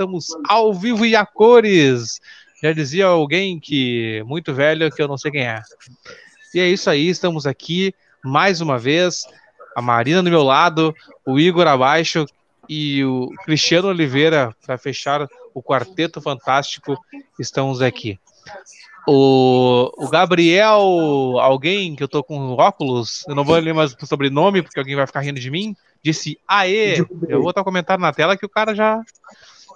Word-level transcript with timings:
estamos 0.00 0.28
ao 0.48 0.72
vivo 0.72 1.04
e 1.04 1.14
a 1.14 1.26
cores. 1.26 2.20
Já 2.62 2.72
dizia 2.72 3.06
alguém 3.06 3.60
que 3.60 4.22
muito 4.26 4.54
velho 4.54 4.90
que 4.90 5.02
eu 5.02 5.08
não 5.08 5.18
sei 5.18 5.30
quem 5.30 5.42
é. 5.46 5.60
E 6.54 6.60
é 6.60 6.66
isso 6.66 6.88
aí, 6.88 7.08
estamos 7.08 7.46
aqui 7.46 7.94
mais 8.24 8.62
uma 8.62 8.78
vez. 8.78 9.24
A 9.76 9.82
Marina 9.82 10.22
do 10.22 10.30
meu 10.30 10.42
lado, 10.42 10.94
o 11.26 11.38
Igor 11.38 11.66
abaixo 11.66 12.24
e 12.68 13.04
o 13.04 13.28
Cristiano 13.44 13.88
Oliveira 13.88 14.54
para 14.64 14.78
fechar 14.78 15.28
o 15.52 15.62
quarteto 15.62 16.20
fantástico. 16.20 16.96
Estamos 17.38 17.82
aqui. 17.82 18.18
O, 19.06 19.90
o 19.98 20.08
Gabriel, 20.08 20.80
alguém 21.40 21.94
que 21.94 22.02
eu 22.02 22.08
tô 22.08 22.24
com 22.24 22.52
óculos, 22.52 23.22
eu 23.28 23.34
não 23.34 23.44
vou 23.44 23.56
ler 23.56 23.74
mais 23.74 23.92
o 23.92 24.06
sobrenome 24.06 24.62
porque 24.62 24.78
alguém 24.78 24.96
vai 24.96 25.06
ficar 25.06 25.20
rindo 25.20 25.40
de 25.40 25.50
mim, 25.50 25.76
disse 26.02 26.38
Aê! 26.48 27.00
Eu 27.28 27.40
vou 27.42 27.50
estar 27.50 27.64
comentando 27.64 28.00
na 28.00 28.12
tela 28.12 28.36
que 28.36 28.46
o 28.46 28.50
cara 28.50 28.74
já 28.74 29.02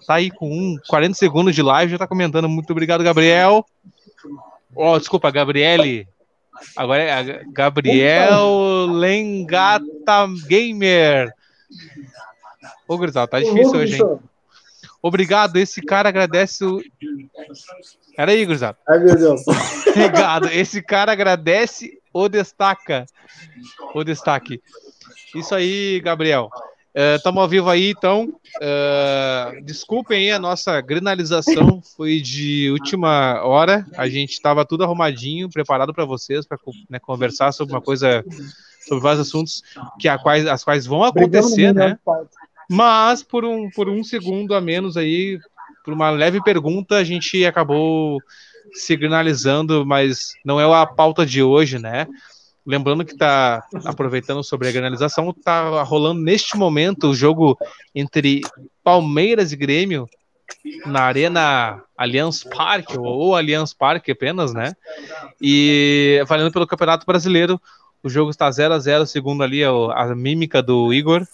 tá 0.07 0.15
aí 0.15 0.31
com 0.31 0.51
um, 0.51 0.79
40 0.89 1.15
segundos 1.15 1.55
de 1.55 1.63
live, 1.63 1.93
já 1.93 1.99
tá 1.99 2.07
comentando. 2.07 2.49
Muito 2.49 2.71
obrigado, 2.71 3.05
Gabriel. 3.05 3.65
Oh, 4.75 4.99
desculpa, 4.99 5.31
Gabriele. 5.31 6.07
Agora 6.77 7.03
é 7.03 7.45
Gabriel 7.53 8.87
Lengata 8.89 10.27
Gamer. 10.47 11.33
Ô, 12.87 12.99
Grisal, 12.99 13.27
tá 13.27 13.41
difícil 13.41 13.79
hoje, 13.79 13.97
hein? 13.97 14.19
Obrigado, 15.03 15.57
esse 15.57 15.83
cara 15.83 16.09
agradece 16.09 16.65
o. 16.65 16.83
Era 18.17 18.33
aí, 18.33 18.47
Gurizada. 18.47 18.79
Ai, 18.89 19.01
meu 19.01 19.17
Deus. 19.17 19.43
Obrigado. 19.89 20.49
Esse 20.49 20.81
cara 20.81 21.13
agradece 21.13 21.99
o 22.13 22.29
destaca. 22.29 23.05
O 23.95 24.05
destaque. 24.05 24.63
Isso 25.35 25.55
aí, 25.55 26.01
Gabriel. 26.01 26.49
Estamos 26.95 27.41
uh, 27.41 27.43
ao 27.43 27.49
vivo 27.49 27.69
aí, 27.69 27.91
então. 27.91 28.33
Uh, 28.63 29.65
desculpem 29.65 30.19
aí 30.19 30.31
a 30.31 30.39
nossa 30.39 30.81
granalização, 30.81 31.83
foi 31.97 32.21
de 32.21 32.71
última 32.71 33.43
hora. 33.43 33.85
A 33.97 34.09
gente 34.09 34.33
estava 34.33 34.65
tudo 34.65 34.85
arrumadinho, 34.85 35.51
preparado 35.51 35.93
para 35.93 36.05
vocês, 36.05 36.47
para 36.47 36.57
né, 36.89 37.01
conversar 37.01 37.51
sobre 37.51 37.75
uma 37.75 37.81
coisa, 37.81 38.25
sobre 38.87 39.03
vários 39.03 39.27
assuntos 39.27 39.63
que 39.99 40.07
a 40.07 40.17
quais, 40.17 40.47
as 40.47 40.63
quais 40.63 40.87
vão 40.87 41.03
acontecer, 41.03 41.75
né? 41.75 41.99
Mas 42.71 43.25
por 43.25 43.45
um, 43.45 43.69
por 43.71 43.89
um 43.89 44.05
segundo 44.05 44.55
a 44.55 44.61
menos 44.61 44.97
aí, 44.97 45.41
por 45.85 45.93
uma 45.93 46.11
leve 46.11 46.41
pergunta, 46.43 46.97
a 46.97 47.05
gente 47.05 47.45
acabou 47.45 48.21
signalizando, 48.73 49.85
mas 49.85 50.35
não 50.45 50.61
é 50.61 50.65
a 50.65 50.87
pauta 50.87 51.27
de 51.27 51.43
hoje, 51.43 51.79
né? 51.79 52.07
Lembrando 52.67 53.05
que 53.05 53.13
está 53.13 53.63
aproveitando 53.85 54.43
sobre 54.43 54.69
a 54.69 54.73
granalização, 54.73 55.31
está 55.31 55.83
rolando 55.83 56.21
neste 56.21 56.57
momento 56.57 57.09
o 57.09 57.15
jogo 57.15 57.59
entre 57.95 58.41
Palmeiras 58.83 59.53
e 59.53 59.57
Grêmio 59.57 60.09
na 60.87 61.03
Arena 61.03 61.83
Allianz 61.97 62.43
Parque, 62.45 62.99
ou 62.99 63.35
Allianz 63.37 63.75
Parque 63.75 64.13
apenas, 64.13 64.55
né? 64.55 64.73
E 65.41 66.23
valendo 66.27 66.53
pelo 66.53 66.67
Campeonato 66.67 67.07
Brasileiro. 67.07 67.61
O 68.03 68.09
jogo 68.11 68.31
está 68.31 68.51
0 68.51 68.75
a 68.75 68.79
0 68.79 69.07
segundo 69.07 69.43
ali 69.43 69.65
a, 69.65 69.71
a 69.71 70.15
mímica 70.15 70.63
do 70.63 70.93
Igor. 70.93 71.27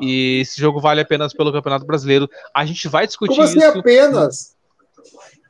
E 0.00 0.40
esse 0.40 0.58
jogo 0.58 0.80
vale 0.80 1.02
apenas 1.02 1.34
pelo 1.34 1.52
Campeonato 1.52 1.84
Brasileiro. 1.84 2.28
A 2.54 2.64
gente 2.64 2.88
vai 2.88 3.06
discutir 3.06 3.34
Como 3.34 3.42
assim 3.42 3.58
isso. 3.58 3.78
apenas? 3.78 4.55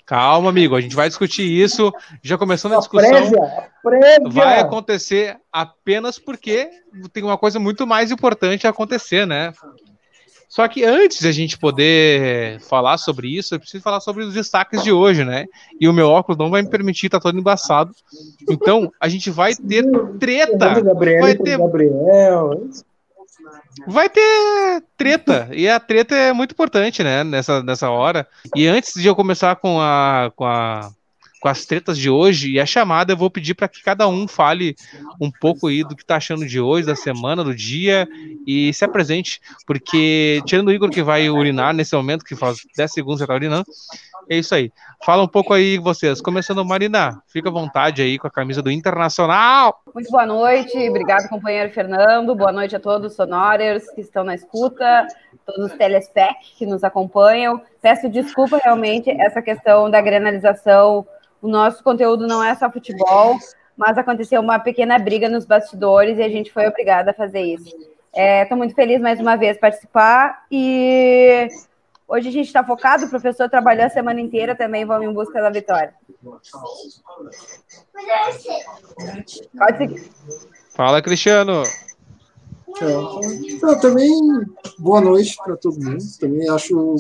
Calma, 0.06 0.50
amigo, 0.50 0.77
a 0.77 0.81
gente 0.81 0.94
vai 0.94 1.09
discutir 1.09 1.43
isso. 1.43 1.93
Já 2.22 2.39
começando 2.39 2.75
a 2.75 2.78
discussão. 2.78 3.11
Prévia, 3.11 3.71
prévia. 3.83 4.31
Vai 4.31 4.61
acontecer 4.61 5.37
apenas 5.53 6.17
porque 6.17 6.71
tem 7.12 7.25
uma 7.25 7.37
coisa 7.37 7.59
muito 7.59 7.84
mais 7.84 8.12
importante 8.12 8.69
a 8.69 8.71
acontecer, 8.71 9.27
né? 9.27 9.53
Só 10.49 10.67
que 10.69 10.84
antes 10.84 11.19
de 11.19 11.28
a 11.28 11.33
gente 11.33 11.59
poder 11.59 12.61
falar 12.61 12.99
sobre 12.99 13.37
isso, 13.37 13.55
eu 13.55 13.59
preciso 13.59 13.83
falar 13.83 13.99
sobre 14.00 14.22
os 14.22 14.33
destaques 14.33 14.83
de 14.84 14.93
hoje, 14.93 15.25
né? 15.25 15.47
E 15.81 15.89
o 15.89 15.93
meu 15.93 16.09
óculos 16.09 16.38
não 16.38 16.50
vai 16.50 16.62
me 16.62 16.71
permitir, 16.71 17.09
tá 17.09 17.19
todo 17.19 17.37
embaçado. 17.37 17.93
Então, 18.49 18.93
a 19.00 19.09
gente 19.09 19.28
vai 19.28 19.56
ter 19.56 19.84
treta. 20.21 20.81
Gabriel, 20.81 21.21
vai 21.21 21.34
ter 21.34 21.59
Gabriel. 21.59 22.71
Vai 23.86 24.08
ter 24.08 24.82
treta, 24.96 25.48
e 25.52 25.68
a 25.68 25.78
treta 25.78 26.14
é 26.14 26.32
muito 26.32 26.52
importante, 26.52 27.02
né, 27.02 27.22
nessa, 27.22 27.62
nessa 27.62 27.90
hora. 27.90 28.26
E 28.54 28.66
antes 28.66 28.94
de 28.94 29.06
eu 29.06 29.14
começar 29.14 29.56
com 29.56 29.80
a, 29.80 30.32
com 30.34 30.44
a 30.44 30.90
com 31.41 31.48
as 31.48 31.64
tretas 31.64 31.98
de 31.98 32.08
hoje 32.08 32.50
e 32.50 32.60
a 32.60 32.66
chamada, 32.66 33.12
eu 33.12 33.16
vou 33.16 33.30
pedir 33.30 33.54
para 33.54 33.69
que 33.69 33.82
cada 33.82 34.08
um 34.08 34.26
fale 34.26 34.74
um 35.20 35.30
pouco 35.30 35.69
aí 35.69 35.84
do 35.84 35.94
que 35.94 36.02
está 36.02 36.16
achando 36.16 36.47
de 36.47 36.60
hoje, 36.60 36.86
da 36.86 36.97
semana, 36.97 37.44
do 37.44 37.54
dia 37.54 38.08
e 38.47 38.72
se 38.72 38.84
apresente, 38.84 39.41
porque 39.66 40.41
tirando 40.46 40.69
o 40.69 40.72
Igor 40.72 40.91
que 40.91 41.02
vai 41.02 41.28
urinar 41.28 41.75
nesse 41.75 41.94
momento, 41.94 42.25
que 42.25 42.34
faz 42.34 42.58
10 42.76 42.92
segundos 42.92 43.19
já 43.19 43.25
está 43.25 43.34
urinando, 43.34 43.66
é 44.28 44.38
isso 44.38 44.54
aí. 44.54 44.72
Fala 45.04 45.22
um 45.22 45.28
pouco 45.28 45.52
aí 45.52 45.78
vocês, 45.78 46.20
começando 46.20 46.64
Marina, 46.64 47.22
fica 47.28 47.48
à 47.48 47.52
vontade 47.52 48.02
aí 48.02 48.19
com 48.19 48.26
a 48.26 48.30
camisa 48.30 48.62
do 48.62 48.70
Internacional. 48.70 49.82
Muito 49.94 50.10
boa 50.10 50.26
noite, 50.26 50.76
obrigado 50.88 51.28
companheiro 51.28 51.72
Fernando, 51.72 52.34
boa 52.34 52.52
noite 52.52 52.75
a 52.75 52.80
todos 52.80 53.10
os 53.10 53.16
sonorers 53.16 53.88
que 53.91 54.00
estão 54.00 54.25
na 54.25 54.34
escuta, 54.34 55.06
todos 55.44 55.70
os 55.70 55.78
telespec 55.78 56.34
que 56.56 56.66
nos 56.66 56.82
acompanham. 56.82 57.60
Peço 57.80 58.08
desculpa 58.08 58.58
realmente 58.62 59.10
essa 59.10 59.41
questão 59.42 59.91
da 59.91 60.00
granalização 60.00 61.06
o 61.46 61.48
nosso 61.48 61.80
conteúdo 61.84 62.26
não 62.26 62.42
é 62.42 62.56
só 62.56 62.68
futebol, 62.68 63.38
mas 63.76 63.96
aconteceu 63.96 64.40
uma 64.40 64.58
pequena 64.58 64.98
briga 64.98 65.28
nos 65.28 65.44
bastidores 65.44 66.18
e 66.18 66.22
a 66.22 66.28
gente 66.28 66.52
foi 66.52 66.66
obrigada 66.66 67.12
a 67.12 67.14
fazer 67.14 67.40
isso. 67.40 67.68
Estou 67.68 67.86
é, 68.14 68.54
muito 68.56 68.74
feliz 68.74 69.00
mais 69.00 69.20
uma 69.20 69.36
vez 69.36 69.56
participar 69.56 70.44
e 70.50 71.46
hoje 72.08 72.28
a 72.28 72.32
gente 72.32 72.46
está 72.46 72.64
focado, 72.64 73.04
o 73.04 73.08
professor 73.08 73.48
trabalhou 73.48 73.86
a 73.86 73.90
semana 73.90 74.20
inteira 74.20 74.56
também, 74.56 74.84
vamos 74.84 75.06
em 75.06 75.12
busca 75.12 75.40
da 75.40 75.50
vitória. 75.50 75.94
Pode 79.56 79.78
seguir. 79.78 80.10
Fala, 80.74 81.00
Cristiano. 81.00 81.62
Então, 82.69 83.81
também 83.81 84.10
boa 84.81 85.00
noite 85.00 85.37
para 85.37 85.56
todo 85.56 85.81
mundo. 85.81 86.02
Também 86.19 86.49
acho 86.49 86.96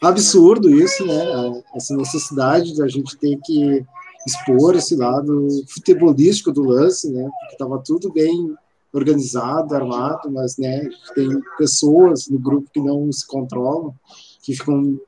absurdo 0.00 0.70
isso, 0.70 1.04
né? 1.06 1.62
Essa 1.74 1.96
necessidade 1.96 2.74
de 2.74 2.82
a 2.82 2.88
gente 2.88 3.16
ter 3.16 3.38
que 3.44 3.84
expor 4.26 4.74
esse 4.74 4.96
lado 4.96 5.48
futebolístico 5.68 6.52
do 6.52 6.62
lance, 6.62 7.10
né? 7.10 7.22
Porque 7.40 7.54
estava 7.54 7.78
tudo 7.84 8.12
bem 8.12 8.54
organizado, 8.92 9.74
armado, 9.74 10.30
mas 10.30 10.56
né, 10.56 10.88
tem 11.16 11.28
pessoas 11.58 12.28
no 12.28 12.38
grupo 12.38 12.70
que 12.72 12.80
não 12.80 13.10
se 13.10 13.26
controlam, 13.26 13.92
que 14.40 14.54
ficam 14.54 15.00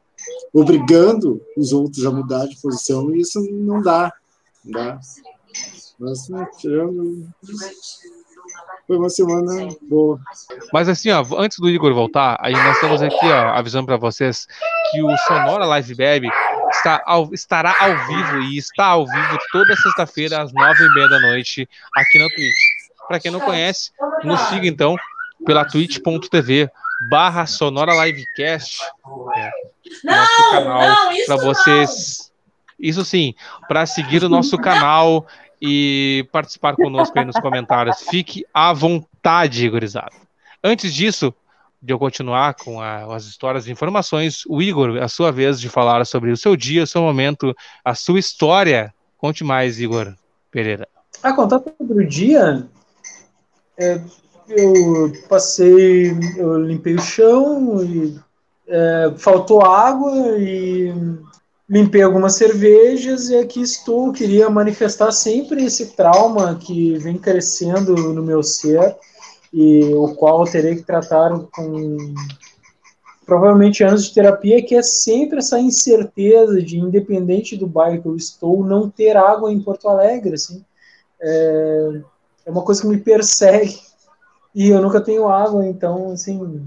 obrigando 0.52 1.40
os 1.56 1.72
outros 1.72 2.04
a 2.04 2.10
mudar 2.10 2.46
de 2.46 2.60
posição 2.60 3.14
e 3.14 3.20
isso 3.20 3.40
não 3.52 3.80
dá, 3.80 4.12
não 4.64 4.72
dá. 4.72 5.00
Mas 6.00 6.28
né, 6.28 6.48
tirando 6.58 7.28
foi 8.86 8.96
uma 8.96 9.10
semana 9.10 9.68
boa. 9.82 10.20
Mas 10.72 10.88
assim, 10.88 11.10
ó, 11.10 11.24
antes 11.38 11.58
do 11.58 11.68
Igor 11.68 11.92
voltar, 11.92 12.36
aí 12.40 12.52
nós 12.52 12.76
estamos 12.76 13.02
aqui, 13.02 13.26
ó, 13.26 13.48
avisando 13.50 13.86
para 13.86 13.96
vocês 13.96 14.46
que 14.90 15.02
o 15.02 15.16
Sonora 15.18 15.66
Live 15.66 15.94
Bebe 15.94 16.28
está 16.70 17.02
ao, 17.04 17.32
estará 17.32 17.74
ao 17.80 18.06
vivo 18.06 18.42
e 18.42 18.58
está 18.58 18.86
ao 18.86 19.06
vivo 19.06 19.38
toda 19.50 19.74
sexta-feira 19.76 20.42
às 20.42 20.52
nove 20.52 20.84
e 20.84 20.94
meia 20.94 21.08
da 21.08 21.20
noite 21.20 21.68
aqui 21.96 22.18
na 22.18 22.28
Twitch. 22.28 22.54
Para 23.08 23.20
quem 23.20 23.30
não 23.30 23.40
conhece, 23.40 23.90
nos 24.24 24.40
siga 24.42 24.66
então 24.66 24.96
pela 25.44 25.64
twitch.tv 25.64 26.70
barra 27.10 27.46
Sonora 27.46 27.92
Livecast. 28.04 28.80
É, 29.36 29.50
nosso 30.04 30.50
canal 30.50 30.96
para 31.26 31.36
vocês. 31.36 32.32
Isso 32.78 33.04
sim, 33.06 33.34
para 33.68 33.86
seguir 33.86 34.22
o 34.22 34.28
nosso 34.28 34.58
canal 34.58 35.26
e 35.60 36.28
participar 36.32 36.74
conosco 36.74 37.18
aí 37.18 37.24
nos 37.24 37.38
comentários. 37.38 38.02
Fique 38.08 38.44
à 38.52 38.72
vontade, 38.72 39.68
gurizada. 39.68 40.12
Antes 40.62 40.94
disso, 40.94 41.34
de 41.80 41.92
eu 41.92 41.98
continuar 41.98 42.54
com 42.54 42.80
a, 42.80 43.14
as 43.14 43.24
histórias 43.24 43.66
e 43.66 43.72
informações, 43.72 44.44
o 44.48 44.60
Igor, 44.60 45.00
a 45.02 45.08
sua 45.08 45.30
vez 45.30 45.60
de 45.60 45.68
falar 45.68 46.04
sobre 46.04 46.30
o 46.30 46.36
seu 46.36 46.56
dia, 46.56 46.82
o 46.82 46.86
seu 46.86 47.02
momento, 47.02 47.54
a 47.84 47.94
sua 47.94 48.18
história. 48.18 48.92
Conte 49.18 49.44
mais, 49.44 49.80
Igor 49.80 50.14
Pereira. 50.50 50.88
Ah, 51.22 51.32
contar 51.32 51.60
sobre 51.78 52.04
o 52.04 52.08
dia. 52.08 52.66
É, 53.78 54.00
eu 54.48 55.12
passei, 55.28 56.12
eu 56.36 56.56
limpei 56.62 56.94
o 56.94 57.00
chão 57.00 57.84
e 57.84 58.18
é, 58.68 59.12
faltou 59.16 59.64
água 59.64 60.38
e 60.38 60.92
limpei 61.68 62.02
algumas 62.02 62.34
cervejas 62.34 63.28
e 63.28 63.36
aqui 63.36 63.60
estou. 63.60 64.12
Queria 64.12 64.48
manifestar 64.48 65.10
sempre 65.12 65.64
esse 65.64 65.94
trauma 65.96 66.56
que 66.56 66.96
vem 66.98 67.18
crescendo 67.18 67.94
no 67.94 68.22
meu 68.22 68.42
ser 68.42 68.96
e 69.52 69.92
o 69.94 70.14
qual 70.14 70.44
eu 70.44 70.52
terei 70.52 70.76
que 70.76 70.82
tratar 70.82 71.30
com 71.52 72.14
provavelmente 73.24 73.82
anos 73.82 74.06
de 74.06 74.14
terapia, 74.14 74.64
que 74.64 74.76
é 74.76 74.82
sempre 74.82 75.38
essa 75.38 75.58
incerteza 75.58 76.62
de, 76.62 76.78
independente 76.78 77.56
do 77.56 77.66
bairro 77.66 78.00
que 78.00 78.08
eu 78.08 78.16
estou, 78.16 78.64
não 78.64 78.88
ter 78.88 79.16
água 79.16 79.52
em 79.52 79.60
Porto 79.60 79.88
Alegre, 79.88 80.34
assim. 80.34 80.64
É, 81.20 82.00
é 82.46 82.50
uma 82.50 82.62
coisa 82.62 82.82
que 82.82 82.86
me 82.86 82.98
persegue 82.98 83.80
e 84.54 84.68
eu 84.68 84.80
nunca 84.80 85.00
tenho 85.00 85.28
água, 85.28 85.66
então, 85.66 86.12
assim, 86.12 86.64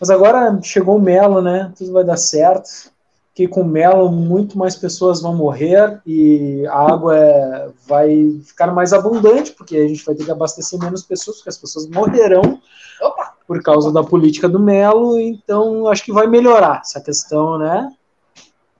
Mas 0.00 0.10
agora 0.10 0.58
chegou 0.62 0.96
o 0.96 1.00
Melo, 1.00 1.40
né? 1.40 1.72
Tudo 1.76 1.92
vai 1.92 2.04
dar 2.04 2.16
certo. 2.16 2.90
Que 3.38 3.46
com 3.46 3.62
Melo 3.62 4.10
muito 4.10 4.58
mais 4.58 4.74
pessoas 4.74 5.22
vão 5.22 5.32
morrer 5.32 6.00
e 6.04 6.66
a 6.66 6.92
água 6.92 7.16
é, 7.16 7.68
vai 7.86 8.40
ficar 8.44 8.72
mais 8.74 8.92
abundante, 8.92 9.52
porque 9.52 9.76
a 9.76 9.86
gente 9.86 10.04
vai 10.04 10.16
ter 10.16 10.24
que 10.24 10.30
abastecer 10.32 10.76
menos 10.80 11.04
pessoas, 11.04 11.36
porque 11.36 11.50
as 11.50 11.56
pessoas 11.56 11.88
morrerão 11.88 12.60
Opa! 13.00 13.34
por 13.46 13.62
causa 13.62 13.92
da 13.92 14.02
política 14.02 14.48
do 14.48 14.58
Melo. 14.58 15.20
Então, 15.20 15.86
acho 15.86 16.02
que 16.04 16.10
vai 16.10 16.26
melhorar 16.26 16.80
essa 16.80 17.00
questão, 17.00 17.56
né? 17.58 17.92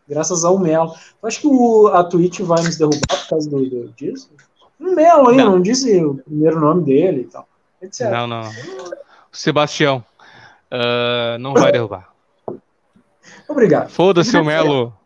Graças 0.09 0.45
ao 0.45 0.59
Melo. 0.59 0.93
Acho 1.23 1.43
que 1.43 1.47
o, 1.47 1.87
a 1.95 2.03
Twitch 2.03 2.41
vai 2.41 2.61
nos 2.61 2.77
derrubar 2.77 3.07
por 3.07 3.29
causa 3.29 3.49
do, 3.49 3.65
do 3.65 3.93
disso. 3.93 4.29
O 4.81 4.93
Melo 4.93 5.29
aí, 5.29 5.37
não. 5.37 5.53
não 5.53 5.63
disse 5.63 6.05
o 6.05 6.17
primeiro 6.17 6.59
nome 6.59 6.83
dele 6.83 7.21
e 7.21 7.27
tal. 7.27 7.47
Etc. 7.81 8.11
Não, 8.11 8.27
não. 8.27 8.43
Sebastião. 9.31 10.05
Uh, 10.73 11.39
não 11.39 11.55
vai 11.55 11.71
derrubar. 11.71 12.18
Obrigado. 13.49 13.89
Foda-se 13.89 14.37
o 14.37 14.45
Melo. 14.45 14.95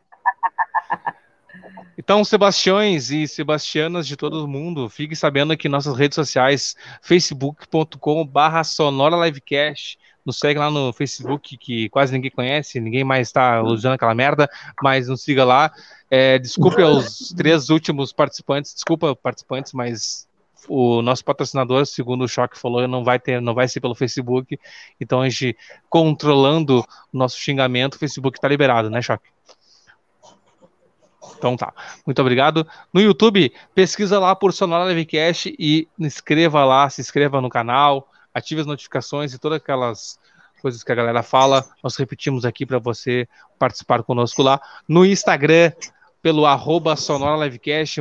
Então, 1.96 2.24
Sebastiões 2.24 3.10
e 3.10 3.28
Sebastianas 3.28 4.06
de 4.06 4.16
todo 4.16 4.48
mundo, 4.48 4.88
fiquem 4.88 5.14
sabendo 5.14 5.56
que 5.56 5.68
nossas 5.68 5.96
redes 5.96 6.16
sociais, 6.16 6.74
facebook.com 7.02 8.26
barra 8.26 8.64
Sonora 8.64 9.14
Livecast, 9.24 9.98
nos 10.24 10.38
segue 10.38 10.58
lá 10.58 10.70
no 10.70 10.92
Facebook, 10.92 11.56
que 11.56 11.88
quase 11.90 12.12
ninguém 12.12 12.30
conhece, 12.30 12.80
ninguém 12.80 13.04
mais 13.04 13.28
está 13.28 13.62
usando 13.62 13.94
aquela 13.94 14.14
merda, 14.14 14.48
mas 14.82 15.08
nos 15.08 15.22
siga 15.22 15.44
lá. 15.44 15.70
É, 16.10 16.38
desculpe 16.38 16.80
aos 16.82 17.28
três 17.36 17.70
últimos 17.70 18.12
participantes, 18.12 18.74
desculpa 18.74 19.14
participantes, 19.14 19.72
mas 19.72 20.26
o 20.68 21.02
nosso 21.02 21.24
patrocinador, 21.24 21.84
segundo 21.86 22.24
o 22.24 22.28
Choque 22.28 22.58
falou, 22.58 22.86
não 22.86 23.04
vai 23.04 23.18
ter, 23.18 23.40
não 23.40 23.54
vai 23.54 23.68
ser 23.68 23.80
pelo 23.80 23.94
Facebook. 23.94 24.58
Então 25.00 25.20
a 25.20 25.28
gente 25.28 25.56
controlando 25.88 26.80
o 26.80 26.86
nosso 27.12 27.38
xingamento, 27.38 27.94
o 27.94 27.98
Facebook 27.98 28.38
está 28.38 28.48
liberado, 28.48 28.90
né, 28.90 29.02
Choque? 29.02 29.28
Então 31.36 31.56
tá. 31.56 31.72
Muito 32.06 32.20
obrigado. 32.20 32.66
No 32.92 33.00
YouTube, 33.00 33.52
pesquisa 33.74 34.18
lá 34.18 34.34
por 34.34 34.52
Sonora 34.52 34.88
Livecast 34.88 35.54
e 35.58 35.88
inscreva 35.98 36.64
lá, 36.64 36.88
se 36.88 37.00
inscreva 37.00 37.40
no 37.40 37.48
canal, 37.48 38.08
ative 38.32 38.60
as 38.60 38.66
notificações 38.66 39.32
e 39.32 39.38
todas 39.38 39.56
aquelas 39.56 40.20
coisas 40.60 40.84
que 40.84 40.92
a 40.92 40.94
galera 40.94 41.22
fala. 41.22 41.64
Nós 41.82 41.96
repetimos 41.96 42.44
aqui 42.44 42.64
para 42.64 42.78
você 42.78 43.28
participar 43.58 44.02
conosco 44.04 44.42
lá. 44.42 44.60
No 44.88 45.04
Instagram, 45.04 45.72
pelo 46.22 46.46
arroba 46.46 46.94
Sonora 46.94 47.44
Livecast, 47.44 48.00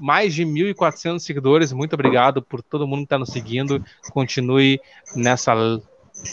mais 0.00 0.34
de 0.34 0.44
1.400 0.44 1.18
seguidores. 1.18 1.72
Muito 1.72 1.92
obrigado 1.92 2.40
por 2.40 2.62
todo 2.62 2.88
mundo 2.88 3.00
que 3.00 3.04
está 3.04 3.18
nos 3.18 3.28
seguindo. 3.28 3.84
Continue 4.12 4.80
nessa 5.14 5.52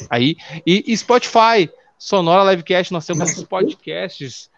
aí. 0.10 0.38
E, 0.66 0.96
Spotify, 0.96 1.70
Sonora 1.98 2.50
Livecast, 2.50 2.94
nós 2.94 3.06
temos 3.06 3.38
os 3.38 3.44
podcasts 3.44 4.50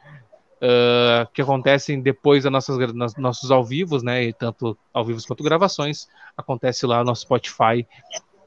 uh, 0.57 1.27
que 1.33 1.42
acontecem 1.42 2.00
depois 2.01 2.44
das 2.44 2.51
nossas 2.51 2.77
nossos 3.18 3.50
ao 3.50 3.63
vivos, 3.66 4.04
né? 4.04 4.25
E 4.25 4.33
tanto 4.33 4.77
ao 4.94 5.04
vivo 5.04 5.19
quanto 5.25 5.44
gravações. 5.44 6.07
Acontece 6.38 6.86
lá 6.86 7.04
no 7.04 7.16
Spotify 7.16 7.86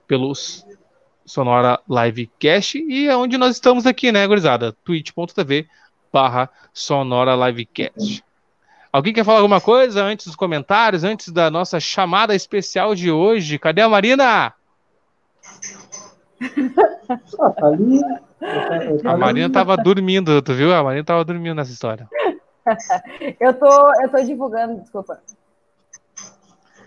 pelos 0.06 0.64
Sonora 1.24 1.80
Livecast 1.88 2.78
e 2.78 3.08
é 3.08 3.16
onde 3.16 3.36
nós 3.36 3.56
estamos 3.56 3.84
aqui, 3.84 4.12
né, 4.12 4.26
gurizada? 4.26 4.72
twitch.tv 4.84 5.66
barra 6.12 6.50
Sonora 6.72 7.34
Livecast. 7.34 8.22
Alguém 8.92 9.14
quer 9.14 9.24
falar 9.24 9.38
alguma 9.38 9.60
coisa 9.60 10.02
antes 10.04 10.26
dos 10.26 10.36
comentários, 10.36 11.02
antes 11.02 11.30
da 11.30 11.50
nossa 11.50 11.80
chamada 11.80 12.34
especial 12.34 12.94
de 12.94 13.10
hoje? 13.10 13.58
Cadê 13.58 13.80
a 13.80 13.88
Marina? 13.88 14.52
Ah, 17.40 17.50
tá. 17.50 19.10
A 19.10 19.16
Marina 19.16 19.48
tava 19.50 19.76
dormindo, 19.76 20.42
tu 20.42 20.52
viu? 20.52 20.74
A 20.74 20.82
Marina 20.82 21.04
tava 21.04 21.24
dormindo 21.24 21.54
nessa 21.54 21.72
história. 21.72 22.06
eu, 23.40 23.54
tô, 23.54 24.02
eu 24.02 24.08
tô 24.10 24.22
divulgando, 24.22 24.80
desculpa. 24.80 25.20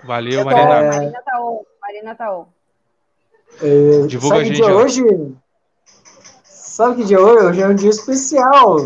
Valeu, 0.04 0.46
Marina. 0.46 0.68
Tô, 0.68 0.98
Marina 0.98 1.22
tá 1.24 1.42
on. 1.42 1.62
Marina 1.82 2.16
tá 2.16 2.38
on. 2.38 2.46
É, 3.62 4.08
Divulga 4.08 4.38
a 4.38 4.44
gente. 4.44 4.62
hoje? 4.62 5.04
Sabe 6.44 6.98
que 6.98 7.04
dia 7.06 7.20
hoje? 7.20 7.46
Hoje 7.46 7.62
é 7.62 7.68
um 7.68 7.76
dia 7.76 7.90
especial. 7.90 8.78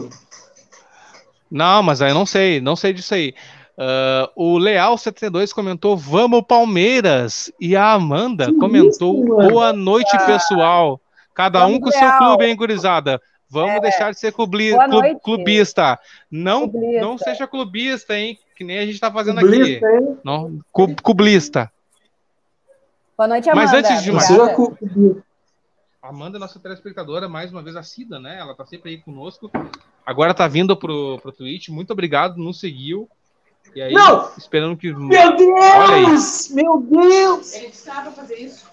Não, 1.49 1.81
mas 1.81 2.01
aí 2.01 2.11
eu 2.11 2.15
não 2.15 2.25
sei, 2.25 2.61
não 2.61 2.75
sei 2.75 2.93
disso 2.93 3.13
aí. 3.13 3.33
Uh, 3.77 4.29
o 4.35 4.59
Leal72 4.59 5.53
comentou 5.53 5.95
Vamos 5.95 6.43
Palmeiras 6.45 7.49
e 7.59 7.77
a 7.77 7.93
Amanda 7.93 8.47
que 8.47 8.57
comentou 8.57 9.23
isso, 9.23 9.49
Boa 9.49 9.71
noite, 9.71 10.09
ah, 10.13 10.25
pessoal. 10.25 11.01
Cada 11.33 11.65
um 11.65 11.79
com 11.79 11.87
o 11.87 11.91
seu 11.91 12.11
clube, 12.17 12.45
hein, 12.45 12.55
gurizada? 12.55 13.21
Vamos 13.49 13.77
é. 13.77 13.79
deixar 13.79 14.11
de 14.11 14.19
ser 14.19 14.33
clubi, 14.33 14.71
club, 14.75 15.19
clubista. 15.23 15.97
Não, 16.29 16.69
clubista. 16.69 17.01
não 17.01 17.17
seja 17.17 17.47
clubista, 17.47 18.15
hein? 18.15 18.37
Que 18.55 18.63
nem 18.65 18.77
a 18.77 18.81
gente 18.81 18.95
está 18.95 19.09
fazendo 19.09 19.39
clubista, 19.39 19.87
aqui. 19.87 19.95
Hein? 19.95 20.17
Não, 20.23 20.59
clubista. 21.01 21.71
Boa 23.17 23.27
noite, 23.27 23.49
Amanda. 23.49 23.71
Mas 23.71 23.73
antes 23.73 24.03
de 24.03 24.11
mais. 24.11 24.27
Amanda, 26.09 26.37
é 26.37 26.39
nossa 26.39 26.59
telespectadora, 26.59 27.29
mais 27.29 27.51
uma 27.51 27.61
vez 27.61 27.75
assida, 27.75 28.19
né? 28.19 28.39
Ela 28.39 28.55
tá 28.55 28.65
sempre 28.65 28.89
aí 28.89 28.97
conosco. 28.97 29.51
Agora 30.03 30.33
tá 30.33 30.47
vindo 30.47 30.75
pro, 30.75 31.19
pro 31.19 31.31
Twitch. 31.31 31.69
Muito 31.69 31.93
obrigado, 31.93 32.35
nos 32.37 32.59
seguiu. 32.59 33.07
E 33.75 33.81
aí, 33.81 33.93
Não! 33.93 34.31
esperando 34.35 34.75
que. 34.75 34.91
Meu 34.91 35.37
Deus! 35.37 36.49
Meu 36.49 36.81
Deus! 36.81 37.53
Ele 37.53 37.67
precisava 37.67 38.11
fazer 38.11 38.37
isso. 38.37 38.65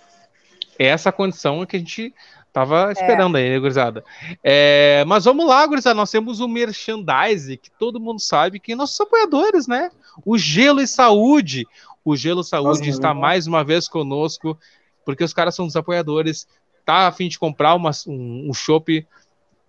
Essa 0.79 1.13
condição 1.13 1.63
é 1.63 1.67
que 1.67 1.77
a 1.77 1.79
gente 1.79 2.15
tava 2.55 2.91
esperando 2.91 3.37
é. 3.37 3.43
aí, 3.43 3.51
né, 3.51 3.59
gurizada? 3.59 4.03
É, 4.43 5.05
mas 5.07 5.27
vamos 5.27 5.47
lá, 5.47 5.67
gurizada. 5.67 5.95
Nós 5.95 6.11
temos 6.11 6.41
o 6.41 6.49
merchandise, 6.49 7.59
que 7.59 7.71
todo 7.71 8.01
mundo 8.01 8.19
sabe 8.19 8.59
que 8.59 8.75
nossos 8.75 8.99
apoiadores, 8.99 9.67
né? 9.67 9.91
O 10.25 10.39
Gelo 10.39 10.81
e 10.81 10.87
Saúde. 10.87 11.67
O 12.03 12.17
Gelo 12.17 12.43
Saúde 12.43 12.79
Nossa, 12.79 12.91
está 12.91 13.13
mais 13.13 13.47
uma 13.47 13.63
vez 13.63 13.89
conosco, 13.89 14.59
porque 15.05 15.23
os 15.23 15.35
caras 15.35 15.55
são 15.55 15.67
dos 15.67 15.77
apoiadores 15.77 16.47
tá 16.87 17.09
a 17.09 17.13
fim 17.13 17.29
de 17.29 17.39
comprar 17.39 17.75
uma, 17.75 17.91
um, 18.07 18.49
um 18.49 18.55
chopp 18.55 19.07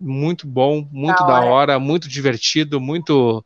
muito 0.00 0.46
bom, 0.46 0.86
muito 0.90 1.18
da, 1.26 1.40
da 1.40 1.46
hora. 1.46 1.78
muito 1.78 2.08
divertido, 2.08 2.80
muito 2.80 3.44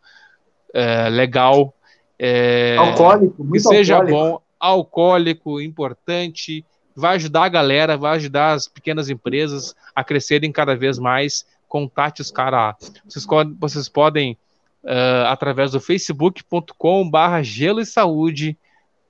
é, 0.74 1.08
legal. 1.08 1.74
É, 2.18 2.76
alcoólico, 2.76 3.42
muito 3.42 3.62
que 3.62 3.68
seja 3.68 3.96
alcoólico. 3.96 4.18
bom, 4.18 4.42
alcoólico, 4.60 5.60
importante, 5.60 6.64
vai 6.94 7.16
ajudar 7.16 7.44
a 7.44 7.48
galera, 7.48 7.96
vai 7.96 8.16
ajudar 8.16 8.52
as 8.52 8.68
pequenas 8.68 9.08
empresas 9.08 9.74
a 9.96 10.04
crescerem 10.04 10.52
cada 10.52 10.76
vez 10.76 10.98
mais. 10.98 11.46
Contate 11.66 12.20
os 12.20 12.30
caras. 12.30 12.76
Vocês, 13.08 13.26
vocês 13.58 13.88
podem, 13.88 14.36
uh, 14.84 15.26
através 15.28 15.72
do 15.72 15.80
facebook.com/barra 15.80 17.42
gelo 17.42 17.80
e 17.80 17.86
saúde 17.86 18.58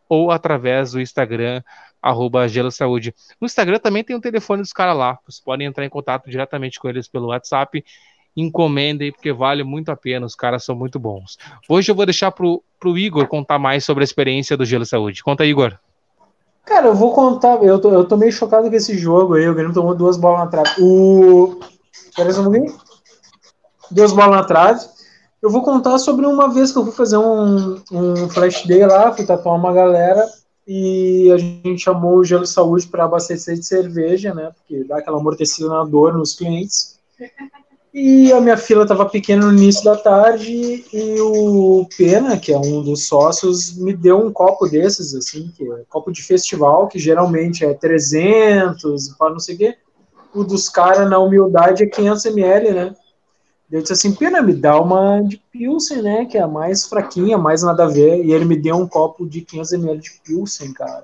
ou 0.08 0.30
através 0.30 0.92
do 0.92 1.00
Instagram 1.00 1.60
arroba 2.02 2.48
Gelo 2.48 2.70
Saúde. 2.72 3.14
No 3.40 3.46
Instagram 3.46 3.78
também 3.78 4.02
tem 4.02 4.16
o 4.16 4.20
telefone 4.20 4.60
dos 4.60 4.72
caras 4.72 4.96
lá. 4.96 5.18
Vocês 5.24 5.40
podem 5.40 5.68
entrar 5.68 5.84
em 5.84 5.88
contato 5.88 6.28
diretamente 6.28 6.80
com 6.80 6.88
eles 6.88 7.06
pelo 7.06 7.28
WhatsApp. 7.28 7.84
Encomendem, 8.36 9.12
porque 9.12 9.32
vale 9.32 9.62
muito 9.62 9.90
a 9.90 9.96
pena. 9.96 10.26
Os 10.26 10.34
caras 10.34 10.64
são 10.64 10.74
muito 10.74 10.98
bons. 10.98 11.38
Hoje 11.68 11.90
eu 11.90 11.94
vou 11.94 12.04
deixar 12.04 12.32
pro, 12.32 12.62
pro 12.80 12.98
Igor 12.98 13.28
contar 13.28 13.58
mais 13.58 13.84
sobre 13.84 14.02
a 14.02 14.04
experiência 14.04 14.56
do 14.56 14.64
Gelo 14.64 14.84
Saúde. 14.84 15.22
Conta, 15.22 15.44
Igor. 15.44 15.78
Cara, 16.64 16.88
eu 16.88 16.94
vou 16.94 17.12
contar. 17.12 17.62
Eu 17.62 17.78
tô, 17.78 17.90
eu 17.90 18.04
tô 18.04 18.16
meio 18.16 18.32
chocado 18.32 18.68
com 18.68 18.74
esse 18.74 18.98
jogo 18.98 19.34
aí. 19.34 19.48
O 19.48 19.54
Grêmio 19.54 19.74
tomou 19.74 19.94
duas 19.94 20.16
bolas 20.16 20.40
na 20.40 20.46
trave. 20.48 20.70
O. 20.80 21.60
Só 22.14 22.40
um 22.40 22.44
pouquinho. 22.44 22.76
Duas 23.90 24.12
bolas 24.12 24.36
na 24.36 24.44
trave. 24.44 24.80
Eu 25.42 25.50
vou 25.50 25.62
contar 25.62 25.98
sobre 25.98 26.24
uma 26.24 26.48
vez 26.48 26.72
que 26.72 26.78
eu 26.78 26.84
fui 26.84 26.92
fazer 26.92 27.16
um, 27.16 27.74
um 27.90 28.28
flash 28.28 28.64
day 28.64 28.86
lá, 28.86 29.12
fui 29.12 29.26
tatuar 29.26 29.56
uma 29.56 29.72
galera 29.72 30.24
e 30.66 31.30
a 31.32 31.38
gente 31.38 31.78
chamou 31.78 32.16
o 32.16 32.24
Gelo 32.24 32.46
Saúde 32.46 32.86
para 32.86 33.04
abastecer 33.04 33.56
de 33.56 33.66
cerveja, 33.66 34.32
né? 34.32 34.52
Porque 34.54 34.84
dá 34.84 34.98
aquela 34.98 35.18
amortecida 35.18 35.68
na 35.68 35.84
dor 35.84 36.16
nos 36.16 36.34
clientes. 36.34 36.98
E 37.92 38.32
a 38.32 38.40
minha 38.40 38.56
fila 38.56 38.84
estava 38.84 39.04
pequena 39.04 39.46
no 39.46 39.52
início 39.52 39.84
da 39.84 39.96
tarde 39.96 40.82
e 40.92 41.20
o 41.20 41.86
Pena, 41.96 42.38
que 42.38 42.50
é 42.50 42.58
um 42.58 42.82
dos 42.82 43.06
sócios, 43.06 43.76
me 43.76 43.92
deu 43.92 44.18
um 44.18 44.32
copo 44.32 44.66
desses, 44.66 45.14
assim, 45.14 45.52
que 45.54 45.70
é 45.70 45.82
copo 45.90 46.10
de 46.10 46.22
festival, 46.22 46.88
que 46.88 46.98
geralmente 46.98 47.66
é 47.66 47.74
300, 47.74 49.10
para 49.18 49.30
não 49.30 49.38
sei 49.38 49.56
o 49.56 49.58
quê. 49.58 49.76
O 50.34 50.42
dos 50.42 50.70
caras, 50.70 51.10
na 51.10 51.18
humildade, 51.18 51.82
é 51.82 51.86
500 51.86 52.24
ml, 52.24 52.72
né? 52.72 52.94
Eu 53.72 53.80
disse 53.80 53.94
assim, 53.94 54.14
Pena, 54.14 54.42
me 54.42 54.52
dá 54.52 54.78
uma 54.78 55.22
de 55.22 55.38
Pilsen, 55.50 56.02
né? 56.02 56.26
Que 56.26 56.36
é 56.36 56.42
a 56.42 56.46
mais 56.46 56.84
fraquinha, 56.84 57.38
mais 57.38 57.62
nada 57.62 57.84
a 57.84 57.88
ver. 57.88 58.22
E 58.22 58.30
ele 58.30 58.44
me 58.44 58.54
deu 58.54 58.76
um 58.76 58.86
copo 58.86 59.26
de 59.26 59.40
500ml 59.40 59.98
de 59.98 60.10
Pilsen, 60.22 60.74
cara. 60.74 61.02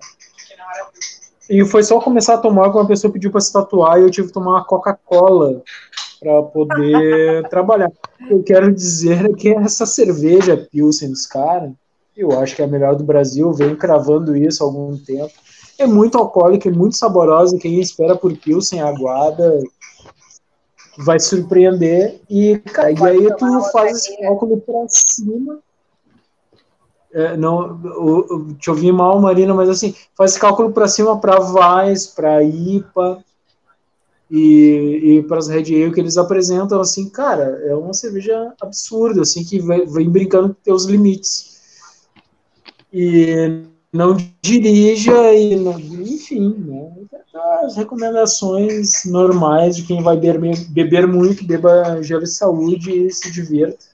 E 1.49 1.65
foi 1.65 1.83
só 1.83 1.99
começar 1.99 2.35
a 2.35 2.39
tomar 2.39 2.71
quando 2.71 2.85
a 2.85 2.89
pessoa 2.89 3.11
pediu 3.11 3.31
para 3.31 3.41
se 3.41 3.51
tatuar 3.51 3.99
e 3.99 4.03
eu 4.03 4.11
tive 4.11 4.29
que 4.29 4.35
tomar 4.35 4.51
uma 4.51 4.65
Coca-Cola 4.65 5.63
para 6.21 6.43
poder 6.43 7.43
trabalhar. 7.49 7.91
Eu 8.29 8.43
quero 8.43 8.71
dizer 8.71 9.35
que 9.37 9.49
essa 9.49 9.87
cerveja 9.87 10.69
Pilsen 10.71 11.09
dos 11.09 11.27
caras, 11.27 11.73
eu 12.15 12.39
acho 12.39 12.55
que 12.55 12.61
é 12.61 12.67
a 12.67 12.69
melhor 12.69 12.97
do 12.97 13.05
Brasil, 13.05 13.51
venho 13.51 13.79
cravando 13.79 14.37
isso 14.37 14.63
há 14.63 14.67
algum 14.67 14.95
tempo. 14.99 15.33
É 15.79 15.87
muito 15.87 16.19
alcoólica, 16.19 16.69
é 16.69 16.73
muito 16.73 16.99
saborosa. 16.99 17.57
Quem 17.57 17.81
espera 17.81 18.15
por 18.15 18.37
Pilsen 18.37 18.83
aguada 18.83 19.59
vai 20.99 21.21
surpreender 21.21 22.21
e, 22.29 22.59
cara, 22.59 22.91
e 22.91 23.07
aí 23.07 23.37
tu 23.37 23.61
faz 23.71 23.99
esse 23.99 24.21
cálculo 24.21 24.61
para 24.61 24.85
cima. 24.89 25.61
É, 27.13 27.37
não, 27.37 27.81
eu, 27.85 28.57
te 28.59 28.69
ouvi 28.69 28.91
mal, 28.93 29.21
Marina, 29.21 29.55
mas 29.55 29.69
assim, 29.69 29.95
faz 30.17 30.33
esse 30.33 30.41
cálculo 30.41 30.73
para 30.73 30.89
cima 30.89 31.19
para 31.19 31.39
Vais, 31.39 32.09
para 32.09 32.43
IPA 32.43 33.25
e, 34.31 35.01
e 35.05 35.23
para 35.23 35.39
as 35.39 35.49
Red 35.49 35.73
Ale 35.75 35.93
que 35.93 36.01
eles 36.01 36.19
apresentam, 36.19 36.81
assim, 36.81 37.09
cara, 37.09 37.45
é 37.65 37.75
uma 37.75 37.95
cerveja 37.95 38.53
absurda, 38.61 39.23
assim, 39.23 39.45
que 39.45 39.61
vem, 39.61 39.87
vem 39.87 40.11
brincando 40.11 40.49
com 40.49 40.63
teus 40.63 40.85
limites. 40.85 41.57
E 42.93 43.63
não 43.93 44.17
dirija 44.43 45.33
e, 45.33 45.55
enfim, 45.55 46.55
né? 46.59 46.68
As 47.39 47.77
recomendações 47.77 49.05
normais 49.05 49.77
de 49.77 49.83
quem 49.85 50.03
vai 50.03 50.17
beber, 50.17 50.57
beber 50.69 51.07
muito, 51.07 51.45
beba 51.45 52.03
gel 52.03 52.21
de 52.21 52.27
saúde 52.29 52.91
e 52.91 53.11
se 53.11 53.31
divirta. 53.31 53.87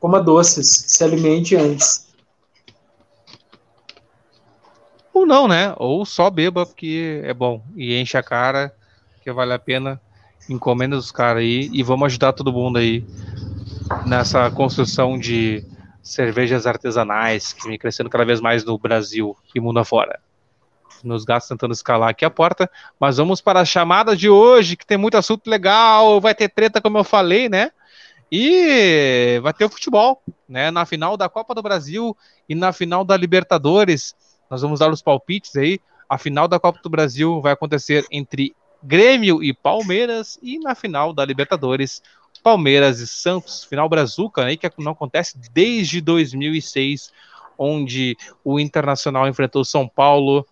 Coma 0.00 0.20
doces, 0.20 0.84
se 0.88 1.04
alimente 1.04 1.54
antes. 1.54 2.12
Ou 5.12 5.26
não, 5.26 5.46
né? 5.46 5.74
Ou 5.76 6.04
só 6.04 6.30
beba 6.30 6.66
porque 6.66 7.20
é 7.24 7.34
bom 7.34 7.62
e 7.76 7.94
enche 7.94 8.16
a 8.16 8.22
cara, 8.22 8.74
que 9.22 9.30
vale 9.30 9.52
a 9.52 9.58
pena. 9.58 10.00
Encomenda 10.48 10.96
dos 10.96 11.12
caras 11.12 11.42
aí 11.42 11.70
e 11.72 11.82
vamos 11.84 12.06
ajudar 12.06 12.32
todo 12.32 12.52
mundo 12.52 12.78
aí 12.78 13.06
nessa 14.04 14.50
construção 14.50 15.16
de 15.16 15.64
cervejas 16.02 16.66
artesanais 16.66 17.52
que 17.52 17.68
vem 17.68 17.78
crescendo 17.78 18.10
cada 18.10 18.24
vez 18.24 18.40
mais 18.40 18.64
no 18.64 18.76
Brasil 18.76 19.36
e 19.54 19.60
mundo 19.60 19.78
afora. 19.78 20.18
Nos 21.02 21.24
gastos 21.24 21.48
tentando 21.48 21.72
escalar 21.72 22.10
aqui 22.10 22.24
a 22.24 22.30
porta, 22.30 22.70
mas 22.98 23.16
vamos 23.16 23.40
para 23.40 23.60
a 23.60 23.64
chamada 23.64 24.16
de 24.16 24.28
hoje, 24.28 24.76
que 24.76 24.86
tem 24.86 24.96
muito 24.96 25.16
assunto 25.16 25.48
legal, 25.48 26.20
vai 26.20 26.34
ter 26.34 26.48
treta, 26.48 26.80
como 26.80 26.98
eu 26.98 27.04
falei, 27.04 27.48
né? 27.48 27.70
E 28.30 29.38
vai 29.42 29.52
ter 29.52 29.64
o 29.64 29.68
futebol, 29.68 30.22
né? 30.48 30.70
Na 30.70 30.86
final 30.86 31.16
da 31.16 31.28
Copa 31.28 31.54
do 31.54 31.62
Brasil 31.62 32.16
e 32.48 32.54
na 32.54 32.72
final 32.72 33.04
da 33.04 33.16
Libertadores. 33.16 34.14
Nós 34.48 34.62
vamos 34.62 34.80
dar 34.80 34.90
os 34.90 35.02
palpites 35.02 35.54
aí. 35.56 35.80
A 36.08 36.16
final 36.18 36.46
da 36.46 36.60
Copa 36.60 36.78
do 36.82 36.90
Brasil 36.90 37.40
vai 37.40 37.52
acontecer 37.52 38.06
entre 38.10 38.54
Grêmio 38.82 39.42
e 39.42 39.54
Palmeiras, 39.54 40.38
e 40.42 40.58
na 40.58 40.74
final 40.74 41.12
da 41.12 41.24
Libertadores, 41.24 42.02
Palmeiras 42.42 42.98
e 42.98 43.06
Santos, 43.06 43.64
final 43.64 43.88
brazuca, 43.88 44.44
né, 44.44 44.56
que 44.56 44.68
não 44.78 44.92
acontece 44.92 45.38
desde 45.52 46.00
2006, 46.00 47.12
onde 47.56 48.16
o 48.42 48.58
Internacional 48.58 49.28
enfrentou 49.28 49.64
São 49.64 49.86
Paulo 49.86 50.44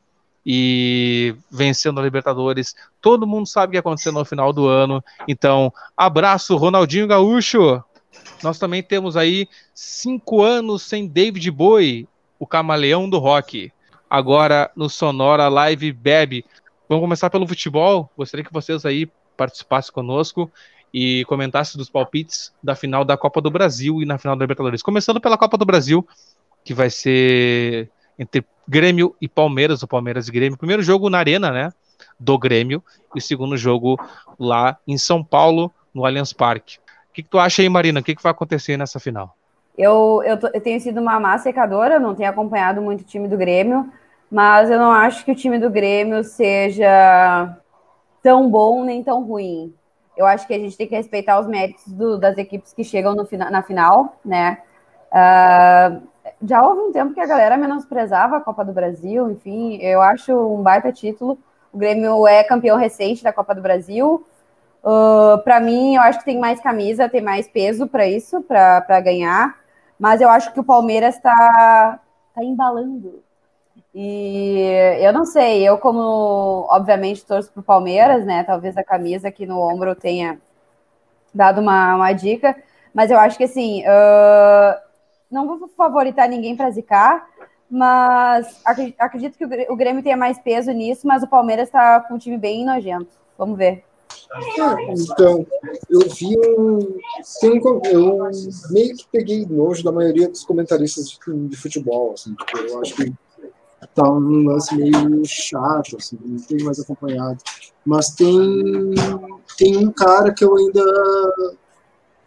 e 0.45 1.35
vencendo 1.51 2.01
a 2.01 2.03
Libertadores. 2.03 2.75
Todo 3.01 3.27
mundo 3.27 3.47
sabe 3.47 3.71
o 3.71 3.73
que 3.73 3.79
aconteceu 3.79 4.13
no 4.13 4.25
final 4.25 4.53
do 4.53 4.67
ano. 4.67 5.03
Então, 5.29 5.73
abraço, 5.97 6.57
Ronaldinho 6.57 7.07
Gaúcho. 7.07 7.83
Nós 8.43 8.59
também 8.59 8.83
temos 8.83 9.17
aí 9.17 9.49
cinco 9.75 10.43
anos 10.43 10.83
sem 10.83 11.07
David 11.07 11.51
Bowie, 11.51 12.09
o 12.39 12.47
camaleão 12.47 13.09
do 13.09 13.19
rock. 13.19 13.73
Agora 14.09 14.71
no 14.75 14.89
Sonora 14.89 15.49
Live 15.49 15.93
Bebe. 15.93 16.45
Vamos 16.89 17.03
começar 17.03 17.31
pelo 17.31 17.47
futebol. 17.47 18.11
Gostaria 18.17 18.45
que 18.45 18.53
vocês 18.53 18.85
aí 18.85 19.09
participassem 19.37 19.93
conosco 19.93 20.51
e 20.93 21.25
comentasse 21.27 21.77
dos 21.77 21.89
palpites 21.89 22.53
da 22.63 22.75
final 22.75 23.05
da 23.05 23.17
Copa 23.17 23.41
do 23.41 23.51
Brasil 23.51 24.03
e 24.03 24.05
na 24.05 24.19
final 24.19 24.35
da 24.35 24.43
Libertadores. 24.43 24.83
Começando 24.83 25.21
pela 25.21 25.39
Copa 25.39 25.57
do 25.57 25.65
Brasil, 25.65 26.07
que 26.65 26.75
vai 26.75 26.91
ser 26.91 27.89
entre 28.21 28.45
Grêmio 28.69 29.17
e 29.21 29.27
Palmeiras, 29.27 29.83
o 29.83 29.89
Palmeiras 29.89 30.29
e 30.29 30.33
Grêmio. 30.33 30.59
Primeiro 30.59 30.83
jogo 30.83 31.09
na 31.09 31.19
Arena, 31.19 31.51
né? 31.51 31.73
Do 32.19 32.39
Grêmio, 32.39 32.83
e 33.15 33.19
o 33.19 33.23
segundo 33.23 33.57
jogo 33.57 33.99
lá 34.39 34.77
em 34.87 34.99
São 34.99 35.25
Paulo, 35.25 35.73
no 35.95 36.05
Allianz 36.05 36.33
Parque. 36.33 36.79
O 37.11 37.13
que, 37.15 37.23
que 37.23 37.29
tu 37.29 37.39
acha 37.39 37.63
aí, 37.63 37.69
Marina? 37.69 38.01
O 38.01 38.03
que, 38.03 38.15
que 38.15 38.23
vai 38.23 38.33
acontecer 38.33 38.77
nessa 38.77 39.01
final? 39.01 39.35
Eu, 39.77 40.23
eu, 40.25 40.39
eu, 40.53 40.61
tenho 40.61 40.81
sido 40.81 41.01
uma 41.01 41.19
má 41.19 41.39
secadora, 41.39 41.99
não 41.99 42.15
tenho 42.15 42.29
acompanhado 42.29 42.83
muito 42.83 43.01
o 43.01 43.05
time 43.05 43.27
do 43.27 43.37
Grêmio, 43.37 43.91
mas 44.31 44.71
eu 44.71 44.79
não 44.79 44.93
acho 44.93 45.25
que 45.25 45.33
o 45.33 45.35
time 45.35 45.59
do 45.59 45.71
Grêmio 45.71 46.23
seja 46.23 47.57
tão 48.23 48.51
bom 48.51 48.85
nem 48.85 49.03
tão 49.03 49.25
ruim 49.25 49.75
eu 50.21 50.27
acho 50.27 50.47
que 50.47 50.53
a 50.53 50.59
gente 50.59 50.77
tem 50.77 50.87
que 50.87 50.95
respeitar 50.95 51.41
os 51.41 51.47
méritos 51.47 51.87
do, 51.87 52.19
das 52.19 52.37
equipes 52.37 52.75
que 52.75 52.85
chegam 52.85 53.15
no, 53.15 53.27
na 53.51 53.63
final, 53.63 54.17
né? 54.23 54.59
Uh, 55.11 56.07
já 56.43 56.63
houve 56.67 56.81
um 56.83 56.93
tempo 56.93 57.15
que 57.15 57.21
a 57.21 57.27
galera 57.27 57.57
menosprezava 57.57 58.37
a 58.37 58.41
Copa 58.41 58.65
do 58.65 58.73
Brasil, 58.73 59.31
enfim, 59.31 59.77
eu 59.83 60.01
acho 60.01 60.33
um 60.33 60.63
baita 60.63 60.93
título. 60.93 61.39
O 61.73 61.79
Grêmio 61.79 62.27
é 62.27 62.43
campeão 62.43 62.77
recente 62.77 63.23
da 63.23 63.33
Copa 63.33 63.55
do 63.55 63.63
Brasil. 63.63 64.25
Uh, 64.83 65.39
para 65.45 65.61
mim, 65.61 65.97
eu 65.97 66.03
acho 66.03 66.19
que 66.19 66.25
tem 66.25 66.39
mais 66.39 66.61
camisa, 66.61 67.09
tem 67.09 67.21
mais 67.21 67.47
peso 67.47 67.87
para 67.87 68.07
isso, 68.07 68.43
para 68.43 69.01
ganhar. 69.01 69.59
Mas 69.99 70.21
eu 70.21 70.29
acho 70.29 70.53
que 70.53 70.61
o 70.61 70.65
Palmeiras 70.65 71.17
está 71.17 72.01
tá 72.35 72.43
embalando. 72.43 73.23
E 73.95 74.61
eu 75.01 75.13
não 75.13 75.25
sei, 75.25 75.69
eu 75.69 75.77
como 75.79 76.67
obviamente 76.71 77.27
torço 77.27 77.53
pro 77.53 77.63
Palmeiras, 77.63 78.25
né? 78.25 78.45
Talvez 78.45 78.77
a 78.77 78.85
camisa 78.85 79.29
aqui 79.29 79.47
no 79.47 79.59
ombro 79.61 79.95
tenha 79.95 80.39
dado 81.35 81.61
uma, 81.61 81.97
uma 81.97 82.13
dica, 82.13 82.57
mas 82.95 83.11
eu 83.11 83.19
acho 83.19 83.37
que 83.37 83.45
assim, 83.45 83.83
uh, 83.83 84.90
não 85.31 85.47
vou 85.47 85.69
favoritar 85.77 86.29
ninguém 86.29 86.57
para 86.57 86.71
zicar, 86.71 87.29
mas 87.71 88.61
acredito 88.99 89.39
que 89.39 89.45
o 89.45 89.77
Grêmio 89.77 90.03
tenha 90.03 90.17
mais 90.17 90.39
peso 90.39 90.73
nisso, 90.73 91.07
mas 91.07 91.23
o 91.23 91.29
Palmeiras 91.29 91.69
está 91.69 92.01
com 92.01 92.15
um 92.15 92.19
time 92.19 92.37
bem 92.37 92.65
nojento. 92.65 93.09
Vamos 93.39 93.57
ver. 93.57 93.85
Então, 94.93 95.47
eu 95.89 96.01
vi 96.09 96.37
um. 96.59 96.99
Eu 97.85 98.31
meio 98.71 98.97
que 98.97 99.07
peguei 99.11 99.47
nojo 99.47 99.85
da 99.85 99.93
maioria 99.93 100.29
dos 100.29 100.45
comentaristas 100.45 101.19
de, 101.49 101.57
futebol. 101.57 102.13
Assim, 102.13 102.35
eu 102.69 102.81
acho 102.81 102.95
que 102.97 103.13
tá 103.95 104.09
um 104.09 104.47
lance 104.47 104.77
meio 104.77 105.25
chato, 105.25 105.97
assim, 105.97 106.19
não 106.25 106.39
tenho 106.39 106.65
mais 106.65 106.79
acompanhado. 106.81 107.39
Mas 107.85 108.11
tem, 108.11 108.95
tem 109.57 109.77
um 109.77 109.93
cara 109.93 110.33
que 110.33 110.45
eu 110.45 110.57
ainda 110.57 110.85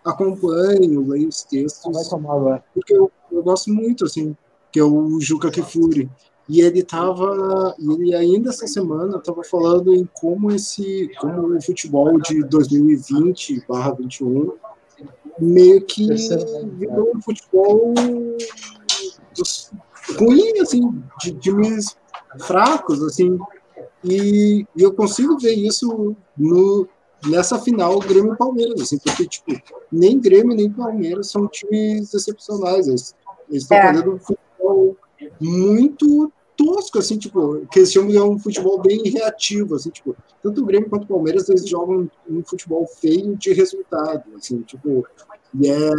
acompanho, 0.05 1.07
leio 1.07 1.29
os 1.29 1.43
textos, 1.43 1.93
Vai 1.93 2.03
tomar, 2.05 2.63
porque 2.74 2.95
eu, 2.95 3.12
eu 3.31 3.43
gosto 3.43 3.72
muito, 3.72 4.05
assim, 4.05 4.36
que 4.72 4.79
é 4.79 4.83
o 4.83 5.19
Juca 5.19 5.51
Kifuri. 5.51 6.10
E 6.48 6.62
ele 6.62 6.83
tava, 6.83 7.75
ele 7.79 8.13
ainda 8.13 8.50
essa 8.50 8.67
semana 8.67 9.17
estava 9.17 9.43
falando 9.45 9.95
em 9.95 10.07
como 10.13 10.51
esse, 10.51 11.10
como 11.19 11.55
o 11.55 11.62
futebol 11.62 12.19
de 12.19 12.43
2020/21 12.43 14.51
meio 15.39 15.81
que 15.86 16.05
virou 16.77 17.13
um 17.15 17.22
futebol 17.22 17.93
dos, 19.36 19.72
ruim, 20.17 20.60
assim, 20.60 21.01
de 21.22 21.33
times 21.36 21.95
fracos, 22.41 23.01
assim, 23.03 23.39
e, 24.03 24.65
e, 24.75 24.83
eu 24.83 24.93
consigo 24.93 25.39
ver 25.39 25.53
isso 25.53 26.13
no, 26.38 26.88
nessa 27.27 27.60
final 27.60 28.00
Grêmio 28.00 28.34
e 28.34 28.38
Palmeiras, 28.38 28.82
assim, 28.82 28.98
porque, 28.98 29.27
tipo, 29.27 29.51
nem 29.92 30.20
Grêmio 30.20 30.56
nem 30.56 30.72
Palmeiras 30.72 31.30
são 31.30 31.48
times 31.48 32.13
excepcionais, 32.13 32.88
eles, 32.88 33.15
estão 33.50 33.77
é. 33.77 33.82
fazendo 33.88 34.13
um 34.13 34.20
futebol 34.20 34.98
muito 35.39 36.32
tosco, 36.56 37.00
assim, 37.00 37.18
tipo, 37.18 37.65
que 37.72 37.80
eles 37.80 37.92
chamam 37.92 38.10
de 38.10 38.20
um 38.20 38.38
futebol 38.38 38.82
bem 38.82 39.01
reativo, 39.10 39.75
assim, 39.75 39.89
tipo, 39.89 40.15
tanto 40.42 40.62
o 40.62 40.65
Grêmio 40.65 40.89
quanto 40.89 41.06
o 41.06 41.08
Palmeiras, 41.08 41.50
eles 41.50 41.68
jogam 41.68 42.10
um 42.30 42.44
futebol 42.44 42.86
feio 42.88 43.36
de 43.36 43.53
resultado, 43.53 44.24
assim, 44.36 44.62
tipo, 44.62 45.06
e 45.60 45.70
é, 45.70 45.89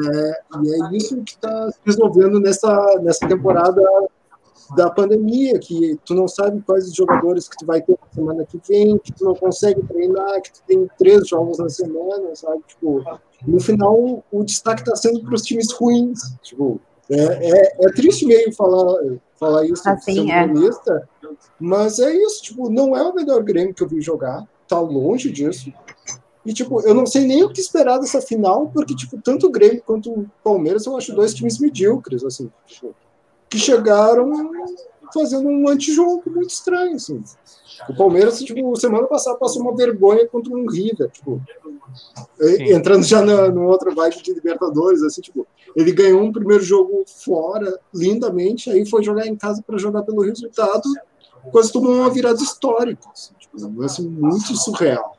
e 0.63 0.83
é 0.83 0.97
isso 0.97 1.17
que 1.23 1.33
está 1.33 1.71
se 1.71 1.79
resolvendo 1.85 2.41
nessa, 2.41 3.01
nessa 3.03 3.27
temporada 3.29 3.83
da 4.77 4.91
pandemia, 4.91 5.59
que 5.59 5.99
tu 6.05 6.15
não 6.15 6.27
sabe 6.27 6.63
quais 6.63 6.89
os 6.89 6.95
jogadores 6.95 7.49
que 7.49 7.57
tu 7.57 7.67
vai 7.67 7.83
ter 7.83 7.93
na 7.93 8.09
semana 8.15 8.47
que 8.47 8.61
vem, 8.69 8.99
que 8.99 9.13
tu 9.13 9.25
não 9.25 9.35
consegue 9.35 9.83
treinar, 9.83 10.41
que 10.41 10.53
tu 10.53 10.63
tem 10.67 10.89
três 10.99 11.29
jogos 11.29 11.59
na 11.59 11.69
semana, 11.69 12.35
sabe? 12.35 12.63
Tipo, 12.67 13.03
no 13.47 13.61
final, 13.61 14.25
o 14.31 14.45
destaque 14.45 14.83
está 14.83 14.97
sendo 14.97 15.23
para 15.23 15.35
os 15.35 15.43
times 15.43 15.73
ruins. 15.73 16.19
Tipo, 16.43 16.81
é, 17.11 17.51
é, 17.51 17.77
é, 17.81 17.93
triste 17.93 18.25
meio 18.25 18.53
falar, 18.55 18.97
falar 19.39 19.67
isso 19.67 19.87
assim, 19.89 20.31
é. 20.31 20.47
mas 21.61 21.99
é 21.99 22.15
isso, 22.15 22.43
tipo, 22.43 22.71
não 22.71 22.97
é 22.97 23.03
o 23.03 23.15
melhor 23.15 23.43
Grêmio 23.43 23.75
que 23.75 23.83
eu 23.83 23.89
vi 23.89 24.01
jogar, 24.01 24.43
tá 24.67 24.81
longe 24.81 25.31
disso. 25.31 25.71
E, 26.47 26.53
tipo, 26.53 26.81
eu 26.83 26.95
não 26.95 27.07
sei 27.07 27.27
nem 27.27 27.43
o 27.43 27.51
que 27.51 27.61
esperar 27.61 27.99
dessa 27.99 28.21
final, 28.21 28.71
porque, 28.73 28.95
tipo, 28.95 29.21
tanto 29.21 29.47
o 29.47 29.51
Grêmio 29.51 29.83
quanto 29.85 30.11
o 30.11 30.31
Palmeiras 30.43 30.87
eu 30.87 30.97
acho 30.97 31.15
dois 31.15 31.35
times 31.35 31.59
medíocres, 31.59 32.25
assim, 32.25 32.51
tipo, 32.67 32.95
que 33.55 33.61
chegaram 33.61 34.33
fazendo 35.13 35.49
um 35.49 35.69
antijogo 35.69 36.23
muito 36.27 36.51
estranho, 36.51 36.97
assim. 36.97 37.23
O 37.89 37.95
Palmeiras, 37.95 38.41
tipo, 38.41 38.75
semana 38.77 39.07
passada 39.07 39.39
passou 39.39 39.63
uma 39.63 39.77
vergonha 39.77 40.27
contra 40.27 40.53
um 40.53 40.69
River, 40.69 41.09
tipo, 41.11 41.41
entrando 42.41 43.05
já 43.05 43.23
no, 43.23 43.51
no 43.53 43.69
outra 43.69 43.95
vibe 43.95 44.23
de 44.23 44.33
Libertadores, 44.33 45.03
assim, 45.03 45.21
tipo, 45.21 45.47
ele 45.77 45.93
ganhou 45.93 46.21
um 46.21 46.33
primeiro 46.33 46.63
jogo 46.63 47.05
fora, 47.07 47.79
lindamente, 47.95 48.71
aí 48.71 48.85
foi 48.87 49.05
jogar 49.05 49.27
em 49.27 49.37
casa 49.37 49.63
para 49.65 49.79
jogar 49.79 50.03
pelo 50.03 50.23
resultado, 50.23 50.83
quase 51.53 51.73
tomou 51.73 51.93
uma 51.93 52.11
virada 52.11 52.43
histórica, 52.43 53.09
assim, 53.13 53.35
tipo, 53.39 53.65
um 53.65 53.79
lance 53.79 54.03
muito 54.03 54.57
surreal. 54.57 55.17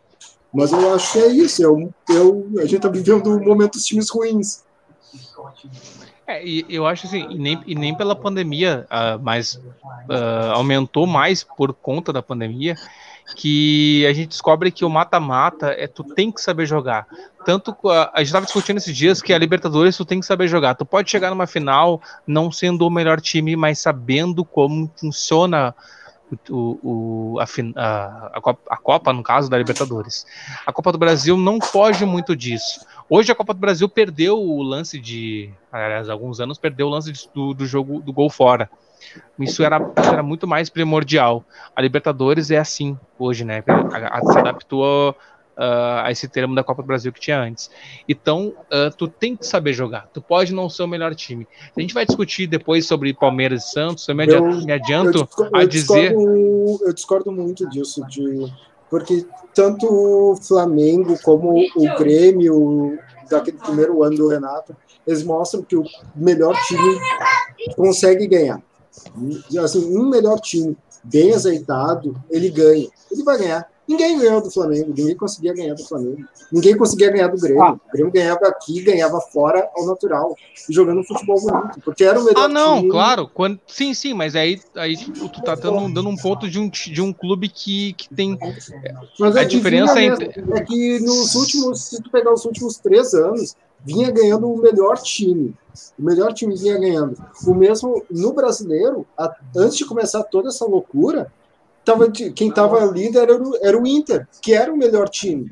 Mas 0.53 0.71
eu 0.71 0.93
acho 0.93 1.13
que 1.13 1.19
é 1.19 1.27
isso. 1.27 1.61
Eu, 1.61 1.93
eu, 2.09 2.47
a 2.57 2.61
gente 2.61 2.77
está 2.77 2.87
vivendo 2.87 3.37
momentos 3.41 3.83
times 3.83 4.09
ruins. 4.09 4.63
É, 6.27 6.43
e 6.43 6.65
eu 6.67 6.87
acho 6.87 7.05
assim, 7.05 7.27
e 7.29 7.37
nem, 7.37 7.61
e 7.67 7.75
nem 7.75 7.95
pela 7.95 8.15
pandemia, 8.15 8.87
uh, 8.89 9.21
mas 9.21 9.55
uh, 9.55 10.51
aumentou 10.53 11.05
mais 11.05 11.43
por 11.43 11.71
conta 11.73 12.11
da 12.11 12.21
pandemia, 12.21 12.75
que 13.35 14.05
a 14.07 14.13
gente 14.13 14.29
descobre 14.29 14.71
que 14.71 14.83
o 14.83 14.89
mata-mata 14.89 15.67
é 15.77 15.87
tu 15.87 16.03
tem 16.03 16.31
que 16.31 16.41
saber 16.41 16.65
jogar. 16.65 17.07
Tanto 17.45 17.75
a, 17.89 18.11
a 18.13 18.19
gente 18.19 18.27
estava 18.27 18.45
discutindo 18.45 18.77
esses 18.77 18.95
dias 18.95 19.21
que 19.21 19.33
a 19.33 19.37
Libertadores 19.37 19.97
tu 19.97 20.05
tem 20.05 20.19
que 20.19 20.25
saber 20.25 20.47
jogar. 20.47 20.75
Tu 20.75 20.85
pode 20.85 21.09
chegar 21.09 21.29
numa 21.29 21.47
final 21.47 22.01
não 22.25 22.51
sendo 22.51 22.87
o 22.87 22.89
melhor 22.89 23.21
time, 23.21 23.55
mas 23.55 23.79
sabendo 23.79 24.43
como 24.43 24.91
funciona 24.97 25.75
o, 26.49 26.79
o, 27.35 27.39
a, 27.39 27.45
a, 27.75 28.31
a, 28.33 28.41
Copa, 28.41 28.61
a 28.69 28.77
Copa, 28.77 29.13
no 29.13 29.23
caso 29.23 29.49
da 29.49 29.57
Libertadores. 29.57 30.25
A 30.65 30.73
Copa 30.73 30.91
do 30.91 30.97
Brasil 30.97 31.37
não 31.37 31.61
foge 31.61 32.05
muito 32.05 32.35
disso. 32.35 32.85
Hoje 33.09 33.31
a 33.31 33.35
Copa 33.35 33.53
do 33.53 33.59
Brasil 33.59 33.87
perdeu 33.87 34.39
o 34.39 34.63
lance 34.63 34.99
de. 34.99 35.49
Aliás, 35.71 36.09
há 36.09 36.13
alguns 36.13 36.39
anos 36.39 36.57
perdeu 36.57 36.87
o 36.87 36.89
lance 36.89 37.11
de, 37.11 37.29
do, 37.33 37.53
do, 37.53 37.65
jogo 37.65 38.01
do 38.01 38.11
gol 38.11 38.29
fora. 38.29 38.69
Isso 39.39 39.63
era, 39.63 39.79
era 39.95 40.23
muito 40.23 40.47
mais 40.47 40.69
primordial. 40.69 41.45
A 41.75 41.81
Libertadores 41.81 42.49
é 42.49 42.57
assim 42.57 42.97
hoje, 43.19 43.45
né? 43.45 43.63
A, 43.67 44.17
a, 44.17 44.21
se 44.21 44.39
adaptou 44.39 45.11
uh, 45.11 46.01
a 46.03 46.11
esse 46.11 46.27
termo 46.27 46.55
da 46.55 46.63
Copa 46.63 46.81
do 46.81 46.87
Brasil 46.87 47.13
que 47.13 47.19
tinha 47.19 47.39
antes. 47.39 47.69
Então, 48.09 48.53
uh, 48.71 48.95
tu 48.97 49.07
tem 49.07 49.35
que 49.35 49.45
saber 49.45 49.73
jogar. 49.73 50.07
Tu 50.11 50.19
pode 50.19 50.51
não 50.51 50.67
ser 50.67 50.81
o 50.81 50.87
melhor 50.87 51.13
time. 51.13 51.47
A 51.77 51.81
gente 51.81 51.93
vai 51.93 52.07
discutir 52.07 52.47
depois 52.47 52.87
sobre 52.87 53.13
Palmeiras 53.13 53.65
e 53.65 53.71
Santos. 53.71 54.07
Eu 54.07 54.15
me 54.15 54.23
adianto, 54.23 54.67
eu, 54.67 54.73
adianto 54.73 55.17
eu 55.19 55.23
discordo, 55.25 55.57
a 55.57 55.65
dizer. 55.65 56.11
Eu 56.13 56.93
discordo 56.93 57.31
muito 57.31 57.69
disso, 57.69 58.05
de 58.07 58.51
porque 58.89 59.25
tanto 59.53 59.87
o 59.87 60.35
Flamengo 60.35 61.17
como 61.23 61.57
o 61.75 61.97
Grêmio, 61.97 62.97
daquele 63.29 63.57
primeiro 63.57 64.03
ano 64.03 64.17
do 64.17 64.27
Renato, 64.27 64.75
eles 65.05 65.23
mostram 65.23 65.63
que 65.63 65.75
o 65.75 65.83
melhor 66.15 66.55
time 66.65 66.99
consegue 67.75 68.27
ganhar. 68.27 68.61
Assim, 69.63 69.97
um 69.97 70.09
melhor 70.09 70.39
time 70.39 70.77
bem 71.03 71.33
azeitado, 71.33 72.15
ele 72.29 72.49
ganha. 72.49 72.89
Ele 73.11 73.23
vai 73.23 73.37
ganhar. 73.37 73.69
Ninguém 73.87 74.17
ganhou 74.17 74.41
do 74.41 74.49
Flamengo, 74.49 74.93
ninguém 74.95 75.15
conseguia 75.15 75.53
ganhar 75.53 75.75
do 75.75 75.83
Flamengo. 75.85 76.25
Ninguém 76.51 76.75
conseguia 76.75 77.11
ganhar 77.11 77.27
do 77.27 77.37
Grêmio. 77.39 77.61
Ah. 77.61 77.73
O 77.73 77.91
Grêmio 77.91 78.11
ganhava 78.11 78.47
aqui, 78.47 78.81
ganhava 78.81 79.19
fora 79.21 79.69
ao 79.75 79.85
natural, 79.85 80.35
jogando 80.69 81.03
futebol 81.03 81.39
bonito, 81.39 81.79
porque 81.83 82.03
era 82.03 82.19
o 82.19 82.23
melhor 82.23 82.45
Ah, 82.45 82.47
não, 82.47 82.77
time. 82.77 82.89
claro. 82.89 83.29
Quando, 83.31 83.59
sim, 83.67 83.93
sim, 83.93 84.13
mas 84.13 84.35
aí, 84.35 84.59
aí 84.75 84.95
tu 84.97 85.41
tá 85.43 85.55
dando, 85.55 85.93
dando 85.93 86.09
um 86.09 86.15
ponto 86.15 86.49
de 86.49 86.59
um, 86.59 86.69
de 86.69 87.01
um 87.01 87.13
clube 87.13 87.47
que, 87.47 87.93
que 87.93 88.09
tem. 88.13 88.37
Mas 89.19 89.35
a 89.37 89.43
diferença 89.43 90.01
entre. 90.01 90.31
É 90.53 90.61
que 90.61 90.99
nos 90.99 91.35
últimos, 91.35 91.83
se 91.83 92.01
tu 92.01 92.09
pegar 92.09 92.33
os 92.33 92.43
últimos 92.45 92.77
três 92.77 93.13
anos, 93.13 93.55
vinha 93.83 94.09
ganhando 94.09 94.51
o 94.51 94.57
melhor 94.57 94.97
time. 94.97 95.53
O 95.99 96.03
melhor 96.03 96.33
time 96.33 96.55
vinha 96.55 96.77
ganhando. 96.77 97.17
O 97.45 97.53
mesmo 97.53 98.03
no 98.09 98.33
brasileiro, 98.33 99.05
a, 99.17 99.35
antes 99.55 99.77
de 99.77 99.85
começar 99.85 100.23
toda 100.23 100.47
essa 100.47 100.65
loucura, 100.65 101.31
tava, 101.85 102.11
quem 102.11 102.49
estava 102.49 102.83
líder 102.85 103.19
era 103.19 103.41
o, 103.41 103.57
era 103.61 103.79
o 103.79 103.87
Inter, 103.87 104.27
que 104.41 104.53
era 104.53 104.73
o 104.73 104.77
melhor 104.77 105.07
time. 105.07 105.49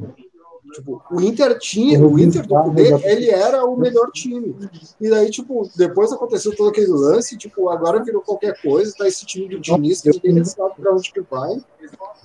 Tipo, 0.73 1.03
o 1.11 1.21
Inter 1.21 1.57
tinha, 1.59 2.03
o 2.03 2.17
Inter 2.17 2.47
do 2.47 2.55
poder, 2.63 2.99
ele 3.05 3.29
era 3.29 3.63
o 3.63 3.77
melhor 3.77 4.09
time. 4.11 4.55
E 4.99 5.07
daí, 5.07 5.29
tipo, 5.29 5.69
depois 5.75 6.11
aconteceu 6.11 6.55
todo 6.55 6.69
aquele 6.69 6.87
lance, 6.87 7.37
tipo, 7.37 7.69
agora 7.69 8.03
virou 8.03 8.21
qualquer 8.21 8.59
coisa, 8.59 8.93
tá 8.97 9.07
esse 9.07 9.23
time 9.23 9.47
do 9.47 9.59
Diniz, 9.59 10.01
que 10.01 10.09
ninguém 10.23 10.43
sabe 10.43 10.73
pra 10.81 10.93
onde 10.93 11.11
que 11.11 11.21
vai. 11.21 11.63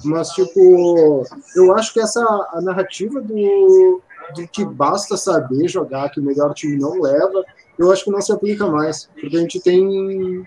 Mas, 0.03 0.31
tipo, 0.31 1.25
eu 1.55 1.75
acho 1.75 1.92
que 1.92 2.01
essa 2.01 2.23
a 2.53 2.61
narrativa 2.62 3.21
do, 3.21 4.01
do 4.35 4.49
que 4.49 4.64
basta 4.64 5.18
saber 5.18 5.68
jogar, 5.68 6.11
que 6.11 6.21
o 6.21 6.25
melhor 6.25 6.55
time 6.55 6.79
não 6.79 6.99
leva, 7.03 7.44
eu 7.79 7.92
acho 7.92 8.05
que 8.05 8.11
não 8.11 8.23
se 8.23 8.33
aplica 8.33 8.66
mais. 8.66 9.11
Porque 9.21 9.37
a 9.37 9.40
gente 9.40 9.61
tem 9.61 10.47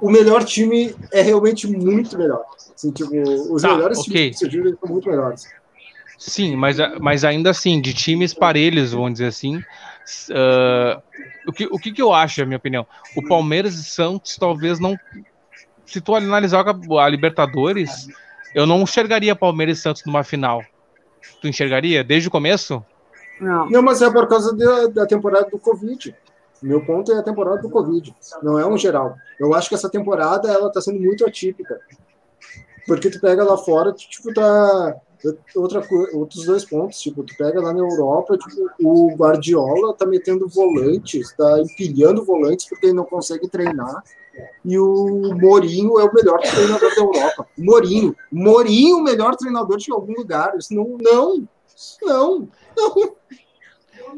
o 0.00 0.10
melhor 0.10 0.44
time 0.44 0.94
é 1.12 1.22
realmente 1.22 1.66
muito 1.66 2.16
melhor. 2.16 2.44
Assim, 2.74 2.90
tipo, 2.90 3.10
os 3.52 3.62
tá, 3.62 3.74
melhores 3.74 3.98
okay. 3.98 4.30
times 4.30 4.72
que 4.72 4.78
são 4.80 4.88
muito 4.88 5.08
melhores. 5.08 5.48
Sim, 6.18 6.54
mas, 6.56 6.76
mas 7.00 7.24
ainda 7.24 7.50
assim, 7.50 7.80
de 7.80 7.94
times 7.94 8.34
parelhos, 8.34 8.92
vamos 8.92 9.12
dizer 9.12 9.26
assim, 9.26 9.56
uh, 9.56 11.02
o, 11.46 11.52
que, 11.52 11.66
o 11.66 11.78
que, 11.78 11.92
que 11.92 12.02
eu 12.02 12.12
acho, 12.12 12.40
na 12.40 12.46
minha 12.46 12.58
opinião? 12.58 12.86
O 13.16 13.26
Palmeiras 13.26 13.74
e 13.74 13.84
Santos 13.84 14.36
talvez 14.36 14.78
não. 14.78 14.98
Se 15.86 16.00
tu 16.00 16.14
analisar 16.14 16.64
a 16.68 17.08
Libertadores, 17.08 18.08
eu 18.54 18.66
não 18.66 18.82
enxergaria 18.82 19.34
Palmeiras 19.34 19.78
e 19.78 19.82
Santos 19.82 20.04
numa 20.04 20.22
final. 20.22 20.62
Tu 21.40 21.48
enxergaria 21.48 22.04
desde 22.04 22.28
o 22.28 22.30
começo? 22.30 22.84
Não, 23.40 23.68
não 23.70 23.82
mas 23.82 24.02
é 24.02 24.10
por 24.10 24.28
causa 24.28 24.54
da, 24.54 24.86
da 24.88 25.06
temporada 25.06 25.48
do 25.50 25.58
Covid. 25.58 26.14
Meu 26.62 26.84
ponto 26.84 27.12
é 27.12 27.18
a 27.18 27.22
temporada 27.22 27.62
do 27.62 27.70
Covid, 27.70 28.14
não 28.42 28.58
é 28.58 28.66
um 28.66 28.76
geral. 28.76 29.16
Eu 29.38 29.54
acho 29.54 29.68
que 29.68 29.74
essa 29.74 29.88
temporada 29.88 30.50
ela 30.50 30.68
está 30.68 30.80
sendo 30.80 31.00
muito 31.00 31.26
atípica. 31.26 31.80
Porque 32.86 33.10
tu 33.10 33.20
pega 33.20 33.44
lá 33.44 33.56
fora, 33.56 33.92
tu, 33.92 34.08
tipo, 34.08 34.32
tá. 34.34 34.96
Outra, 35.54 35.86
outros 36.14 36.46
dois 36.46 36.64
pontos, 36.64 36.98
tipo, 36.98 37.22
tu 37.22 37.36
pega 37.36 37.60
lá 37.60 37.74
na 37.74 37.80
Europa, 37.80 38.38
tipo, 38.38 38.70
o 38.82 39.14
Guardiola 39.14 39.94
tá 39.94 40.06
metendo 40.06 40.48
volantes, 40.48 41.34
tá 41.36 41.60
empilhando 41.60 42.24
volantes 42.24 42.66
porque 42.66 42.86
ele 42.86 42.94
não 42.94 43.04
consegue 43.04 43.46
treinar. 43.46 44.02
E 44.64 44.78
o 44.78 45.34
Mourinho 45.34 45.98
é 46.00 46.04
o 46.04 46.14
melhor 46.14 46.40
treinador 46.40 46.94
da 46.94 47.02
Europa. 47.02 47.46
Mourinho. 47.58 48.16
Mourinho, 48.32 48.98
o 48.98 49.02
melhor 49.02 49.36
treinador 49.36 49.76
de 49.76 49.92
algum 49.92 50.14
lugar. 50.14 50.56
Isso 50.56 50.74
não, 50.74 50.96
não, 50.98 51.46
não, 52.02 52.48
não. 52.76 53.12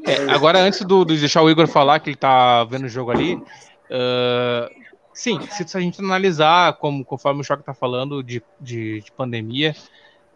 É, 0.04 0.30
agora, 0.32 0.58
antes 0.58 0.80
do, 0.82 1.04
de 1.04 1.18
deixar 1.18 1.42
o 1.42 1.50
Igor 1.50 1.66
falar 1.66 2.00
que 2.00 2.10
ele 2.10 2.16
tá 2.16 2.64
vendo 2.64 2.84
o 2.84 2.88
jogo 2.88 3.10
ali, 3.10 3.34
uh, 3.34 4.68
sim, 5.12 5.38
se 5.50 5.76
a 5.76 5.80
gente 5.80 6.00
analisar, 6.00 6.74
como, 6.74 7.04
conforme 7.04 7.40
o 7.40 7.44
Choque 7.44 7.62
tá 7.62 7.74
falando, 7.74 8.22
de, 8.22 8.42
de, 8.60 9.00
de 9.00 9.12
pandemia, 9.12 9.74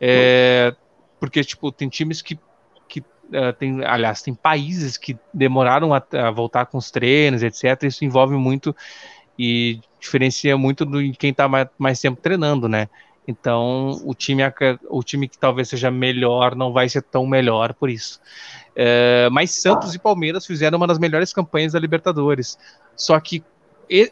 é, 0.00 0.74
porque, 1.18 1.42
tipo, 1.42 1.72
tem 1.72 1.88
times 1.88 2.20
que, 2.20 2.38
que 2.88 3.00
uh, 3.00 3.52
tem, 3.58 3.84
aliás, 3.84 4.22
tem 4.22 4.34
países 4.34 4.96
que 4.96 5.18
demoraram 5.32 5.94
a, 5.94 6.02
a, 6.12 6.30
voltar 6.30 6.66
com 6.66 6.78
os 6.78 6.90
treinos, 6.90 7.42
etc. 7.42 7.82
Isso 7.84 8.04
envolve 8.04 8.36
muito 8.36 8.74
e 9.38 9.80
diferencia 9.98 10.56
muito 10.56 10.84
de 10.86 11.12
quem 11.12 11.32
tá 11.32 11.48
mais, 11.48 11.68
mais 11.78 12.00
tempo 12.00 12.20
treinando, 12.20 12.68
né? 12.68 12.88
Então, 13.28 14.00
o 14.04 14.14
time, 14.14 14.42
o 14.88 15.02
time 15.02 15.28
que 15.28 15.36
talvez 15.36 15.68
seja 15.68 15.90
melhor 15.90 16.54
não 16.54 16.72
vai 16.72 16.88
ser 16.88 17.02
tão 17.02 17.26
melhor 17.26 17.74
por 17.74 17.90
isso. 17.90 18.20
É, 18.78 19.30
mas 19.30 19.52
Santos 19.52 19.94
e 19.94 19.98
Palmeiras 19.98 20.44
fizeram 20.44 20.76
uma 20.76 20.86
das 20.86 20.98
melhores 20.98 21.32
campanhas 21.32 21.72
da 21.72 21.78
Libertadores. 21.78 22.58
Só 22.94 23.18
que 23.18 23.42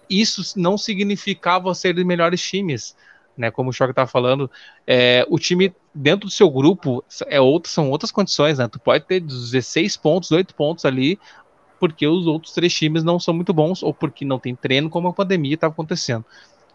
isso 0.08 0.58
não 0.58 0.78
significava 0.78 1.74
ser 1.74 1.96
os 1.96 2.04
melhores 2.04 2.42
times. 2.42 2.96
Né, 3.36 3.50
como 3.50 3.70
o 3.70 3.72
Choque 3.72 3.90
estava 3.90 4.08
falando, 4.08 4.48
é, 4.86 5.26
o 5.28 5.40
time 5.40 5.74
dentro 5.92 6.28
do 6.28 6.32
seu 6.32 6.48
grupo 6.48 7.04
é 7.26 7.40
outro, 7.40 7.68
são 7.68 7.90
outras 7.90 8.12
condições, 8.12 8.58
né? 8.58 8.68
Tu 8.68 8.78
pode 8.78 9.04
ter 9.06 9.18
16 9.18 9.96
pontos, 9.96 10.30
8 10.30 10.54
pontos 10.54 10.84
ali, 10.84 11.18
porque 11.80 12.06
os 12.06 12.28
outros 12.28 12.54
três 12.54 12.72
times 12.72 13.02
não 13.02 13.18
são 13.18 13.34
muito 13.34 13.52
bons, 13.52 13.82
ou 13.82 13.92
porque 13.92 14.24
não 14.24 14.38
tem 14.38 14.54
treino, 14.54 14.88
como 14.88 15.08
a 15.08 15.12
pandemia 15.12 15.54
estava 15.54 15.72
acontecendo. 15.72 16.24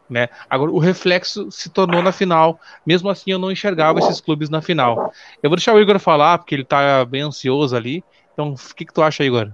Né? 0.09 0.27
Agora, 0.49 0.71
o 0.71 0.79
reflexo 0.79 1.51
se 1.51 1.69
tornou 1.69 2.01
na 2.01 2.11
final. 2.11 2.59
Mesmo 2.85 3.09
assim, 3.09 3.31
eu 3.31 3.39
não 3.39 3.51
enxergava 3.51 3.99
esses 3.99 4.19
clubes 4.19 4.49
na 4.49 4.61
final. 4.61 5.13
Eu 5.43 5.49
vou 5.49 5.55
deixar 5.55 5.75
o 5.75 5.79
Igor 5.79 5.99
falar, 5.99 6.39
porque 6.39 6.55
ele 6.55 6.63
está 6.63 7.05
bem 7.05 7.21
ansioso 7.21 7.75
ali. 7.75 8.03
Então, 8.33 8.53
o 8.53 8.75
que, 8.75 8.85
que 8.85 8.93
tu 8.93 9.03
acha, 9.03 9.23
Igor? 9.23 9.51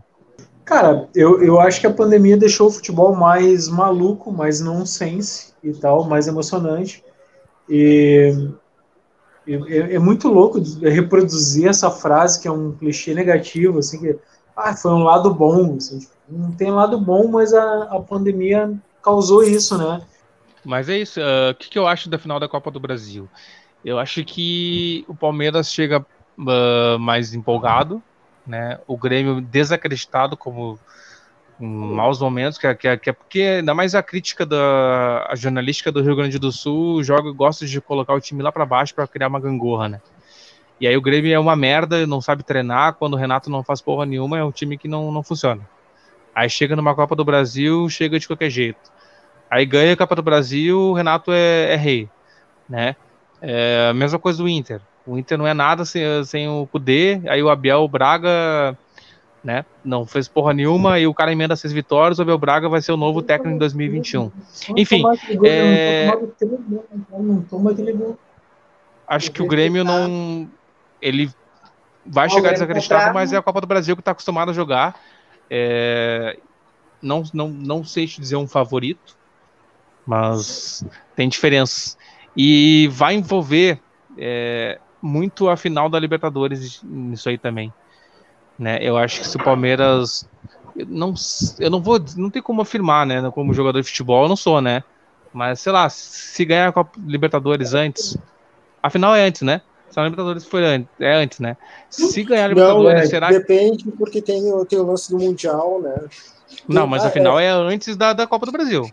Cara, 0.64 1.08
eu, 1.14 1.44
eu 1.44 1.60
acho 1.60 1.80
que 1.80 1.88
a 1.88 1.94
pandemia 1.94 2.38
deixou 2.38 2.68
o 2.68 2.72
futebol 2.72 3.16
mais 3.16 3.68
maluco, 3.68 4.32
mais 4.32 4.60
nonsense 4.60 5.54
e 5.64 5.72
tal, 5.74 6.06
mais 6.06 6.28
emocionante. 6.28 7.04
E 7.70 8.50
é, 9.48 9.96
é, 9.96 10.00
muito 10.00 10.28
louco 10.28 10.60
reproduzir 10.82 11.68
essa 11.68 11.92
frase 11.92 12.42
que 12.42 12.48
é 12.48 12.52
um 12.52 12.72
clichê 12.72 13.14
negativo, 13.14 13.80
assim, 13.80 14.00
que 14.00 14.18
ah, 14.56 14.76
foi 14.76 14.92
um 14.92 15.04
lado 15.04 15.32
bom. 15.34 15.76
Assim, 15.78 16.00
tipo, 16.00 16.14
não 16.28 16.52
tem 16.52 16.72
lado 16.72 17.00
bom, 17.00 17.28
mas 17.28 17.54
a, 17.54 17.84
a 17.84 18.00
pandemia 18.00 18.74
causou 19.04 19.44
isso, 19.44 19.78
né? 19.78 20.02
Mas 20.66 20.90
é 20.90 20.98
isso. 20.98 21.22
Ah, 21.22 21.50
o 21.50 21.52
uh, 21.52 21.56
que, 21.56 21.70
que 21.70 21.80
eu 21.80 21.88
acho 21.88 22.10
da 22.10 22.18
final 22.18 22.40
da 22.40 22.48
Copa 22.48 22.72
do 22.72 22.80
Brasil? 22.80 23.30
Eu 23.84 24.00
acho 24.00 24.24
que 24.26 25.06
o 25.08 25.16
Palmeiras 25.16 25.72
chega 25.72 26.00
uh, 26.00 27.00
mais 27.00 27.34
empolgado, 27.34 28.02
né? 28.46 28.80
O 28.88 28.98
Grêmio 28.98 29.40
desacreditado 29.40 30.36
como 30.36 30.80
em 31.60 31.68
maus 31.68 32.20
momentos, 32.20 32.58
que, 32.58 32.68
é, 32.68 32.76
que, 32.76 32.88
é, 32.88 32.98
que 32.98 33.10
é 33.10 33.14
porque 33.14 33.42
ainda 33.42 33.74
mais 33.74 33.96
a 33.96 34.04
crítica 34.04 34.46
da 34.46 35.26
a 35.30 35.36
jornalística 35.36 35.90
do 35.90 36.02
Rio 36.02 36.16
Grande 36.16 36.38
do 36.38 36.52
Sul 36.52 37.02
joga 37.02 37.32
gosta 37.32 37.66
de 37.66 37.80
colocar 37.80 38.14
o 38.14 38.20
time 38.20 38.44
lá 38.44 38.52
para 38.52 38.66
baixo 38.66 38.94
para 38.94 39.08
criar 39.08 39.30
uma 39.30 39.40
gangorra, 39.40 39.88
né? 39.88 40.02
E 40.82 40.86
aí 40.86 40.98
o 40.98 41.02
Grêmio 41.02 41.34
é 41.34 41.40
uma 41.40 41.56
merda, 41.56 42.06
não 42.06 42.20
sabe 42.20 42.44
treinar, 42.44 42.96
quando 42.96 43.14
o 43.14 43.18
Renato 43.18 43.50
não 43.50 43.64
faz 43.64 43.82
porra 43.82 44.06
nenhuma, 44.06 44.38
é 44.38 44.44
um 44.44 44.52
time 44.52 44.78
que 44.78 44.90
não, 44.90 45.12
não 45.12 45.24
funciona. 45.24 45.62
Aí 46.34 46.50
chega 46.50 46.76
numa 46.76 46.94
Copa 46.94 47.16
do 47.16 47.24
Brasil, 47.24 47.88
chega 47.88 48.20
de 48.20 48.28
qualquer 48.28 48.50
jeito. 48.50 48.92
Aí 49.50 49.66
ganha 49.66 49.94
a 49.94 49.98
Copa 49.98 50.16
do 50.16 50.24
Brasil, 50.24 50.80
o 50.80 50.94
Renato 50.94 51.32
é, 51.32 51.74
é 51.74 51.76
rei, 51.76 52.10
né? 52.68 52.96
É 53.42 53.94
mesma 53.94 54.20
coisa 54.20 54.42
do 54.42 54.50
Inter. 54.50 54.82
O 55.06 55.18
Inter 55.18 55.38
não 55.38 55.46
é 55.46 55.54
nada 55.54 55.86
sem, 55.86 56.02
sem 56.24 56.48
o 56.48 56.68
Kudê, 56.72 57.22
aí 57.28 57.44
o 57.44 57.50
Abel 57.50 57.88
Braga 57.88 58.78
né? 59.46 59.64
Não 59.84 60.08
fez 60.08 60.28
porra 60.28 60.54
nenhuma 60.54 61.00
e 61.00 61.06
o 61.06 61.14
cara 61.14 61.32
emenda 61.32 61.56
seis 61.56 61.72
vitórias, 61.72 62.18
o 62.18 62.24
Abel 62.24 62.38
Braga 62.40 62.68
vai 62.68 62.82
ser 62.82 62.92
o 62.92 62.98
novo 62.98 63.22
técnico 63.22 63.56
em 63.56 63.60
2021. 63.60 64.32
Enfim, 64.76 65.04
é... 65.46 66.12
acho 69.08 69.32
que 69.32 69.44
o 69.44 69.48
Grêmio 69.48 69.84
não. 69.84 70.50
Ele 71.00 71.30
vai 72.04 72.28
chegar 72.28 72.54
desacreditado, 72.54 73.14
mas 73.14 73.32
é 73.32 73.38
a 73.38 73.42
Copa 73.42 73.62
do 73.62 73.68
Brasil 73.68 73.96
que 73.96 74.02
está 74.02 74.12
acostumado 74.12 74.50
a 74.50 74.54
jogar. 74.54 75.00
É... 75.48 76.40
Não, 77.00 77.22
não, 77.32 77.50
não 77.50 77.84
sei 77.84 78.08
te 78.08 78.20
dizer 78.20 78.38
um 78.38 78.48
favorito, 78.48 79.16
mas 80.06 80.86
tem 81.16 81.28
diferenças. 81.28 81.98
E 82.36 82.88
vai 82.92 83.16
envolver 83.16 83.80
é, 84.18 84.80
muito 85.02 85.50
a 85.50 85.58
final 85.58 85.90
da 85.90 86.00
Libertadores 86.00 86.82
nisso 86.84 87.30
aí 87.30 87.38
também. 87.38 87.74
Né? 88.58 88.80
Eu 88.82 88.98
acho 88.98 89.22
que 89.22 89.28
se 89.28 89.38
o 89.38 89.44
Palmeiras. 89.44 90.28
Eu 90.76 90.86
não, 90.88 91.14
eu 91.60 91.70
não 91.70 91.82
vou. 91.82 92.00
Não 92.18 92.30
tem 92.30 92.42
como 92.42 92.62
afirmar, 92.62 93.06
né? 93.06 93.32
Como 93.34 93.54
jogador 93.54 93.80
de 93.82 93.88
futebol, 93.88 94.24
eu 94.24 94.30
não 94.30 94.36
sou, 94.36 94.62
né? 94.62 94.84
Mas, 95.34 95.60
sei 95.60 95.72
lá, 95.72 95.90
se 95.90 96.46
ganhar 96.46 96.70
a 96.70 96.72
Copa 96.72 97.00
Libertadores 97.06 97.74
antes. 97.74 98.18
Afinal 98.82 99.16
é 99.16 99.26
antes, 99.26 99.42
né? 99.42 99.62
Se 99.90 100.00
a 100.00 100.04
Libertadores 100.04 100.46
foi 100.46 100.66
antes, 100.66 100.90
é 101.00 101.14
antes, 101.14 101.40
né? 101.40 101.58
Se 101.90 102.24
ganhar 102.24 102.46
a 102.46 102.48
Libertadores, 102.50 102.94
não, 102.94 103.02
é, 103.02 103.06
será 103.06 103.30
Depende, 103.30 103.90
porque 103.92 104.22
tem, 104.22 104.42
tem 104.66 104.80
o 104.80 104.84
lance 104.84 105.10
do 105.10 105.18
Mundial, 105.18 105.82
né? 105.82 105.96
Não, 106.68 106.86
mas 106.86 107.06
afinal 107.06 107.40
é, 107.40 107.46
é 107.46 107.50
antes 107.50 107.96
da, 107.96 108.14
da 108.14 108.28
Copa 108.28 108.46
do 108.46 108.52
Brasil. 108.52 108.90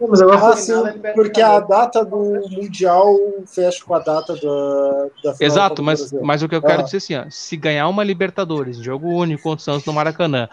Mas 0.00 0.20
agora 0.22 0.52
ah, 0.52 0.56
sim, 0.56 0.74
porque 1.14 1.42
a 1.42 1.58
data 1.58 2.04
do 2.04 2.40
Mundial 2.50 3.16
fecha 3.46 3.84
com 3.84 3.94
a 3.94 3.98
data 3.98 4.34
da, 4.34 5.06
da 5.24 5.34
final 5.34 5.36
Exato, 5.40 5.82
mas, 5.82 6.12
mas 6.12 6.42
o 6.42 6.48
que 6.48 6.54
eu 6.54 6.62
quero 6.62 6.80
ah. 6.80 6.84
dizer 6.84 6.98
assim, 6.98 7.16
ó, 7.16 7.24
se 7.28 7.56
ganhar 7.56 7.88
uma 7.88 8.04
Libertadores, 8.04 8.76
jogo 8.76 9.08
único 9.08 9.42
contra 9.42 9.60
o 9.60 9.64
Santos 9.64 9.84
no 9.84 9.92
Maracanã, 9.92 10.48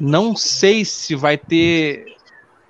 não 0.00 0.34
sei 0.34 0.84
se 0.84 1.14
vai 1.14 1.38
ter 1.38 2.16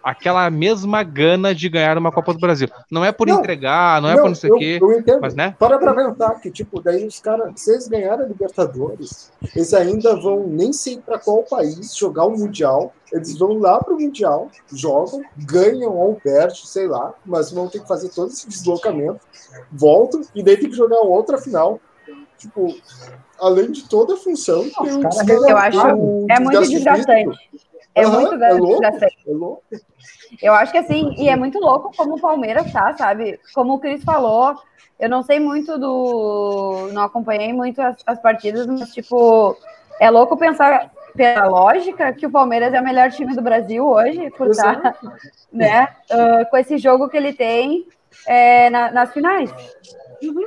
aquela 0.03 0.51
mesma 0.51 1.03
gana 1.03 1.55
de 1.55 1.69
ganhar 1.69 1.97
uma 1.99 2.13
Copa 2.13 2.33
do 2.33 2.41
Brasil. 2.41 2.69
Não 2.91 3.05
é 3.05 3.13
por 3.13 3.27
não, 3.27 3.39
entregar, 3.39 4.01
não, 4.01 4.09
não, 4.09 4.15
é 4.17 4.21
por 4.21 4.29
não 4.29 4.35
sei 4.35 4.51
o 4.51 4.59
quê. 4.59 4.81
Mas, 5.21 5.35
né? 5.35 5.55
Para 5.59 5.79
pra 5.79 5.95
pensar 5.95 6.41
que, 6.41 6.51
tipo, 6.51 6.81
daí 6.81 7.07
os 7.07 7.21
caras, 7.21 7.53
se 7.61 7.71
eles 7.73 7.89
ganharem 7.89 8.25
a 8.25 8.29
Libertadores, 8.29 9.31
eles 9.55 9.75
ainda 9.75 10.17
vão, 10.17 10.47
nem 10.47 10.73
sei 10.73 10.99
para 10.99 11.19
qual 11.19 11.43
país, 11.43 11.95
jogar 11.97 12.25
o 12.25 12.37
Mundial. 12.37 12.93
Eles 13.13 13.37
vão 13.37 13.59
lá 13.59 13.83
pro 13.83 13.99
Mundial, 13.99 14.49
jogam, 14.73 15.23
ganham 15.37 15.97
ou 15.97 16.15
perdem, 16.15 16.57
sei 16.65 16.87
lá, 16.87 17.13
mas 17.25 17.51
vão 17.51 17.69
ter 17.69 17.81
que 17.81 17.89
fazer 17.89 18.09
todo 18.11 18.29
esse 18.29 18.49
deslocamento, 18.49 19.21
voltam 19.73 20.21
e 20.35 20.43
daí 20.43 20.57
tem 20.57 20.71
que 20.71 20.77
jogar 20.77 21.01
outra 21.01 21.39
final. 21.39 21.81
Tipo, 22.39 22.75
além 23.39 23.71
de 23.71 23.89
toda 23.89 24.15
a 24.15 24.17
função, 24.17 24.63
tem 24.63 24.95
um 24.95 25.49
eu 25.49 25.57
acho 25.57 26.27
é 26.31 26.41
muito 26.41 26.69
desgastante. 26.69 27.39
É 27.95 28.07
uhum, 28.07 28.21
muito 28.21 28.35
é 28.43 28.53
louco, 28.53 28.83
é 29.27 29.33
louco. 29.33 29.63
Eu 30.43 30.53
acho 30.55 30.73
que 30.73 30.79
assim, 30.79 31.15
e 31.17 31.29
é 31.29 31.37
muito 31.37 31.59
louco 31.59 31.91
como 31.97 32.17
o 32.17 32.21
Palmeiras 32.21 32.73
tá, 32.73 32.97
sabe? 32.97 33.39
Como 33.55 33.75
o 33.75 33.79
Cris 33.79 34.03
falou, 34.05 34.55
eu 34.99 35.09
não 35.09 35.23
sei 35.23 35.41
muito 35.41 35.79
do. 35.79 36.89
Não 36.93 37.03
acompanhei 37.03 37.53
muito 37.53 37.81
as, 37.81 37.97
as 38.07 38.21
partidas, 38.21 38.67
mas, 38.67 38.93
tipo, 38.93 39.57
é 39.99 40.11
louco 40.11 40.37
pensar 40.37 40.91
pela 41.15 41.47
lógica 41.47 42.13
que 42.13 42.27
o 42.27 42.31
Palmeiras 42.31 42.73
é 42.73 42.81
o 42.81 42.85
melhor 42.85 43.11
time 43.11 43.35
do 43.35 43.43
Brasil 43.43 43.87
hoje, 43.87 44.31
por 44.31 44.49
estar, 44.49 44.81
tá, 44.81 44.97
né, 45.53 45.89
uh, 46.11 46.49
com 46.51 46.57
esse 46.57 46.79
jogo 46.79 47.09
que 47.09 47.17
ele 47.17 47.33
tem 47.33 47.87
é, 48.27 48.71
na, 48.71 48.93
nas 48.93 49.13
finais. 49.13 49.51
Uhum. 50.23 50.45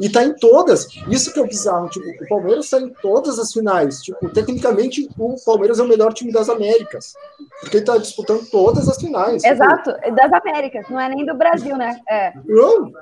E 0.00 0.08
tá 0.08 0.24
em 0.24 0.34
todas. 0.34 0.86
Isso 1.08 1.32
que 1.32 1.38
é 1.38 1.42
o 1.42 1.46
bizarro. 1.46 1.88
Tipo, 1.88 2.06
o 2.24 2.28
Palmeiras 2.28 2.68
tá 2.68 2.80
em 2.80 2.88
todas 3.02 3.38
as 3.38 3.52
finais. 3.52 4.02
Tipo, 4.02 4.28
tecnicamente, 4.28 5.08
o 5.18 5.36
Palmeiras 5.44 5.78
é 5.78 5.82
o 5.82 5.88
melhor 5.88 6.12
time 6.12 6.32
das 6.32 6.48
Américas. 6.48 7.14
Porque 7.60 7.78
ele 7.78 7.86
tá 7.86 7.96
disputando 7.96 8.48
todas 8.50 8.88
as 8.88 8.98
finais. 8.98 9.42
Tipo, 9.42 9.54
Exato, 9.54 9.92
tipo... 9.92 10.14
das 10.14 10.32
Américas, 10.32 10.86
não 10.90 11.00
é 11.00 11.08
nem 11.08 11.24
do 11.24 11.34
Brasil, 11.34 11.76
né? 11.76 11.98
É. 12.08 12.32
Não. 12.44 12.92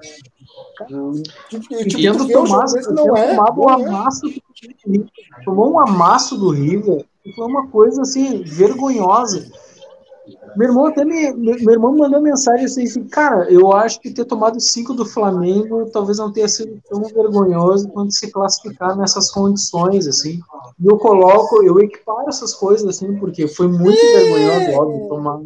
Tipo, 1.48 1.68
tipo, 1.68 1.84
tipo 1.86 2.28
Tomás, 2.28 2.72
não 2.88 3.16
é, 3.16 3.34
tomado 3.34 3.60
um 3.60 3.70
é. 3.70 3.72
amasso, 3.72 4.20
tomou 5.44 5.72
um 5.72 5.80
amasso 5.80 6.36
do 6.36 6.50
River, 6.50 7.04
e 7.24 7.32
foi 7.32 7.46
uma 7.46 7.66
coisa 7.68 8.02
assim, 8.02 8.42
vergonhosa. 8.42 9.50
Meu 10.56 10.68
irmão 10.68 10.86
até 10.86 11.04
me, 11.04 11.32
meu 11.32 11.72
irmão 11.72 11.96
mandou 11.96 12.20
mensagem 12.20 12.64
assim, 12.64 13.04
cara, 13.04 13.50
eu 13.50 13.72
acho 13.72 14.00
que 14.00 14.10
ter 14.10 14.24
tomado 14.24 14.58
cinco 14.60 14.94
do 14.94 15.04
Flamengo 15.04 15.90
talvez 15.90 16.18
não 16.18 16.32
tenha 16.32 16.48
sido 16.48 16.80
tão 16.88 17.02
vergonhoso 17.02 17.88
quanto 17.88 18.12
se 18.12 18.30
classificar 18.30 18.96
nessas 18.96 19.30
condições, 19.30 20.06
assim. 20.06 20.40
E 20.80 20.86
eu 20.86 20.96
coloco, 20.96 21.62
eu 21.62 21.78
equiparo 21.80 22.28
essas 22.28 22.54
coisas, 22.54 22.86
assim, 22.88 23.16
porque 23.18 23.46
foi 23.46 23.68
muito 23.68 24.00
vergonhoso, 24.00 24.78
óbvio, 24.78 25.08
tomar 25.08 25.40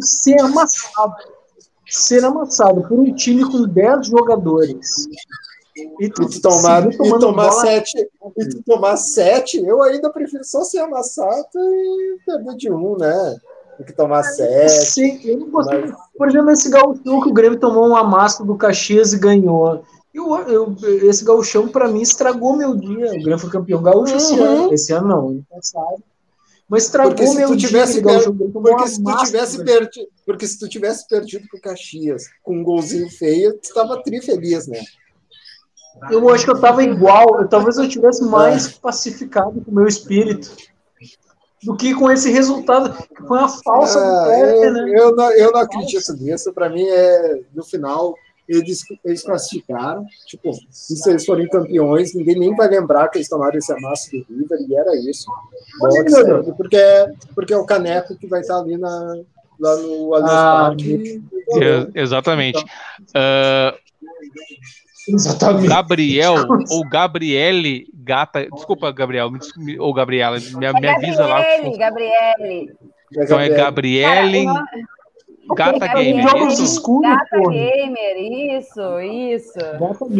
ser 0.00 0.40
amassado. 0.40 1.14
Ser 1.90 2.22
amassado 2.22 2.82
por 2.86 3.00
um 3.00 3.14
time 3.14 3.50
com 3.50 3.66
10 3.66 4.06
jogadores 4.06 5.08
e 6.00 6.10
tu, 6.10 6.22
e 6.22 6.28
tu 6.28 6.40
tomar, 6.40 6.90
e 6.90 7.18
tomar 7.18 7.50
sete, 7.52 8.08
e 8.36 8.48
tu 8.48 8.62
tomar 8.62 8.96
sete, 8.96 9.58
eu 9.64 9.82
ainda 9.82 10.10
prefiro 10.10 10.44
só 10.44 10.64
ser 10.64 10.78
amassado 10.78 11.46
e 11.56 12.18
perder 12.24 12.56
de 12.56 12.72
um, 12.72 12.96
né? 12.96 13.38
Do 13.78 13.84
que 13.84 13.92
tomar 13.92 14.22
sete. 14.24 14.70
Sim, 14.70 15.20
eu 15.24 15.38
não 15.38 15.50
gostei. 15.50 15.80
Mas... 15.80 15.94
Por 16.16 16.28
exemplo, 16.28 16.50
esse 16.50 16.68
gauchão 16.68 17.20
que 17.20 17.28
o 17.28 17.32
Grêmio 17.32 17.60
tomou 17.60 17.88
um 17.88 17.96
amasso 17.96 18.44
do 18.44 18.56
Caxias 18.56 19.12
e 19.12 19.18
ganhou. 19.18 19.82
Eu, 20.12 20.36
eu, 20.48 20.76
esse 21.08 21.24
gauchão, 21.24 21.68
para 21.68 21.86
mim, 21.88 22.02
estragou 22.02 22.56
meu 22.56 22.74
dia. 22.74 23.06
O 23.06 23.22
Grêmio 23.22 23.38
foi 23.38 23.50
campeão 23.50 23.82
gaúcho 23.82 24.14
uhum. 24.14 24.18
esse 24.18 24.40
ano. 24.40 24.74
Esse 24.74 24.92
ano 24.92 25.08
não, 25.08 25.28
ano 25.28 25.46
passado. 25.48 26.02
Mas 26.68 26.84
estragou 26.84 27.34
meu 27.34 27.54
dia. 27.54 27.68
Tivesse 27.68 28.02
per... 28.02 28.30
porque, 28.52 28.88
se 28.88 29.02
tu 29.02 29.16
tivesse 29.24 29.64
perdido, 29.64 30.08
porque 30.26 30.46
se 30.46 30.58
tu 30.58 30.68
tivesse 30.68 31.08
perdido 31.08 31.48
pro 31.48 31.60
Caxias 31.60 32.24
com 32.42 32.58
um 32.58 32.64
golzinho 32.64 33.08
feio, 33.08 33.54
tu 33.54 33.68
estava 33.68 34.02
tri 34.02 34.20
feliz, 34.20 34.66
né? 34.66 34.80
Eu 36.10 36.28
acho 36.30 36.44
que 36.44 36.50
eu 36.50 36.60
tava 36.60 36.82
igual, 36.82 37.40
eu, 37.40 37.48
talvez 37.48 37.76
eu 37.76 37.88
tivesse 37.88 38.24
mais 38.24 38.68
pacificado 38.68 39.60
com 39.60 39.70
o 39.70 39.74
meu 39.74 39.86
espírito 39.86 40.50
do 41.62 41.76
que 41.76 41.94
com 41.94 42.10
esse 42.10 42.30
resultado, 42.30 42.92
que 42.92 43.26
foi 43.26 43.38
uma 43.38 43.48
falsa 43.48 43.98
é, 44.32 44.68
eu, 44.68 44.72
né? 44.72 44.92
Eu 44.94 45.16
não, 45.16 45.30
eu 45.32 45.52
não 45.52 45.60
acredito 45.60 46.12
nisso, 46.14 46.52
para 46.52 46.68
mim 46.68 46.86
é, 46.86 47.40
no 47.52 47.64
final, 47.64 48.14
eles, 48.48 48.80
eles 49.04 49.22
classificaram, 49.22 50.06
tipo, 50.26 50.52
se 50.70 51.10
eles 51.10 51.26
forem 51.26 51.48
campeões, 51.48 52.14
ninguém 52.14 52.38
nem 52.38 52.54
vai 52.54 52.68
lembrar 52.68 53.08
que 53.08 53.18
eles 53.18 53.28
tomaram 53.28 53.58
esse 53.58 53.72
amasso 53.72 54.10
do 54.10 54.24
River, 54.28 54.58
e 54.68 54.76
era 54.76 54.96
isso. 54.96 55.26
Boxe, 55.80 56.52
porque, 56.56 56.76
é, 56.76 57.12
porque 57.34 57.52
é 57.52 57.56
o 57.56 57.66
Caneco 57.66 58.16
que 58.16 58.26
vai 58.26 58.40
estar 58.40 58.58
ali 58.58 58.78
na, 58.78 59.20
lá 59.60 59.76
no 59.76 60.14
Allianz 60.14 60.32
ah, 60.32 60.68
Parque. 60.68 61.22
Exatamente. 61.94 62.64
Uh, 63.10 63.76
Exatamente. 65.08 65.68
Gabriel 65.68 66.34
ou 66.70 66.88
Gabriele 66.88 67.86
Gata. 67.94 68.48
Desculpa, 68.50 68.90
Gabriel, 68.92 69.30
ou 69.78 69.94
Gabriela, 69.94 70.38
me, 70.38 70.66
é 70.66 70.72
me 70.72 70.88
avisa 70.88 71.26
lá. 71.26 71.42
Gabriele. 71.76 72.72
Então 73.12 73.40
é 73.40 73.48
Gabriele. 73.48 74.46
Gata 75.54 75.84
é 75.84 75.94
Gamer. 75.94 76.28
Jogos 76.28 76.58
escuros, 76.58 77.10
Gata 77.10 77.38
Gamer, 77.50 78.58
isso, 78.58 79.00
isso. 79.00 79.58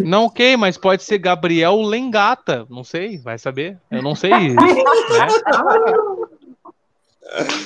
Não, 0.03 0.25
ok, 0.25 0.57
mas 0.57 0.77
pode 0.77 1.03
ser 1.03 1.19
Gabriel 1.19 1.81
Lengata. 1.81 2.65
Não 2.69 2.83
sei, 2.83 3.17
vai 3.19 3.37
saber. 3.37 3.77
Eu 3.91 4.01
não 4.01 4.15
sei. 4.15 4.31
né? 4.31 4.55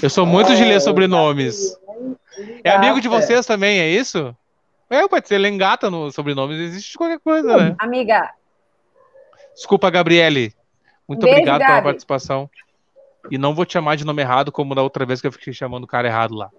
Eu 0.02 0.10
sou 0.10 0.26
muito 0.26 0.54
de 0.56 0.64
ler 0.64 0.82
sobrenomes. 0.82 1.78
É 2.64 2.72
amigo 2.72 3.00
de 3.00 3.08
vocês 3.08 3.46
também, 3.46 3.80
é 3.80 3.90
isso? 3.90 4.36
É, 4.94 5.08
pode 5.08 5.28
ser 5.28 5.40
Lengata 5.40 5.90
no 5.90 6.12
sobrenome, 6.12 6.54
existe 6.54 6.96
qualquer 6.96 7.20
coisa, 7.20 7.58
né? 7.58 7.76
Amiga. 7.80 8.30
Desculpa, 9.56 9.90
Gabriele. 9.90 10.54
Muito 11.08 11.22
Beijo, 11.22 11.38
obrigado 11.38 11.62
Gabi. 11.62 11.72
pela 11.72 11.82
participação. 11.82 12.48
E 13.32 13.38
não 13.40 13.56
vou 13.56 13.66
te 13.66 13.74
chamar 13.74 13.96
de 13.96 14.06
nome 14.06 14.22
errado, 14.22 14.52
como 14.52 14.76
da 14.76 14.84
outra 14.84 15.04
vez 15.04 15.20
que 15.20 15.26
eu 15.26 15.32
fiquei 15.32 15.52
chamando 15.52 15.86
o 15.86 15.88
cara 15.88 16.08
errado 16.08 16.36
lá. 16.36 16.52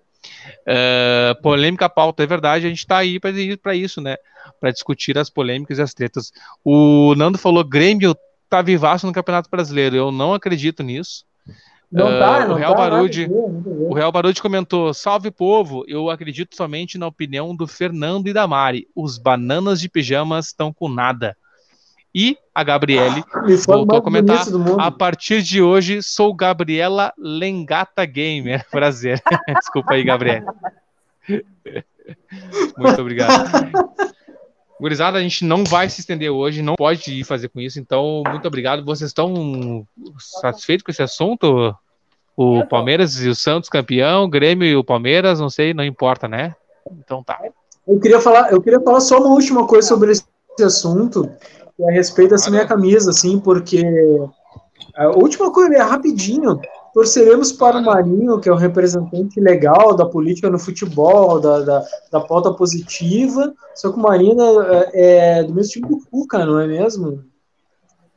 Uh, 0.66 1.40
polêmica 1.42 1.88
pauta, 1.88 2.25
é 2.25 2.27
verdade, 2.27 2.66
a 2.66 2.68
gente 2.68 2.79
está 2.79 2.99
aí 2.99 3.20
para 3.20 3.75
isso, 3.77 4.01
né? 4.01 4.16
Para 4.59 4.73
discutir 4.73 5.16
as 5.16 5.31
polêmicas 5.31 5.79
e 5.79 5.83
as 5.83 5.94
tretas. 5.94 6.33
O 6.64 7.14
Nando 7.14 7.38
falou: 7.38 7.62
Grêmio 7.62 8.16
tá 8.51 8.62
vivaço 8.62 9.07
no 9.07 9.12
Campeonato 9.12 9.49
Brasileiro. 9.49 9.94
Eu 9.94 10.11
não 10.11 10.35
acredito 10.35 10.83
nisso. 10.83 11.25
Não 11.90 12.07
tá, 12.18 12.47
não 12.47 12.55
o 12.55 12.59
Real 12.59 12.75
tá, 12.75 12.79
Barude, 12.79 13.29
o 13.31 13.94
Real 13.94 14.11
Barude 14.11 14.42
comentou: 14.42 14.92
"Salve 14.92 15.31
povo, 15.31 15.85
eu 15.87 16.11
acredito 16.11 16.57
somente 16.57 16.99
na 16.99 17.07
opinião 17.07 17.55
do 17.55 17.66
Fernando 17.66 18.27
e 18.27 18.33
da 18.33 18.47
Mari. 18.47 18.88
Os 18.94 19.16
bananas 19.16 19.81
de 19.81 19.88
pijamas 19.88 20.47
estão 20.47 20.73
com 20.73 20.88
nada." 20.88 21.37
E 22.14 22.38
a 22.55 22.62
Gabriele 22.62 23.25
ah, 23.33 23.42
voltou 23.66 23.99
a 23.99 24.03
comentar: 24.03 24.44
"A 24.79 24.90
partir 24.90 25.42
de 25.42 25.61
hoje 25.61 26.03
sou 26.03 26.33
Gabriela 26.35 27.12
Lengata 27.18 28.05
Gamer." 28.05 28.64
Prazer. 28.70 29.20
Desculpa 29.59 29.94
aí, 29.94 30.05
Gabriele. 30.05 30.44
Muito 32.77 33.01
obrigado. 33.01 33.51
Gurizada, 34.85 35.16
a 35.16 35.23
gente 35.23 35.47
não 35.47 35.64
vai 35.64 35.88
se 35.88 36.01
estender 36.01 36.31
hoje, 36.31 36.61
não 36.61 36.75
pode 36.75 37.11
ir 37.11 37.25
fazer 37.25 37.49
com 37.49 37.59
isso, 37.59 37.81
então 37.81 38.23
muito 38.29 38.47
obrigado. 38.47 38.85
Vocês 38.85 39.09
estão 39.09 39.87
satisfeitos 40.18 40.85
com 40.85 40.90
esse 40.90 41.03
assunto? 41.03 41.75
O 42.37 42.66
Palmeiras 42.66 43.16
e 43.23 43.31
o 43.31 43.35
Santos 43.35 43.70
campeão, 43.70 44.25
o 44.25 44.29
Grêmio 44.29 44.68
e 44.68 44.77
o 44.77 44.85
Palmeiras, 44.85 45.40
não 45.40 45.49
sei, 45.49 45.73
não 45.73 45.83
importa, 45.83 46.29
né? 46.29 46.55
Então 46.99 47.25
tá. 47.25 47.40
Eu 47.88 47.99
queria 47.99 48.20
falar, 48.20 48.53
eu 48.53 48.61
queria 48.61 48.79
falar 48.79 49.01
só 49.01 49.18
uma 49.20 49.31
última 49.31 49.66
coisa 49.66 49.88
sobre 49.88 50.12
esse 50.12 50.27
assunto, 50.62 51.31
que 51.79 51.83
é 51.83 51.88
a 51.88 51.92
respeito 51.92 52.33
dessa 52.33 52.51
minha 52.51 52.66
camisa, 52.66 53.09
assim, 53.09 53.40
porque 53.40 53.83
a 54.94 55.09
última 55.16 55.51
coisa 55.51 55.77
é 55.77 55.81
rapidinho. 55.81 56.61
Torceremos 56.94 57.50
para 57.50 57.78
o 57.78 57.85
Marinho, 57.85 58.38
que 58.38 58.48
é 58.48 58.52
o 58.52 58.57
representante 58.57 59.40
legal 59.40 59.96
da 59.96 60.07
política 60.07 60.48
no 60.48 60.61
futebol, 60.61 61.40
da, 61.40 61.59
da, 61.59 61.85
da 62.12 62.20
pauta 62.20 62.54
positiva. 62.54 63.52
Só 63.74 63.90
que 63.90 63.98
o 63.98 64.02
Marinho 64.02 64.62
é, 64.62 64.90
é 64.92 65.42
do 65.42 65.52
mesmo 65.52 65.72
time 65.72 65.88
do 65.88 65.98
Cuca, 66.09 66.46
não 66.46 66.61
é 66.61 66.68
mesmo? 66.68 67.24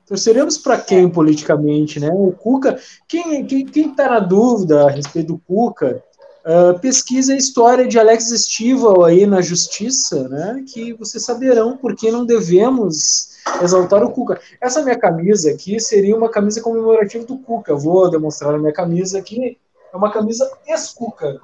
Torceremos 0.06 0.60
para 0.60 0.78
quem 0.78 1.10
politicamente, 1.10 2.00
né? 2.00 2.12
O 2.14 2.32
Cuca, 2.32 2.78
quem 3.08 3.42
está 3.42 3.48
quem, 3.48 3.66
quem 3.66 3.96
tá 3.96 4.10
na 4.10 4.20
dúvida 4.20 4.86
a 4.86 4.92
respeito 4.92 5.34
do 5.34 5.40
Cuca, 5.40 6.04
uh, 6.48 6.80
pesquisa 6.80 7.34
a 7.34 7.38
história 7.38 7.86
de 7.86 8.00
Alex 8.00 8.30
Stival 8.30 9.04
aí 9.04 9.26
na 9.26 9.42
justiça, 9.42 10.28
né? 10.30 10.64
Que 10.66 10.94
vocês 10.94 11.24
saberão 11.24 11.76
por 11.76 11.96
que 11.96 12.10
não 12.10 12.26
devemos 12.26 13.38
exaltar 13.62 14.04
o 14.04 14.12
Cuca. 14.12 14.40
Essa 14.62 14.82
minha 14.82 14.98
camisa 14.98 15.52
aqui 15.52 15.80
seria 15.80 16.16
uma 16.16 16.30
camisa 16.30 16.62
comemorativa 16.62 17.26
do 17.26 17.38
Cuca. 17.38 17.76
Vou 17.76 18.10
demonstrar 18.10 18.56
a 18.56 18.58
minha 18.58 18.74
camisa 18.74 19.20
aqui. 19.20 19.58
É 19.94 19.98
uma 19.98 20.12
camisa 20.12 20.50
ex-Cuca. 20.66 21.40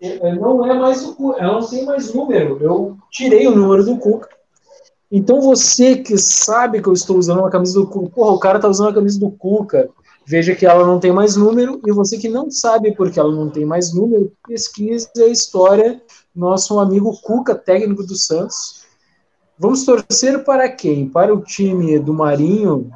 É, 0.00 0.28
é, 0.28 0.34
não 0.34 0.64
é 0.66 0.74
mais 0.74 1.04
o 1.04 1.14
Cuca, 1.14 1.40
ela 1.40 1.60
não 1.60 1.68
tem 1.68 1.84
mais 1.84 2.12
número. 2.12 2.58
Eu 2.60 2.96
tirei 3.10 3.46
o 3.46 3.54
número 3.54 3.84
do 3.84 3.98
Cuca. 3.98 4.28
Então 5.10 5.40
você 5.40 5.96
que 5.96 6.18
sabe 6.18 6.82
que 6.82 6.88
eu 6.88 6.92
estou 6.92 7.16
usando 7.16 7.40
uma 7.40 7.50
camisa 7.50 7.80
do 7.80 7.86
Cuca, 7.86 8.10
porra, 8.10 8.32
o 8.32 8.38
cara 8.38 8.60
tá 8.60 8.68
usando 8.68 8.90
a 8.90 8.94
camisa 8.94 9.18
do 9.18 9.30
Cuca, 9.30 9.88
veja 10.28 10.54
que 10.54 10.66
ela 10.66 10.86
não 10.86 11.00
tem 11.00 11.12
mais 11.12 11.36
número, 11.36 11.80
e 11.86 11.92
você 11.92 12.18
que 12.18 12.28
não 12.28 12.50
sabe 12.50 12.94
porque 12.94 13.18
ela 13.18 13.34
não 13.34 13.48
tem 13.48 13.64
mais 13.64 13.94
número, 13.94 14.32
pesquise 14.46 15.08
a 15.16 15.26
história 15.26 16.02
nosso 16.34 16.78
amigo 16.78 17.18
Cuca, 17.22 17.54
técnico 17.54 18.04
do 18.04 18.14
Santos, 18.14 18.78
Vamos 19.58 19.84
torcer 19.84 20.44
para 20.44 20.68
quem? 20.68 21.08
Para 21.08 21.34
o 21.34 21.42
time 21.42 21.98
do 21.98 22.14
Marinho, 22.14 22.92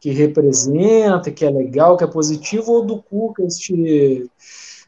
que 0.00 0.10
representa, 0.10 1.30
que 1.30 1.44
é 1.44 1.50
legal, 1.50 1.96
que 1.96 2.02
é 2.02 2.08
positivo, 2.08 2.72
ou 2.72 2.84
do 2.84 3.00
Cuca, 3.00 3.44
este 3.44 4.28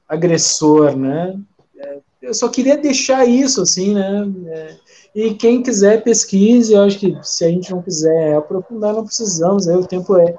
agressor, 0.09 0.97
né? 0.97 1.39
É, 1.79 1.99
eu 2.21 2.35
só 2.35 2.49
queria 2.49 2.77
deixar 2.77 3.25
isso, 3.27 3.63
assim, 3.63 3.95
né? 3.95 4.29
É, 4.49 4.77
e 5.15 5.35
quem 5.35 5.63
quiser 5.63 6.03
pesquise, 6.03 6.73
eu 6.73 6.83
acho 6.83 6.99
que 6.99 7.17
se 7.23 7.45
a 7.45 7.49
gente 7.49 7.71
não 7.71 7.81
quiser 7.81 8.35
aprofundar, 8.35 8.93
não 8.93 9.05
precisamos, 9.05 9.69
aí 9.69 9.77
o 9.77 9.87
tempo 9.87 10.17
é 10.17 10.35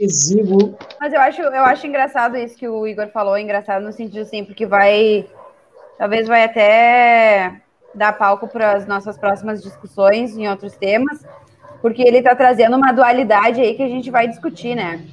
exíguo. 0.00 0.76
Mas 0.98 1.12
eu 1.12 1.20
acho, 1.20 1.42
eu 1.42 1.64
acho 1.64 1.86
engraçado 1.86 2.36
isso 2.36 2.56
que 2.56 2.66
o 2.66 2.86
Igor 2.86 3.08
falou, 3.08 3.36
engraçado 3.36 3.82
no 3.82 3.92
sentido 3.92 4.22
assim, 4.22 4.44
porque 4.44 4.64
vai, 4.64 5.28
talvez 5.98 6.26
vai 6.26 6.44
até 6.44 7.60
dar 7.94 8.12
palco 8.14 8.48
para 8.48 8.72
as 8.72 8.86
nossas 8.86 9.18
próximas 9.18 9.62
discussões 9.62 10.36
em 10.36 10.48
outros 10.48 10.74
temas, 10.74 11.24
porque 11.82 12.02
ele 12.02 12.18
está 12.18 12.34
trazendo 12.34 12.76
uma 12.76 12.92
dualidade 12.92 13.60
aí 13.60 13.74
que 13.74 13.82
a 13.82 13.88
gente 13.88 14.10
vai 14.10 14.26
discutir, 14.26 14.74
né? 14.74 15.04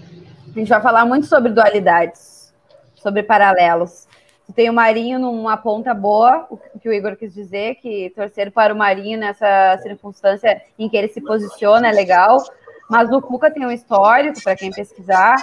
A 0.55 0.59
gente 0.59 0.69
vai 0.69 0.81
falar 0.81 1.05
muito 1.05 1.27
sobre 1.27 1.51
dualidades, 1.51 2.53
sobre 2.95 3.23
paralelos. 3.23 4.07
Tem 4.55 4.69
o 4.69 4.73
Marinho 4.73 5.19
numa 5.19 5.57
ponta 5.57 5.93
boa, 5.93 6.47
o 6.49 6.57
que 6.79 6.87
o 6.87 6.93
Igor 6.93 7.17
quis 7.17 7.33
dizer, 7.33 7.75
que 7.75 8.11
torcer 8.15 8.49
para 8.51 8.73
o 8.73 8.77
Marinho 8.77 9.19
nessa 9.19 9.77
circunstância 9.83 10.61
em 10.79 10.87
que 10.87 10.95
ele 10.95 11.09
se 11.09 11.19
posiciona 11.19 11.89
é 11.89 11.91
legal, 11.91 12.41
mas 12.89 13.11
o 13.11 13.21
Cuca 13.21 13.51
tem 13.51 13.65
um 13.65 13.71
histórico, 13.71 14.41
para 14.43 14.55
quem 14.55 14.71
pesquisar, 14.71 15.35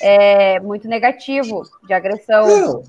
é 0.00 0.60
muito 0.60 0.88
negativo 0.88 1.62
de 1.86 1.92
agressão. 1.92 2.46
Não 2.46 2.82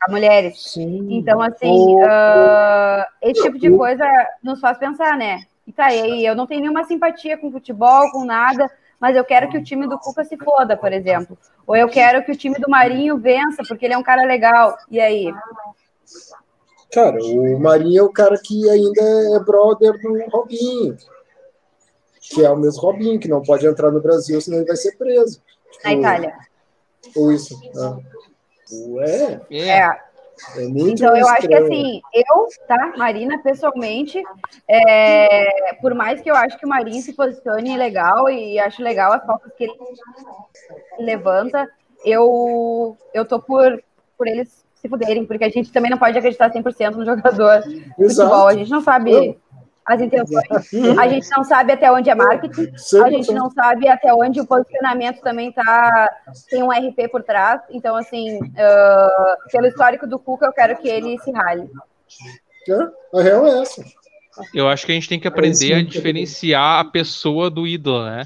a 0.00 0.10
mulheres. 0.10 0.72
Sim. 0.72 1.08
Então, 1.10 1.40
assim, 1.40 1.96
uh, 1.96 3.04
esse 3.20 3.42
tipo 3.42 3.58
de 3.58 3.70
coisa 3.70 4.04
nos 4.42 4.60
faz 4.60 4.78
pensar, 4.78 5.16
né? 5.16 5.40
E 5.66 5.72
tá 5.72 5.86
aí, 5.86 6.24
eu 6.24 6.34
não 6.34 6.46
tenho 6.46 6.62
nenhuma 6.62 6.84
simpatia 6.84 7.36
com 7.36 7.52
futebol, 7.52 8.10
com 8.10 8.24
nada, 8.24 8.70
mas 8.98 9.16
eu 9.16 9.24
quero 9.24 9.48
que 9.48 9.58
o 9.58 9.62
time 9.62 9.86
do 9.86 9.98
Cuca 9.98 10.24
se 10.24 10.36
foda, 10.36 10.76
por 10.76 10.92
exemplo. 10.92 11.36
Ou 11.66 11.76
eu 11.76 11.88
quero 11.88 12.24
que 12.24 12.32
o 12.32 12.36
time 12.36 12.58
do 12.58 12.70
Marinho 12.70 13.18
vença, 13.18 13.62
porque 13.66 13.84
ele 13.84 13.94
é 13.94 13.98
um 13.98 14.02
cara 14.02 14.22
legal. 14.24 14.76
E 14.90 15.00
aí? 15.00 15.32
Cara, 16.92 17.18
o 17.22 17.60
Marinho 17.60 18.00
é 18.00 18.02
o 18.02 18.12
cara 18.12 18.38
que 18.42 18.68
ainda 18.70 19.02
é 19.36 19.40
brother 19.40 19.92
do 20.00 20.30
Robinho. 20.30 20.96
Que 22.30 22.44
é 22.44 22.50
o 22.50 22.56
mesmo 22.56 22.82
Robinho, 22.82 23.18
que 23.18 23.28
não 23.28 23.42
pode 23.42 23.66
entrar 23.66 23.90
no 23.90 24.00
Brasil, 24.00 24.40
senão 24.40 24.58
ele 24.58 24.66
vai 24.66 24.76
ser 24.76 24.96
preso. 24.96 25.40
Tipo, 25.70 25.84
Na 25.84 25.94
Itália. 25.94 26.34
Ou 27.16 27.32
isso. 27.32 27.58
Né? 27.74 27.98
Ué? 28.88 29.40
É. 29.50 29.68
é. 29.68 30.08
É 30.56 30.64
então, 30.64 31.16
eu 31.16 31.26
acho 31.28 31.48
que 31.48 31.54
assim, 31.54 32.00
eu, 32.14 32.46
tá, 32.66 32.94
Marina, 32.96 33.38
pessoalmente, 33.42 34.22
é, 34.68 35.74
por 35.80 35.94
mais 35.94 36.20
que 36.20 36.30
eu 36.30 36.36
acho 36.36 36.56
que 36.58 36.64
o 36.64 36.68
Marinho 36.68 37.02
se 37.02 37.12
posicione 37.12 37.76
legal 37.76 38.30
e 38.30 38.58
acho 38.58 38.82
legal 38.82 39.12
as 39.12 39.26
faltas 39.26 39.52
que 39.56 39.64
ele 39.64 39.74
levanta, 41.00 41.68
eu, 42.04 42.96
eu 43.12 43.24
tô 43.24 43.40
por, 43.40 43.82
por 44.16 44.28
eles 44.28 44.64
se 44.76 44.88
fuderem, 44.88 45.26
porque 45.26 45.44
a 45.44 45.48
gente 45.48 45.72
também 45.72 45.90
não 45.90 45.98
pode 45.98 46.16
acreditar 46.16 46.52
100% 46.52 46.94
no 46.94 47.04
jogador 47.04 47.62
de 47.62 47.94
futebol. 47.96 48.46
A 48.46 48.54
gente 48.54 48.70
não 48.70 48.80
sabe 48.80 49.36
as 49.88 50.00
intenções. 50.00 50.98
A 50.98 51.08
gente 51.08 51.28
não 51.30 51.42
sabe 51.42 51.72
até 51.72 51.90
onde 51.90 52.10
é 52.10 52.14
marketing, 52.14 52.70
a 53.04 53.10
gente 53.10 53.32
não 53.32 53.50
sabe 53.50 53.88
até 53.88 54.12
onde 54.12 54.40
o 54.40 54.46
posicionamento 54.46 55.20
também 55.20 55.50
tá, 55.50 56.10
tem 56.50 56.62
um 56.62 56.70
RP 56.70 57.10
por 57.10 57.22
trás. 57.22 57.60
Então, 57.70 57.96
assim, 57.96 58.38
uh, 58.38 59.50
pelo 59.50 59.66
histórico 59.66 60.06
do 60.06 60.18
Cuca, 60.18 60.46
eu 60.46 60.52
quero 60.52 60.76
que 60.76 60.88
ele 60.88 61.18
se 61.20 61.32
rale. 61.32 61.68
É, 62.68 63.18
a 63.18 63.22
real 63.22 63.46
é 63.46 63.62
essa. 63.62 63.82
Eu 64.54 64.68
acho 64.68 64.86
que 64.86 64.92
a 64.92 64.94
gente 64.94 65.08
tem 65.08 65.18
que 65.18 65.26
aprender 65.26 65.74
a 65.74 65.82
diferenciar 65.82 66.80
a 66.80 66.84
pessoa 66.84 67.50
do 67.50 67.66
ídolo, 67.66 68.04
né? 68.04 68.24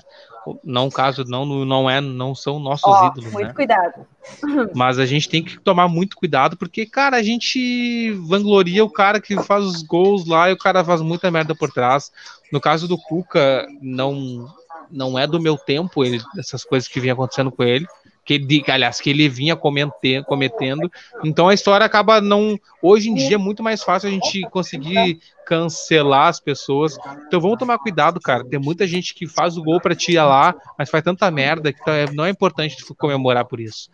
Não 0.64 0.90
caso 0.90 1.24
não 1.24 1.44
não 1.64 1.88
é 1.88 2.00
não 2.00 2.34
são 2.34 2.58
nossos 2.58 2.92
oh, 2.92 3.06
ídolos 3.06 3.32
muito 3.32 3.48
né? 3.48 3.52
cuidado. 3.54 4.06
Mas 4.74 4.98
a 4.98 5.06
gente 5.06 5.28
tem 5.28 5.42
que 5.42 5.58
tomar 5.60 5.88
muito 5.88 6.16
cuidado 6.16 6.56
porque 6.56 6.86
cara 6.86 7.16
a 7.16 7.22
gente 7.22 8.12
vangloria 8.26 8.84
o 8.84 8.90
cara 8.90 9.20
que 9.20 9.40
faz 9.42 9.64
os 9.64 9.82
gols 9.82 10.26
lá 10.26 10.50
e 10.50 10.52
o 10.52 10.58
cara 10.58 10.84
faz 10.84 11.00
muita 11.00 11.30
merda 11.30 11.54
por 11.54 11.70
trás. 11.72 12.12
No 12.52 12.60
caso 12.60 12.86
do 12.86 12.98
Cuca 12.98 13.66
não 13.80 14.48
não 14.90 15.18
é 15.18 15.26
do 15.26 15.40
meu 15.40 15.56
tempo 15.56 16.04
ele 16.04 16.20
essas 16.36 16.64
coisas 16.64 16.88
que 16.88 17.00
vinha 17.00 17.14
acontecendo 17.14 17.50
com 17.50 17.62
ele 17.62 17.86
que 18.24 18.34
ele, 18.34 18.62
aliás, 18.68 19.00
que 19.00 19.10
ele 19.10 19.28
vinha 19.28 19.56
cometendo, 19.56 20.24
cometendo. 20.24 20.90
Então 21.24 21.48
a 21.48 21.54
história 21.54 21.84
acaba 21.84 22.20
não. 22.20 22.58
Hoje 22.80 23.10
em 23.10 23.14
dia 23.14 23.34
é 23.34 23.38
muito 23.38 23.62
mais 23.62 23.82
fácil 23.82 24.08
a 24.08 24.12
gente 24.12 24.42
conseguir 24.50 25.20
cancelar 25.44 26.28
as 26.28 26.38
pessoas. 26.38 26.96
Então 27.26 27.40
vamos 27.40 27.58
tomar 27.58 27.78
cuidado, 27.78 28.20
cara. 28.20 28.44
Tem 28.44 28.60
muita 28.60 28.86
gente 28.86 29.14
que 29.14 29.26
faz 29.26 29.56
o 29.56 29.62
gol 29.62 29.80
para 29.80 29.94
tirar 29.94 30.26
lá, 30.26 30.54
mas 30.78 30.88
faz 30.88 31.02
tanta 31.02 31.30
merda 31.30 31.72
que 31.72 31.84
tá, 31.84 31.92
não 32.12 32.24
é 32.24 32.30
importante 32.30 32.76
comemorar 32.96 33.44
por 33.44 33.60
isso, 33.60 33.90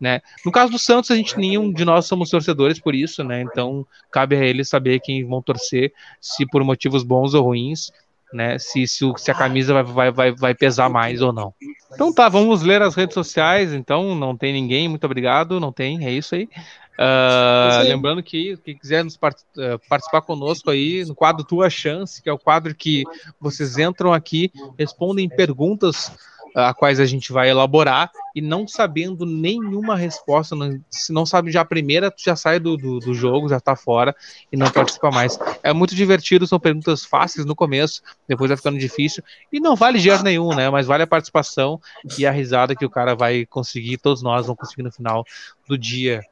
né? 0.00 0.20
No 0.44 0.52
caso 0.52 0.70
do 0.70 0.78
Santos, 0.78 1.10
a 1.10 1.16
gente 1.16 1.36
nenhum 1.36 1.72
de 1.72 1.84
nós 1.84 2.06
somos 2.06 2.30
torcedores 2.30 2.78
por 2.78 2.94
isso, 2.94 3.24
né? 3.24 3.42
Então 3.42 3.86
cabe 4.10 4.36
a 4.36 4.44
eles 4.44 4.68
saber 4.68 5.00
quem 5.00 5.24
vão 5.24 5.42
torcer, 5.42 5.92
se 6.20 6.46
por 6.46 6.62
motivos 6.62 7.02
bons 7.02 7.34
ou 7.34 7.44
ruins 7.44 7.90
né? 8.32 8.58
Se, 8.58 8.86
se, 8.86 9.04
se 9.16 9.30
a 9.30 9.34
camisa 9.34 9.82
vai, 9.82 10.10
vai, 10.10 10.32
vai 10.32 10.54
pesar 10.54 10.88
mais 10.88 11.20
ou 11.20 11.32
não. 11.32 11.54
Então 11.92 12.12
tá, 12.12 12.28
vamos 12.28 12.62
ler 12.62 12.82
as 12.82 12.94
redes 12.94 13.14
sociais. 13.14 13.72
Então, 13.72 14.14
não 14.14 14.36
tem 14.36 14.52
ninguém, 14.52 14.88
muito 14.88 15.04
obrigado. 15.04 15.60
Não 15.60 15.72
tem, 15.72 16.06
é 16.06 16.10
isso 16.10 16.34
aí. 16.34 16.48
Uh, 16.92 17.88
lembrando 17.88 18.22
que 18.22 18.56
quem 18.58 18.76
quiser 18.76 19.02
nos 19.02 19.16
part 19.16 19.42
uh, 19.56 19.78
participar 19.88 20.20
conosco 20.20 20.70
aí 20.70 21.04
no 21.04 21.14
quadro 21.14 21.42
Tua 21.42 21.70
Chance, 21.70 22.22
que 22.22 22.28
é 22.28 22.32
o 22.32 22.38
quadro 22.38 22.74
que 22.74 23.02
vocês 23.40 23.78
entram 23.78 24.12
aqui, 24.12 24.52
respondem 24.78 25.28
perguntas 25.28 26.12
a 26.54 26.74
quais 26.74 27.00
a 27.00 27.06
gente 27.06 27.32
vai 27.32 27.50
elaborar 27.50 28.10
e 28.34 28.40
não 28.40 28.66
sabendo 28.66 29.26
nenhuma 29.26 29.96
resposta, 29.96 30.54
não, 30.54 30.80
se 30.90 31.12
não 31.12 31.26
sabe 31.26 31.50
já 31.50 31.60
a 31.60 31.64
primeira, 31.64 32.10
tu 32.10 32.22
já 32.22 32.34
sai 32.34 32.58
do, 32.58 32.76
do, 32.76 32.98
do, 32.98 33.14
jogo, 33.14 33.48
já 33.48 33.60
tá 33.60 33.76
fora 33.76 34.14
e 34.50 34.56
não 34.56 34.70
participa 34.70 35.10
mais. 35.10 35.38
É 35.62 35.72
muito 35.72 35.94
divertido, 35.94 36.46
são 36.46 36.58
perguntas 36.58 37.04
fáceis 37.04 37.46
no 37.46 37.54
começo, 37.54 38.02
depois 38.26 38.48
vai 38.48 38.56
ficando 38.56 38.78
difícil 38.78 39.22
e 39.52 39.60
não 39.60 39.76
vale 39.76 39.98
dinheiro 39.98 40.22
nenhum, 40.22 40.54
né? 40.54 40.70
Mas 40.70 40.86
vale 40.86 41.02
a 41.02 41.06
participação 41.06 41.80
e 42.18 42.26
a 42.26 42.30
risada 42.30 42.74
que 42.74 42.84
o 42.84 42.90
cara 42.90 43.14
vai 43.14 43.46
conseguir, 43.46 43.98
todos 43.98 44.22
nós 44.22 44.46
vamos 44.46 44.60
conseguir 44.60 44.82
no 44.82 44.92
final 44.92 45.24
do 45.68 45.76
dia. 45.76 46.22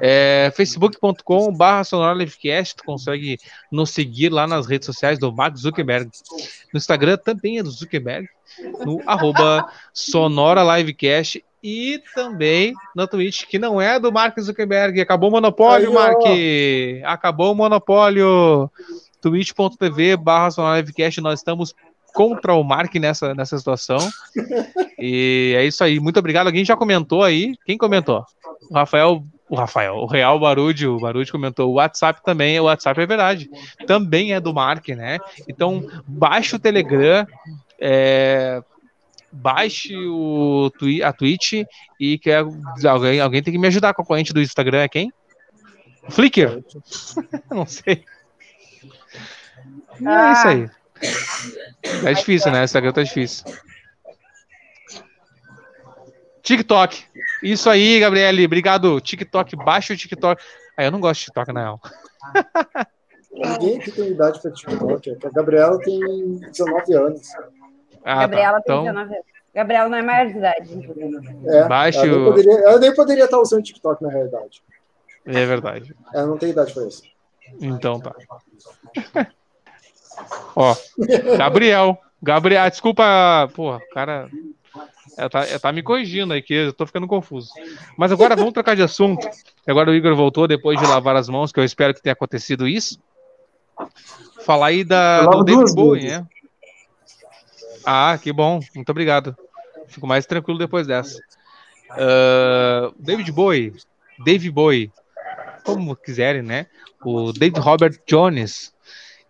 É, 0.00 0.52
facebook.com 0.56 1.52
barra 1.52 1.84
Sonora 1.84 2.14
Livecast, 2.14 2.76
tu 2.76 2.84
consegue 2.84 3.38
nos 3.70 3.90
seguir 3.90 4.30
lá 4.30 4.46
nas 4.46 4.66
redes 4.66 4.86
sociais 4.86 5.18
do 5.18 5.32
Mark 5.32 5.56
Zuckerberg. 5.56 6.10
No 6.72 6.78
Instagram 6.78 7.16
também 7.16 7.58
é 7.58 7.62
do 7.62 7.70
Zuckerberg, 7.70 8.28
no 8.84 9.00
arroba 9.06 9.68
Sonora 9.92 10.76
Livecast 10.76 11.44
e 11.62 12.02
também 12.14 12.74
na 12.94 13.06
Twitch, 13.06 13.46
que 13.46 13.58
não 13.58 13.80
é 13.80 13.98
do 13.98 14.12
Mark 14.12 14.38
Zuckerberg. 14.38 15.00
Acabou 15.00 15.30
o 15.30 15.32
monopólio, 15.32 15.88
Aí, 15.88 15.94
Mark! 15.94 17.14
Acabou 17.14 17.52
o 17.52 17.54
monopólio. 17.54 18.70
twitch.tv 19.22 20.16
barra 20.18 20.76
Livecast, 20.76 21.20
nós 21.22 21.40
estamos 21.40 21.74
contra 22.14 22.54
o 22.54 22.62
Mark 22.62 22.94
nessa, 22.94 23.34
nessa 23.34 23.58
situação. 23.58 23.98
E 24.98 25.54
é 25.56 25.66
isso 25.66 25.82
aí. 25.82 25.98
Muito 25.98 26.18
obrigado. 26.18 26.46
Alguém 26.46 26.64
já 26.64 26.76
comentou 26.76 27.22
aí? 27.22 27.56
Quem 27.66 27.76
comentou? 27.76 28.24
O 28.70 28.74
Rafael 28.74 29.22
o 29.48 29.56
Rafael, 29.56 29.96
o 29.96 30.06
Real 30.06 30.38
Barude, 30.40 30.86
o 30.86 30.98
Barude 30.98 31.30
comentou, 31.30 31.70
o 31.70 31.74
WhatsApp 31.74 32.22
também, 32.24 32.58
o 32.58 32.64
WhatsApp 32.64 33.00
é 33.00 33.06
verdade, 33.06 33.50
também 33.86 34.32
é 34.32 34.40
do 34.40 34.54
Mark, 34.54 34.88
né? 34.88 35.18
Então, 35.48 35.86
baixe 36.06 36.56
o 36.56 36.58
Telegram, 36.58 37.26
é, 37.78 38.62
baixe 39.30 39.94
o 39.96 40.70
a 41.02 41.12
Twitch 41.12 41.64
e 42.00 42.18
que 42.18 42.30
alguém, 42.86 43.20
alguém 43.20 43.42
tem 43.42 43.52
que 43.52 43.58
me 43.58 43.68
ajudar 43.68 43.92
com 43.92 44.02
a 44.02 44.04
corrente 44.04 44.32
do 44.32 44.40
Instagram, 44.40 44.80
é 44.80 44.88
quem? 44.88 45.12
Flickr? 46.08 46.62
Não 47.50 47.66
sei. 47.66 48.04
É 50.02 50.32
isso 50.32 50.48
aí. 50.48 50.70
É 52.04 52.12
difícil, 52.14 52.50
né? 52.50 52.64
Instagram 52.64 52.92
tá 52.92 53.02
difícil. 53.02 53.44
TikTok. 56.44 57.04
Isso 57.42 57.70
aí, 57.70 57.98
Gabriele. 57.98 58.44
Obrigado. 58.44 59.00
TikTok, 59.00 59.56
baixa 59.56 59.94
o 59.94 59.96
TikTok. 59.96 60.42
Ah, 60.76 60.84
eu 60.84 60.90
não 60.90 61.00
gosto 61.00 61.20
de 61.20 61.24
TikTok, 61.26 61.52
na 61.52 61.60
real. 61.60 61.80
Ninguém 63.32 63.78
aqui 63.78 63.90
tem 63.90 64.08
idade 64.10 64.40
para 64.40 64.52
TikTok. 64.52 65.16
A 65.24 65.30
Gabriela 65.30 65.78
tem 65.80 65.98
19 66.36 66.94
anos. 66.94 67.28
Ah, 68.04 68.14
tá. 68.14 68.20
Gabriela 68.20 68.58
tá. 68.58 68.62
tem 68.62 68.74
então... 68.74 68.84
19 68.84 69.14
anos. 69.14 69.34
Gabriela 69.54 69.88
não 69.88 69.98
é 69.98 70.02
maior 70.02 70.26
de 70.26 70.36
idade. 70.36 70.88
É, 71.46 71.68
Baixe 71.68 71.98
ela, 71.98 72.08
nem 72.08 72.24
poderia, 72.24 72.58
ela 72.58 72.78
nem 72.78 72.94
poderia 72.94 73.24
estar 73.24 73.38
usando 73.38 73.62
TikTok 73.62 74.02
na 74.02 74.10
realidade. 74.10 74.62
É 75.24 75.46
verdade. 75.46 75.94
Ela 76.12 76.26
não 76.26 76.36
tem 76.36 76.50
idade 76.50 76.74
para 76.74 76.86
isso. 76.86 77.02
Então 77.60 78.00
tá. 78.00 78.12
Ó, 80.56 80.74
Gabriel. 81.38 81.96
Gabriel, 82.20 82.68
desculpa, 82.68 83.48
porra, 83.54 83.76
o 83.76 83.94
cara 83.94 84.28
ela 85.16 85.30
tá, 85.30 85.46
ela 85.46 85.60
tá 85.60 85.72
me 85.72 85.82
corrigindo 85.82 86.32
aí, 86.32 86.42
que 86.42 86.54
eu 86.54 86.72
tô 86.72 86.86
ficando 86.86 87.06
confuso. 87.06 87.50
Mas 87.96 88.10
agora 88.10 88.34
vamos 88.34 88.52
trocar 88.52 88.74
de 88.74 88.82
assunto. 88.82 89.28
Agora 89.66 89.90
o 89.90 89.94
Igor 89.94 90.14
voltou 90.16 90.48
depois 90.48 90.78
de 90.78 90.86
lavar 90.86 91.16
as 91.16 91.28
mãos, 91.28 91.52
que 91.52 91.60
eu 91.60 91.64
espero 91.64 91.94
que 91.94 92.02
tenha 92.02 92.12
acontecido 92.12 92.66
isso. 92.66 92.98
Falar 94.44 94.66
aí 94.66 94.84
da, 94.84 95.24
do 95.26 95.44
David 95.44 95.74
Bowie, 95.74 96.08
né? 96.08 96.26
Ah, 97.84 98.18
que 98.20 98.32
bom. 98.32 98.60
Muito 98.74 98.90
obrigado. 98.90 99.36
Fico 99.86 100.06
mais 100.06 100.26
tranquilo 100.26 100.58
depois 100.58 100.86
dessa. 100.86 101.18
Uh, 101.92 102.94
David 102.98 103.30
Bowie, 103.30 103.74
David 104.24 104.50
Bowie, 104.50 104.92
como 105.64 105.94
quiserem, 105.94 106.42
né? 106.42 106.66
O 107.04 107.32
David 107.32 107.60
Robert 107.60 108.00
Jones, 108.06 108.74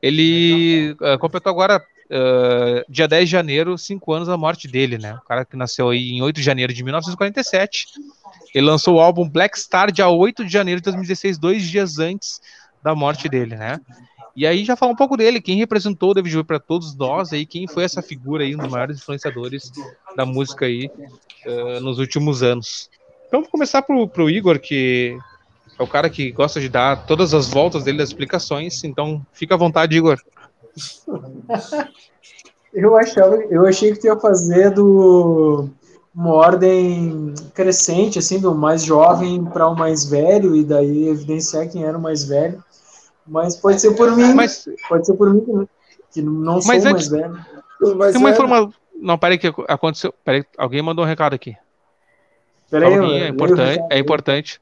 ele 0.00 0.96
uh, 1.00 1.18
completou 1.18 1.50
agora 1.50 1.84
uh, 2.14 2.84
dia 2.88 3.08
10 3.08 3.24
de 3.24 3.32
janeiro, 3.32 3.76
cinco 3.76 4.12
anos 4.12 4.28
da 4.28 4.36
morte 4.36 4.68
dele, 4.68 4.96
né? 4.98 5.14
O 5.14 5.26
cara 5.26 5.44
que 5.44 5.56
nasceu 5.56 5.90
aí 5.90 6.10
em 6.10 6.22
8 6.22 6.36
de 6.36 6.42
janeiro 6.42 6.72
de 6.72 6.82
1947. 6.82 7.86
Ele 8.54 8.66
lançou 8.66 8.96
o 8.96 9.00
álbum 9.00 9.28
Black 9.28 9.58
Star 9.58 9.90
dia 9.90 10.08
8 10.08 10.44
de 10.44 10.52
janeiro 10.52 10.80
de 10.80 10.84
2016, 10.84 11.38
dois 11.38 11.62
dias 11.64 11.98
antes 11.98 12.40
da 12.82 12.94
morte 12.94 13.28
dele, 13.28 13.56
né? 13.56 13.80
E 14.36 14.46
aí 14.46 14.64
já 14.64 14.76
fala 14.76 14.92
um 14.92 14.96
pouco 14.96 15.16
dele, 15.16 15.40
quem 15.40 15.56
representou 15.56 16.10
o 16.10 16.14
David 16.14 16.34
Bowie 16.34 16.46
para 16.46 16.58
todos 16.58 16.94
nós 16.96 17.32
aí, 17.32 17.46
quem 17.46 17.68
foi 17.68 17.84
essa 17.84 18.02
figura 18.02 18.42
aí, 18.42 18.54
um 18.54 18.58
dos 18.58 18.70
maiores 18.70 18.98
influenciadores 18.98 19.70
da 20.16 20.26
música 20.26 20.66
aí 20.66 20.90
uh, 21.46 21.80
nos 21.80 21.98
últimos 21.98 22.42
anos. 22.42 22.90
Então 23.28 23.42
vou 23.42 23.50
começar 23.50 23.82
pro, 23.82 24.08
pro 24.08 24.28
Igor, 24.28 24.58
que 24.58 25.16
é 25.78 25.82
o 25.82 25.86
cara 25.86 26.10
que 26.10 26.32
gosta 26.32 26.60
de 26.60 26.68
dar 26.68 27.06
todas 27.06 27.32
as 27.32 27.48
voltas 27.48 27.84
dele 27.84 27.98
das 27.98 28.08
explicações, 28.08 28.82
então 28.82 29.24
fica 29.32 29.54
à 29.54 29.58
vontade, 29.58 29.96
Igor. 29.96 30.20
eu 32.72 32.96
achava, 32.96 33.36
eu 33.50 33.66
achei 33.66 33.92
que 33.92 34.00
tu 34.00 34.06
ia 34.06 34.16
fazer 34.16 34.70
do 34.70 35.70
uma 36.14 36.32
ordem 36.32 37.34
crescente, 37.54 38.18
assim, 38.20 38.38
do 38.38 38.54
mais 38.54 38.84
jovem 38.84 39.44
para 39.44 39.68
o 39.68 39.74
mais 39.74 40.04
velho, 40.04 40.54
e 40.54 40.62
daí 40.62 41.08
evidenciar 41.08 41.68
quem 41.68 41.84
era 41.84 41.98
o 41.98 42.00
mais 42.00 42.24
velho. 42.24 42.62
Mas 43.26 43.56
pode 43.56 43.80
ser 43.80 43.96
por 43.96 44.14
mim. 44.14 44.32
Mas, 44.32 44.68
pode 44.88 45.06
ser 45.06 45.14
por 45.14 45.34
mim 45.34 45.66
que 46.12 46.22
não 46.22 46.60
sou 46.60 46.68
mais 46.68 46.86
antes, 46.86 47.08
velho. 47.08 47.36
tem 47.80 48.16
uma 48.16 48.30
informação. 48.30 48.72
Não, 48.94 49.18
peraí 49.18 49.38
que 49.38 49.52
aconteceu. 49.66 50.14
Peraí, 50.24 50.44
alguém 50.56 50.80
mandou 50.80 51.04
um 51.04 51.08
recado 51.08 51.34
aqui. 51.34 51.56
Peraí, 52.70 52.94
é 53.22 53.28
importante. 53.28 53.84
É 53.90 53.98
importante. 53.98 54.60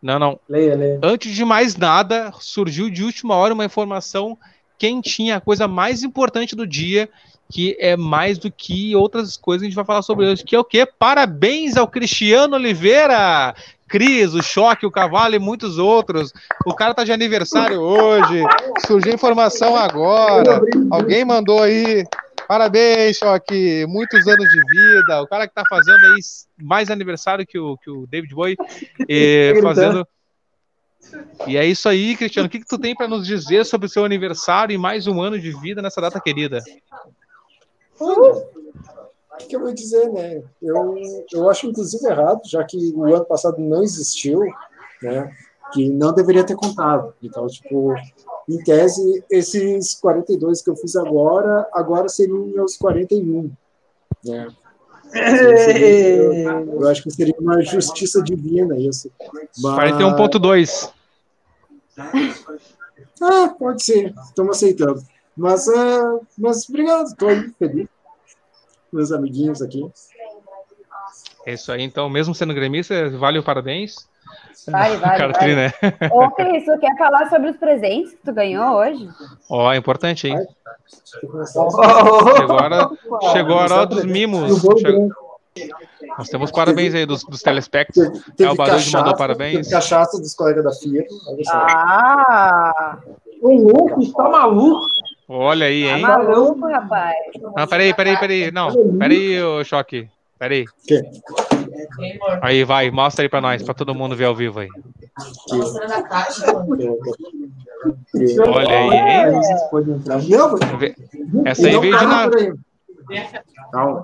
Não, 0.00 0.18
não. 0.18 0.40
Leia, 0.48 0.76
leia. 0.76 1.00
Antes 1.02 1.34
de 1.34 1.44
mais 1.44 1.76
nada, 1.76 2.32
surgiu 2.40 2.88
de 2.88 3.04
última 3.04 3.34
hora 3.34 3.52
uma 3.52 3.66
informação 3.66 4.38
quentinha, 4.80 5.36
a 5.36 5.40
coisa 5.40 5.68
mais 5.68 6.02
importante 6.02 6.56
do 6.56 6.66
dia, 6.66 7.06
que 7.50 7.76
é 7.78 7.98
mais 7.98 8.38
do 8.38 8.50
que 8.50 8.96
outras 8.96 9.36
coisas 9.36 9.60
que 9.60 9.66
a 9.66 9.68
gente 9.68 9.76
vai 9.76 9.84
falar 9.84 10.00
sobre 10.00 10.26
hoje, 10.26 10.42
que 10.42 10.56
é 10.56 10.58
o 10.58 10.64
quê? 10.64 10.86
Parabéns 10.86 11.76
ao 11.76 11.86
Cristiano 11.86 12.56
Oliveira! 12.56 13.54
Cris, 13.86 14.34
o 14.34 14.42
Choque, 14.42 14.86
o 14.86 14.90
Cavalo 14.90 15.34
e 15.34 15.38
muitos 15.40 15.76
outros. 15.76 16.32
O 16.64 16.72
cara 16.72 16.94
tá 16.94 17.02
de 17.02 17.10
aniversário 17.10 17.80
hoje. 17.80 18.44
Surgiu 18.86 19.12
informação 19.12 19.74
agora. 19.74 20.60
Alguém 20.88 21.24
mandou 21.24 21.60
aí. 21.60 22.04
Parabéns, 22.46 23.16
Choque. 23.16 23.84
Muitos 23.88 24.28
anos 24.28 24.48
de 24.48 24.60
vida. 24.60 25.22
O 25.22 25.26
cara 25.26 25.48
que 25.48 25.54
tá 25.54 25.64
fazendo 25.68 26.06
aí 26.06 26.20
mais 26.56 26.88
aniversário 26.88 27.44
que 27.44 27.58
o, 27.58 27.76
que 27.78 27.90
o 27.90 28.06
David 28.06 28.32
Bowie. 28.32 28.56
E 29.08 29.54
fazendo. 29.60 30.06
E 31.46 31.56
é 31.56 31.64
isso 31.64 31.88
aí, 31.88 32.16
Cristiano. 32.16 32.46
O 32.46 32.50
que, 32.50 32.60
que 32.60 32.66
tu 32.66 32.78
tem 32.78 32.94
para 32.94 33.08
nos 33.08 33.26
dizer 33.26 33.64
sobre 33.64 33.86
o 33.86 33.90
seu 33.90 34.04
aniversário 34.04 34.74
e 34.74 34.78
mais 34.78 35.06
um 35.06 35.20
ano 35.20 35.38
de 35.38 35.52
vida 35.60 35.82
nessa 35.82 36.00
data 36.00 36.20
querida? 36.20 36.62
O 37.98 39.46
que 39.48 39.56
eu 39.56 39.60
vou 39.60 39.72
dizer, 39.72 40.10
né? 40.10 40.42
Eu, 40.62 40.94
eu 41.32 41.50
acho, 41.50 41.66
inclusive, 41.66 42.06
errado, 42.06 42.40
já 42.44 42.62
que 42.64 42.76
o 42.94 43.04
ano 43.04 43.24
passado 43.24 43.58
não 43.58 43.82
existiu, 43.82 44.40
né? 45.02 45.32
Que 45.72 45.88
não 45.88 46.12
deveria 46.12 46.44
ter 46.44 46.56
contado. 46.56 47.14
Então, 47.22 47.46
tipo, 47.46 47.94
em 48.48 48.62
tese, 48.64 49.24
esses 49.30 49.94
42 49.94 50.62
que 50.62 50.70
eu 50.70 50.76
fiz 50.76 50.96
agora, 50.96 51.66
agora 51.72 52.08
seriam 52.08 52.46
meus 52.46 52.76
41, 52.76 53.50
né? 54.24 54.48
eu, 55.12 56.32
eu, 56.32 56.88
acho 56.88 57.02
que 57.02 57.10
seria 57.10 57.34
uma 57.38 57.60
justiça 57.62 58.22
divina 58.22 58.78
isso. 58.78 59.10
Mas... 59.58 59.92
41.2. 59.92 60.92
Ah, 63.22 63.48
pode 63.58 63.84
ser. 63.84 64.14
Estamos 64.24 64.56
aceitando. 64.56 65.02
Mas, 65.36 65.66
uh, 65.68 66.26
mas 66.36 66.68
obrigado, 66.68 67.06
estou 67.06 67.28
aí 67.28 67.50
feliz. 67.58 67.88
Meus 68.92 69.12
amiguinhos 69.12 69.62
aqui. 69.62 69.90
É 71.46 71.54
isso 71.54 71.72
aí, 71.72 71.82
então, 71.82 72.08
mesmo 72.10 72.34
sendo 72.34 72.52
gremista, 72.52 73.08
vale 73.10 73.38
o 73.38 73.42
parabéns. 73.42 74.08
Vale, 74.68 74.96
vale. 74.96 75.16
Cartri, 75.18 75.54
vale. 75.54 75.56
Né? 75.56 75.72
Ô, 76.12 76.30
Cris, 76.32 76.64
tu 76.64 76.78
quer 76.78 76.96
falar 76.98 77.28
sobre 77.30 77.50
os 77.50 77.56
presentes 77.56 78.12
que 78.12 78.18
tu 78.24 78.32
ganhou 78.32 78.76
hoje? 78.76 79.08
Ó, 79.48 79.68
oh, 79.68 79.72
é 79.72 79.76
importante, 79.76 80.28
hein? 80.28 80.38
Chegou 81.04 81.40
a 81.40 82.62
hora, 82.62 82.90
chegou 83.32 83.58
a 83.58 83.62
hora 83.62 83.86
dos 83.86 84.04
mimos. 84.04 84.60
Chegou... 84.78 85.10
Nós 86.16 86.28
temos 86.28 86.50
parabéns 86.50 86.94
aí 86.94 87.04
dos, 87.04 87.24
dos 87.24 87.42
telespectos. 87.42 87.98
É 88.38 88.50
o 88.50 88.54
Barulho 88.54 88.92
mandou 88.92 89.16
parabéns. 89.16 89.66
Teve 89.66 89.70
cachaça 89.70 90.18
dos 90.18 90.34
colegas 90.34 90.64
da 90.64 90.72
FIA. 90.72 91.04
Ah! 91.52 92.98
O 93.42 93.54
louco, 93.54 94.00
está 94.00 94.28
maluco? 94.28 94.86
Olha 95.28 95.66
aí, 95.66 95.84
hein? 95.84 96.02
Tá 96.02 96.18
maluco, 96.18 96.66
rapaz. 96.66 97.16
Não, 97.56 97.66
peraí, 97.66 97.94
peraí, 97.94 98.18
peraí. 98.18 98.50
Não, 98.50 98.68
peraí, 98.98 99.42
ô 99.42 99.64
Choque. 99.64 100.08
Peraí. 100.38 100.64
Que? 100.86 101.02
Aí, 102.40 102.64
vai, 102.64 102.90
mostra 102.90 103.24
aí 103.24 103.28
pra 103.28 103.40
nós, 103.40 103.62
pra 103.62 103.74
todo 103.74 103.94
mundo 103.94 104.16
ver 104.16 104.24
ao 104.24 104.34
vivo 104.34 104.60
aí. 104.60 104.68
Olha 108.46 108.78
aí, 108.78 108.90
hein? 108.96 109.40
Essa 111.44 111.66
aí 111.68 111.78
veio 111.78 111.98
de 111.98 112.06
navio. 112.06 112.58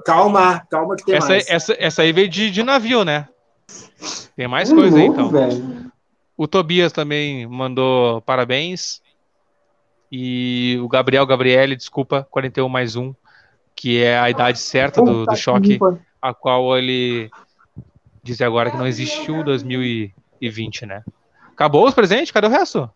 Calma, 0.04 0.66
calma 0.70 0.96
que 0.96 1.04
tem 1.04 1.16
essa, 1.16 1.28
mais. 1.28 1.50
Essa, 1.50 1.76
essa 1.78 2.02
aí 2.02 2.12
veio 2.12 2.28
de, 2.28 2.50
de 2.50 2.62
navio, 2.62 3.04
né? 3.04 3.28
Tem 4.36 4.46
mais 4.46 4.72
coisa 4.72 4.96
aí, 4.96 5.07
então. 5.07 5.30
O 6.36 6.46
Tobias 6.46 6.92
também 6.92 7.46
mandou 7.46 8.20
parabéns. 8.22 9.00
E 10.11 10.78
o 10.82 10.88
Gabriel 10.88 11.26
Gabriele, 11.26 11.74
desculpa, 11.74 12.26
41 12.30 12.68
mais 12.68 12.94
um, 12.94 13.14
que 13.74 14.02
é 14.02 14.18
a 14.18 14.30
idade 14.30 14.59
certa 14.59 15.02
do, 15.02 15.26
do 15.26 15.36
choque, 15.36 15.78
a 16.22 16.32
qual 16.32 16.76
ele 16.78 17.30
diz 18.22 18.40
agora 18.40 18.70
que 18.70 18.76
não 18.76 18.86
existiu 18.86 19.42
2020, 19.42 20.86
né? 20.86 21.02
Acabou 21.52 21.86
os 21.86 21.94
presentes? 21.94 22.30
Cadê 22.30 22.46
o 22.46 22.50
resto? 22.50 22.90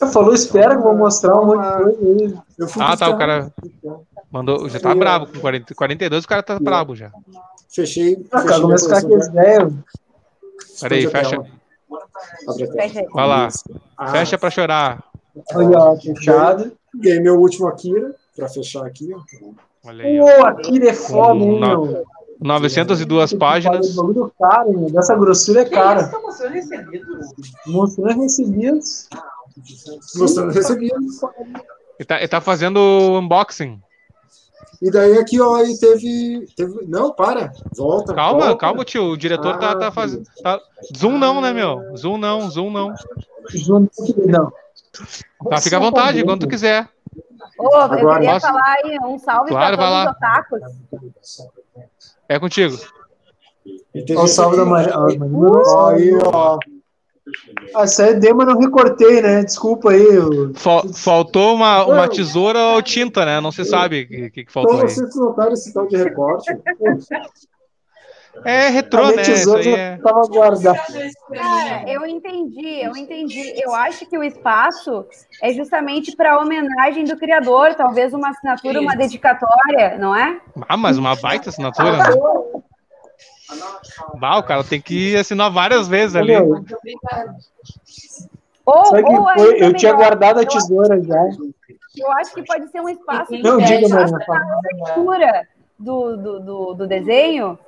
Eu 0.00 0.08
falou, 0.08 0.34
espera 0.34 0.76
que 0.76 0.82
vou 0.82 0.96
mostrar 0.96 1.38
um 1.40 1.46
monte 1.46 1.62
de 1.62 1.82
coisa 1.82 2.24
aí. 2.24 2.38
Ah, 2.80 2.96
tá, 2.96 3.08
o 3.08 3.16
cara. 3.16 3.52
Mandou, 4.30 4.68
já 4.68 4.78
tá 4.78 4.92
E, 4.92 4.94
bravo. 4.94 5.26
Com 5.26 5.40
40, 5.40 5.74
42 5.74 6.24
o 6.24 6.28
cara 6.28 6.42
tá 6.42 6.58
bravo 6.58 6.94
já. 6.94 7.10
Fechei. 7.68 8.26
Ah, 8.30 8.40
fechei 8.40 8.48
cara, 8.50 8.60
começa 8.62 8.84
a 8.84 9.00
ficar 9.00 9.14
aqui 9.16 9.28
ideias. 9.28 9.72
Peraí, 10.80 11.06
fecha. 11.06 11.42
Fecha. 12.72 13.06
Vai 13.12 13.26
lá. 13.28 13.48
Ah, 13.96 14.08
Fecha 14.08 14.38
pra 14.38 14.50
chorar. 14.50 15.04
Aí, 15.52 15.66
ó, 15.74 15.96
fechado. 15.96 16.72
Ganhei 16.94 17.20
meu 17.20 17.38
último 17.38 17.68
Akira, 17.68 18.14
pra 18.36 18.48
fechar 18.48 18.84
aqui, 18.86 19.10
ó. 19.14 19.20
Olha 19.88 20.04
aí, 20.04 20.20
ó. 20.20 20.24
Pô, 20.24 20.46
Akira 20.46 20.90
é 20.90 20.94
foda, 20.94 21.38
hein, 21.38 21.60
meu? 21.60 22.04
902 22.40 23.32
páginas. 23.34 23.96
O 23.96 23.96
bagulho 24.02 24.32
caro, 24.38 24.78
meu. 24.78 24.90
Dessa 24.90 25.14
grossura 25.16 25.62
é 25.62 25.64
cara. 25.64 26.02
Estão 26.02 26.22
mostrando 26.22 26.52
recebidos. 26.52 27.26
Mostrando 27.66 28.22
recebidos. 28.22 29.08
Mostrando 30.16 30.52
recebido. 30.52 30.94
Ele 31.98 32.06
tá, 32.06 32.18
ele 32.18 32.28
tá 32.28 32.40
fazendo 32.40 32.78
unboxing. 33.18 33.80
E 34.80 34.90
daí 34.90 35.18
aqui, 35.18 35.40
ó, 35.40 35.56
aí 35.56 35.76
teve, 35.78 36.46
teve. 36.56 36.86
Não, 36.86 37.12
para. 37.12 37.52
Volta. 37.76 38.14
Calma, 38.14 38.46
volta. 38.46 38.56
calma, 38.58 38.84
tio. 38.84 39.10
O 39.10 39.16
diretor 39.16 39.58
tá, 39.58 39.76
tá 39.76 39.90
fazendo. 39.90 40.22
Tá... 40.42 40.60
Zoom 40.96 41.18
não, 41.18 41.40
né, 41.40 41.52
meu? 41.52 41.96
Zoom 41.96 42.16
não, 42.16 42.48
zoom 42.48 42.70
não. 42.70 42.94
Junto 43.50 43.90
não. 44.26 44.52
Tá, 45.50 45.60
fica 45.60 45.76
à 45.76 45.80
vontade, 45.80 46.22
quando 46.24 46.42
tu 46.42 46.48
quiser. 46.48 46.88
Ô, 47.58 47.64
eu 47.64 47.74
Agora, 47.80 48.20
queria 48.20 48.32
posso? 48.34 48.46
falar 48.46 48.76
aí 48.84 48.98
um 49.04 49.18
salve 49.18 49.50
Claro, 49.50 49.76
para 49.76 49.90
vai 49.90 50.06
todos 50.06 50.20
lá. 50.22 50.60
os 50.62 51.02
otakus. 51.02 51.98
É 52.28 52.38
contigo. 52.38 52.78
E 53.94 54.14
o 54.14 54.26
salve 54.28 54.56
da 54.56 54.64
Maria. 54.64 54.94
Ah, 54.94 55.90
aí, 55.90 56.14
ó. 56.24 56.58
Aí 57.74 58.06
é 58.08 58.14
demo, 58.14 58.38
mas 58.38 58.46
não 58.48 58.58
recortei, 58.58 59.20
né? 59.20 59.44
Desculpa 59.44 59.90
aí. 59.90 60.02
eu- 60.02 60.52
Fal- 60.54 60.88
faltou 60.94 61.54
uma, 61.54 61.84
uma 61.84 62.08
tesoura 62.08 62.58
ou 62.58 62.82
tinta, 62.82 63.24
né? 63.24 63.40
Não 63.40 63.52
se 63.52 63.64
sabe 63.64 64.02
o 64.02 64.08
que, 64.08 64.30
que, 64.30 64.44
que 64.44 64.52
faltou 64.52 64.74
Então 64.76 64.86
aí. 64.88 64.92
vocês 64.94 65.14
notaram 65.16 65.52
esse 65.52 65.72
tal 65.72 65.86
de 65.86 65.96
recorte? 65.96 66.50
É 68.44 68.68
retrô, 68.68 69.06
a 69.06 69.12
né? 69.12 69.22
Isso 69.22 69.32
tesoura 69.32 69.60
aí 69.60 69.74
é. 69.74 69.96
tava 69.96 70.22
guardada. 70.28 70.78
Cara, 71.34 71.90
eu 71.90 72.06
entendi, 72.06 72.80
eu 72.84 72.96
entendi. 72.96 73.52
Eu 73.60 73.74
acho 73.74 74.06
que 74.06 74.16
o 74.16 74.22
espaço 74.22 75.04
é 75.42 75.52
justamente 75.52 76.14
para 76.14 76.38
homenagem 76.40 77.04
do 77.04 77.16
criador, 77.16 77.74
talvez 77.74 78.12
uma 78.14 78.28
assinatura, 78.30 78.80
uma 78.80 78.94
dedicatória, 78.94 79.98
não 79.98 80.14
é? 80.14 80.38
Ah, 80.68 80.76
mas 80.76 80.96
uma 80.98 81.16
baita 81.16 81.48
assinatura, 81.48 81.96
né? 81.96 82.04
Bah, 84.18 84.38
o 84.38 84.42
cara 84.42 84.62
tem 84.64 84.80
que 84.80 85.16
assinar 85.16 85.50
várias 85.50 85.86
vezes 85.88 86.14
ali. 86.16 86.34
Ou, 88.64 88.84
sabe 88.86 89.02
que 89.04 89.10
ou 89.12 89.24
foi? 89.34 89.62
Eu 89.62 89.72
tinha 89.74 89.92
guardado 89.92 90.38
a 90.38 90.42
eu- 90.42 90.48
tesoura 90.48 91.02
já. 91.02 91.24
Eu 91.96 92.12
acho 92.12 92.34
que 92.34 92.44
pode 92.44 92.70
ser 92.70 92.80
um 92.80 92.88
espaço 92.88 93.32
de 93.32 93.42
Não, 93.42 93.58
diga, 93.58 93.88
Marina. 93.88 94.18
leitura 94.86 95.48
do, 95.78 96.16
do, 96.16 96.40
do, 96.40 96.74
do 96.74 96.86
desenho 96.86 97.58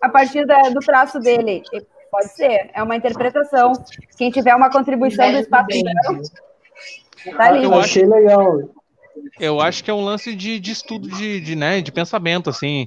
a 0.00 0.08
partir 0.08 0.46
da- 0.46 0.70
do 0.70 0.80
traço 0.80 1.18
dele. 1.18 1.62
Pode 2.10 2.28
ser, 2.28 2.70
é 2.72 2.82
uma 2.82 2.96
interpretação. 2.96 3.72
Quem 4.16 4.30
tiver 4.30 4.54
uma 4.54 4.70
contribuição 4.70 5.30
do 5.32 5.38
espaço 5.38 5.66
branco, 5.68 6.22
tá 7.36 7.44
ali. 7.48 7.58
Eu 7.64 7.72
Eu 7.72 7.74
acho- 7.74 7.80
achei 7.80 8.06
legal. 8.06 8.58
Eu 9.40 9.60
acho 9.60 9.82
que 9.82 9.90
é 9.90 9.94
um 9.94 10.04
lance 10.04 10.34
de, 10.34 10.58
de 10.60 10.70
estudo 10.72 11.08
de, 11.08 11.40
de, 11.40 11.56
né, 11.56 11.80
de 11.80 11.90
pensamento, 11.90 12.48
assim. 12.48 12.86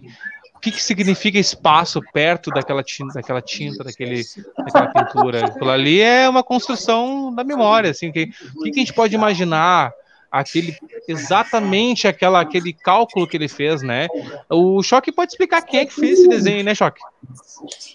O 0.59 0.61
que, 0.61 0.71
que 0.71 0.83
significa 0.83 1.39
espaço 1.39 2.01
perto 2.11 2.51
daquela 2.51 2.83
tinta, 2.83 3.13
daquela 3.13 3.41
tinta, 3.41 3.81
daquele, 3.81 4.21
daquela 4.57 4.87
pintura? 4.87 5.45
Aquilo 5.45 5.69
ali 5.69 6.01
é 6.01 6.27
uma 6.27 6.43
construção 6.43 7.33
da 7.33 7.45
memória, 7.45 7.91
assim. 7.91 8.11
Que, 8.11 8.29
o 8.57 8.63
que, 8.63 8.71
que 8.71 8.79
a 8.79 8.83
gente 8.83 8.93
pode 8.93 9.15
imaginar? 9.15 9.93
Aquele, 10.29 10.77
exatamente 11.07 12.09
aquela, 12.09 12.41
aquele 12.41 12.73
cálculo 12.73 13.25
que 13.25 13.37
ele 13.37 13.47
fez, 13.47 13.81
né? 13.81 14.07
O 14.49 14.83
Choque 14.83 15.13
pode 15.13 15.31
explicar 15.31 15.61
quem 15.61 15.79
é 15.79 15.85
que 15.85 15.95
fez 15.95 16.19
esse 16.19 16.27
desenho, 16.27 16.61
né, 16.63 16.75
Choque? 16.75 16.99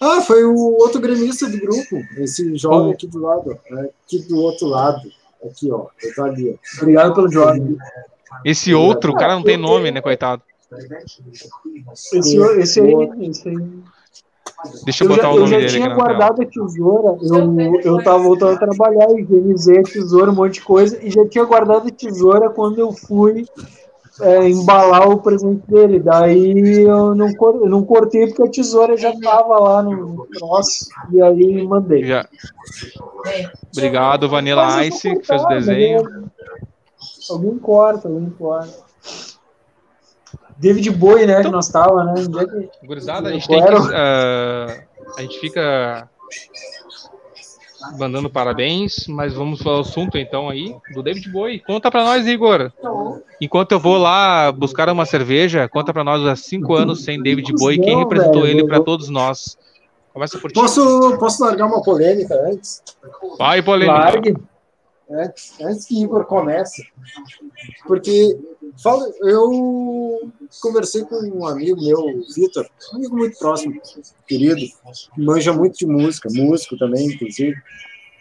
Ah, 0.01 0.21
foi 0.21 0.43
o 0.43 0.55
outro 0.55 0.99
gremista 0.99 1.47
do 1.47 1.59
grupo. 1.59 2.01
Esse 2.17 2.57
jovem 2.57 2.93
aqui 2.93 3.05
do 3.05 3.19
lado. 3.19 3.57
né? 3.69 3.89
Aqui 4.05 4.19
do 4.27 4.37
outro 4.39 4.65
lado. 4.65 5.01
Aqui, 5.45 5.71
ó. 5.71 5.85
Eu 6.01 6.15
tô 6.15 6.23
ali, 6.23 6.49
ó. 6.49 6.81
Obrigado 6.81 7.13
pelo 7.13 7.31
Jorge. 7.31 7.77
Esse 8.43 8.73
outro, 8.73 9.11
o 9.11 9.15
cara 9.15 9.35
não 9.35 9.43
tem 9.43 9.55
nome, 9.55 9.91
né, 9.91 10.01
coitado? 10.01 10.41
Esse, 12.13 12.37
esse 12.59 12.81
aí, 12.81 13.09
esse 13.21 13.49
aí. 13.49 13.83
Deixa 14.83 15.03
eu 15.03 15.09
Eu 15.09 15.15
já, 15.15 15.21
botar 15.21 15.31
o 15.31 15.35
eu 15.35 15.39
nome 15.41 15.51
já 15.51 15.57
dele 15.57 15.67
aqui 15.67 15.77
tinha 15.77 15.93
guardado 15.95 16.41
a 16.41 16.45
tesoura, 16.45 17.17
eu, 17.21 17.81
eu 17.81 18.03
tava 18.03 18.19
voltando 18.19 18.53
a 18.53 18.59
trabalhar, 18.59 19.11
higienizei 19.19 19.79
a 19.79 19.83
tesoura, 19.83 20.31
um 20.31 20.35
monte 20.35 20.55
de 20.55 20.61
coisa, 20.61 20.97
e 21.03 21.11
já 21.11 21.27
tinha 21.27 21.43
guardado 21.43 21.87
a 21.87 21.91
tesoura 21.91 22.49
quando 22.49 22.79
eu 22.79 22.91
fui 22.91 23.45
é, 24.21 24.49
embalar 24.49 25.09
o 25.09 25.21
presente 25.21 25.61
dele. 25.67 25.99
Daí 25.99 26.83
eu 26.83 27.13
não, 27.13 27.27
eu 27.29 27.69
não 27.69 27.83
cortei 27.83 28.27
porque 28.27 28.43
a 28.43 28.49
tesoura 28.49 28.97
já 28.97 29.13
tava 29.19 29.59
lá 29.59 29.83
no 29.83 30.25
troço, 30.33 30.87
e 31.11 31.21
aí 31.21 31.67
mandei. 31.67 32.05
Já. 32.05 32.27
Obrigado, 33.75 34.29
Vanilla 34.29 34.81
eu 34.81 34.87
Ice, 34.87 35.15
que 35.15 35.25
fez 35.25 35.41
o 35.41 35.43
cortar, 35.43 35.59
desenho. 35.59 36.03
né? 36.03 36.23
Alguém 37.29 37.57
corta, 37.57 38.07
alguém 38.07 38.29
corta. 38.29 38.84
David 40.57 40.89
Bowie, 40.91 41.25
né, 41.25 41.41
que 41.43 41.49
nós 41.49 41.67
tava, 41.69 42.03
né? 42.05 42.13
Que... 42.15 42.87
Gurizada, 42.87 43.29
a 43.29 43.31
gente 43.31 43.47
tem 43.47 43.61
que. 43.63 43.73
ah, 43.93 44.83
a 45.17 45.21
gente 45.21 45.39
fica 45.39 46.09
mandando 47.97 48.29
parabéns, 48.29 49.07
mas 49.07 49.33
vamos 49.33 49.65
ao 49.65 49.81
assunto 49.81 50.17
então 50.17 50.49
aí 50.49 50.75
do 50.93 51.03
David 51.03 51.29
Bowie. 51.29 51.59
Conta 51.59 51.91
pra 51.91 52.03
nós, 52.03 52.25
Igor. 52.25 52.71
Enquanto 53.39 53.73
eu 53.73 53.79
vou 53.79 53.97
lá 53.97 54.51
buscar 54.51 54.89
uma 54.89 55.05
cerveja, 55.05 55.67
conta 55.69 55.93
pra 55.93 56.03
nós 56.03 56.25
há 56.25 56.35
cinco 56.35 56.73
anos 56.73 57.03
sem 57.03 57.21
David 57.21 57.53
Bowie, 57.53 57.79
quem 57.79 57.97
representou 57.97 58.41
velho, 58.43 58.59
ele 58.59 58.67
vou- 58.67 58.83
todos 58.83 59.09
nós. 59.09 59.57
Começa 60.13 60.37
por 60.39 60.49
ti. 60.49 60.55
Posso, 60.55 61.17
posso 61.19 61.43
largar 61.43 61.65
uma 61.67 61.83
polêmica 61.83 62.33
antes? 62.49 62.81
Vai, 63.37 63.61
polêmica. 63.61 63.99
Largue. 63.99 64.35
Antes, 65.09 65.53
antes 65.61 65.85
que 65.85 66.01
Igor 66.01 66.25
comece. 66.25 66.83
Porque 67.87 68.37
eu 69.21 70.31
conversei 70.61 71.03
com 71.03 71.15
um 71.15 71.45
amigo 71.45 71.79
meu, 71.81 72.21
Vitor, 72.35 72.67
um 72.93 72.97
amigo 72.97 73.15
muito 73.15 73.37
próximo, 73.37 73.79
querido, 74.27 74.55
que 74.55 75.21
manja 75.21 75.53
muito 75.53 75.77
de 75.77 75.85
música, 75.85 76.27
músico 76.31 76.77
também, 76.77 77.07
inclusive. 77.07 77.55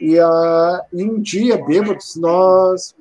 E, 0.01 0.17
e 0.17 1.05
um 1.05 1.21
dia, 1.21 1.57
bêbados, 1.65 2.17
nós. 2.17 2.95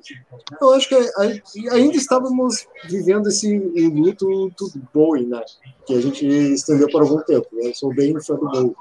Eu 0.60 0.72
acho 0.72 0.88
que 0.88 0.94
a- 0.94 1.74
ainda 1.74 1.96
estávamos 1.96 2.66
vivendo 2.88 3.28
esse 3.28 3.58
luto 3.58 4.26
do 4.70 4.82
Bowie, 4.94 5.26
né? 5.26 5.42
Que 5.86 5.94
a 5.94 6.00
gente 6.00 6.24
estendeu 6.26 6.88
por 6.88 7.02
algum 7.02 7.20
tempo. 7.22 7.46
Eu 7.52 7.74
sou 7.74 7.92
bem 7.94 8.18
fã 8.22 8.36
do 8.36 8.48
Bowie. 8.48 8.74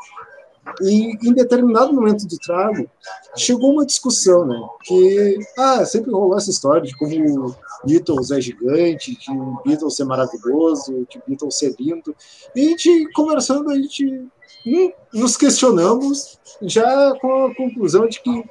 E 0.82 1.18
em 1.28 1.34
determinado 1.34 1.94
momento 1.94 2.26
do 2.26 2.38
trago, 2.38 2.90
chegou 3.36 3.74
uma 3.74 3.86
discussão, 3.86 4.46
né? 4.46 4.60
Que 4.84 5.40
ah, 5.58 5.86
sempre 5.86 6.12
rolou 6.12 6.38
essa 6.38 6.50
história 6.50 6.82
de 6.82 6.98
como 6.98 7.56
Beatles 7.86 8.32
é 8.32 8.40
gigante, 8.40 9.18
de 9.18 9.32
Beatles 9.66 9.96
ser 9.96 10.06
maravilhoso, 10.06 11.06
de 11.10 11.22
Beatles 11.28 11.58
ser 11.58 11.76
lindo. 11.78 12.16
E 12.56 12.62
a 12.62 12.70
gente 12.70 13.12
conversando, 13.14 13.70
a 13.70 13.76
gente 13.76 14.26
hum, 14.66 14.92
nos 15.14 15.36
questionamos 15.36 16.40
já 16.62 17.14
com 17.20 17.46
a 17.46 17.56
conclusão 17.56 18.08
de 18.08 18.22
que 18.22 18.44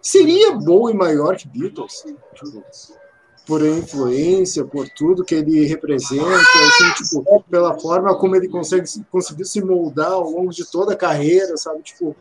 seria 0.00 0.52
bom 0.52 0.88
e 0.88 0.94
maior 0.94 1.36
que 1.36 1.46
Beatles. 1.48 2.04
Tipo, 2.34 2.64
por 3.46 3.64
influência, 3.64 4.64
por 4.64 4.88
tudo 4.88 5.24
que 5.24 5.34
ele 5.34 5.66
representa, 5.66 6.24
assim, 6.24 7.04
tipo, 7.04 7.44
pela 7.50 7.78
forma 7.78 8.16
como 8.18 8.34
ele 8.36 8.48
consegue 8.48 8.88
conseguiu 9.10 9.44
se 9.44 9.62
moldar 9.62 10.12
ao 10.12 10.30
longo 10.30 10.50
de 10.50 10.64
toda 10.70 10.94
a 10.94 10.96
carreira, 10.96 11.56
sabe? 11.56 11.82
Tipo, 11.82 12.16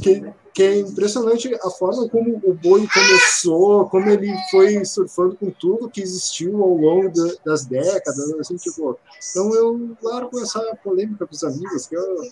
que, 0.00 0.24
que 0.54 0.62
é 0.62 0.78
impressionante 0.78 1.54
a 1.54 1.70
forma 1.70 2.08
como 2.08 2.40
o 2.42 2.54
Boi 2.54 2.88
começou, 2.88 3.86
como 3.90 4.08
ele 4.08 4.34
foi 4.50 4.82
surfando 4.86 5.36
com 5.36 5.50
tudo 5.50 5.90
que 5.90 6.00
existiu 6.00 6.62
ao 6.62 6.74
longo 6.74 7.10
da- 7.10 7.34
das 7.44 7.66
décadas, 7.66 8.18
assim, 8.40 8.56
tipo. 8.56 8.98
Então 9.30 9.54
eu 9.54 9.90
largo 10.02 10.40
essa 10.40 10.58
polêmica 10.82 11.26
com 11.26 11.34
os 11.34 11.44
amigos, 11.44 11.86
que 11.86 11.94
eu, 11.96 12.22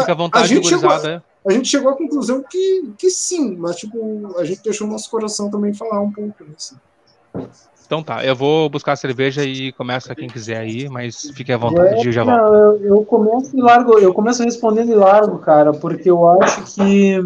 Fica 0.00 0.12
à 0.12 0.14
vontade, 0.14 0.44
gente 0.48 0.68
chegou, 0.68 0.90
a 1.46 1.52
gente 1.52 1.68
chegou 1.68 1.90
à 1.90 1.96
conclusão 1.96 2.44
que, 2.48 2.92
que 2.96 3.10
sim, 3.10 3.56
mas 3.56 3.76
tipo, 3.76 4.34
a 4.38 4.44
gente 4.44 4.62
deixou 4.62 4.86
o 4.86 4.90
nosso 4.90 5.10
coração 5.10 5.50
também 5.50 5.74
falar 5.74 6.00
um 6.00 6.12
pouco 6.12 6.44
nisso. 6.44 6.76
Então 7.86 8.02
tá, 8.02 8.22
eu 8.22 8.36
vou 8.36 8.68
buscar 8.68 8.92
a 8.92 8.96
cerveja 8.96 9.42
e 9.42 9.72
começa 9.72 10.14
quem 10.14 10.28
quiser 10.28 10.58
aí, 10.58 10.90
mas 10.90 11.30
fique 11.34 11.50
à 11.50 11.56
vontade, 11.56 12.06
eu 12.06 12.12
já 12.12 12.22
volto. 12.22 12.54
Eu, 12.54 12.84
eu 12.84 13.04
começo 13.04 13.56
e 13.56 13.62
largo, 13.62 13.98
eu 13.98 14.12
começo 14.12 14.42
respondendo 14.42 14.92
e 14.92 14.94
largo, 14.94 15.38
cara, 15.38 15.72
porque 15.72 16.10
eu 16.10 16.28
acho 16.28 16.74
que 16.74 17.16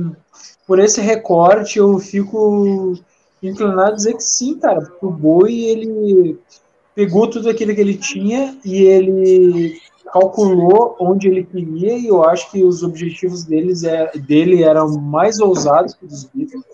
por 0.64 0.78
esse 0.78 1.00
recorte 1.00 1.78
eu 1.78 1.98
fico 1.98 2.96
inclinado 3.42 3.90
a 3.90 3.96
dizer 3.96 4.14
que 4.14 4.22
sim, 4.22 4.56
cara, 4.56 4.80
porque 4.82 5.04
o 5.04 5.10
Boi 5.10 5.52
ele 5.52 6.38
pegou 6.94 7.28
tudo 7.28 7.50
aquilo 7.50 7.74
que 7.74 7.80
ele 7.80 7.96
tinha 7.96 8.56
e 8.64 8.82
ele 8.82 9.80
calculou 10.12 10.94
onde 11.00 11.26
ele 11.26 11.42
queria 11.42 11.96
e 11.96 12.06
eu 12.06 12.22
acho 12.22 12.50
que 12.50 12.62
os 12.62 12.82
objetivos 12.82 13.44
deles 13.44 13.82
é, 13.82 14.12
dele 14.18 14.62
eram 14.62 14.98
mais 14.98 15.40
ousados 15.40 15.94
que 15.94 16.04
os 16.04 16.10
dos 16.10 16.24
Beatles. 16.24 16.64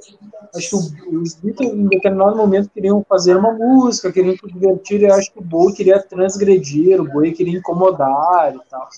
acho 0.54 0.70
que 0.70 1.16
os 1.16 1.34
Beatles, 1.34 1.72
em 1.72 1.86
determinado 1.86 2.36
momento, 2.36 2.68
queriam 2.68 3.04
fazer 3.08 3.36
uma 3.36 3.52
música, 3.52 4.10
queriam 4.10 4.36
se 4.36 4.46
divertir, 4.52 5.02
e 5.02 5.04
eu 5.04 5.14
acho 5.14 5.32
que 5.32 5.38
o 5.38 5.42
Bowie 5.42 5.72
queria 5.72 6.02
transgredir, 6.02 7.00
o 7.00 7.04
Bowie 7.08 7.32
queria 7.32 7.58
incomodar 7.58 8.56
e 8.56 8.60
tal. 8.68 8.88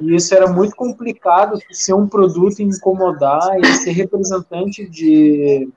E 0.00 0.14
isso 0.14 0.32
era 0.32 0.46
muito 0.46 0.76
complicado, 0.76 1.58
ser 1.72 1.94
um 1.94 2.06
produto 2.06 2.60
e 2.60 2.62
incomodar 2.62 3.58
e 3.58 3.66
ser 3.74 3.90
representante 3.90 4.88
de 4.88 5.68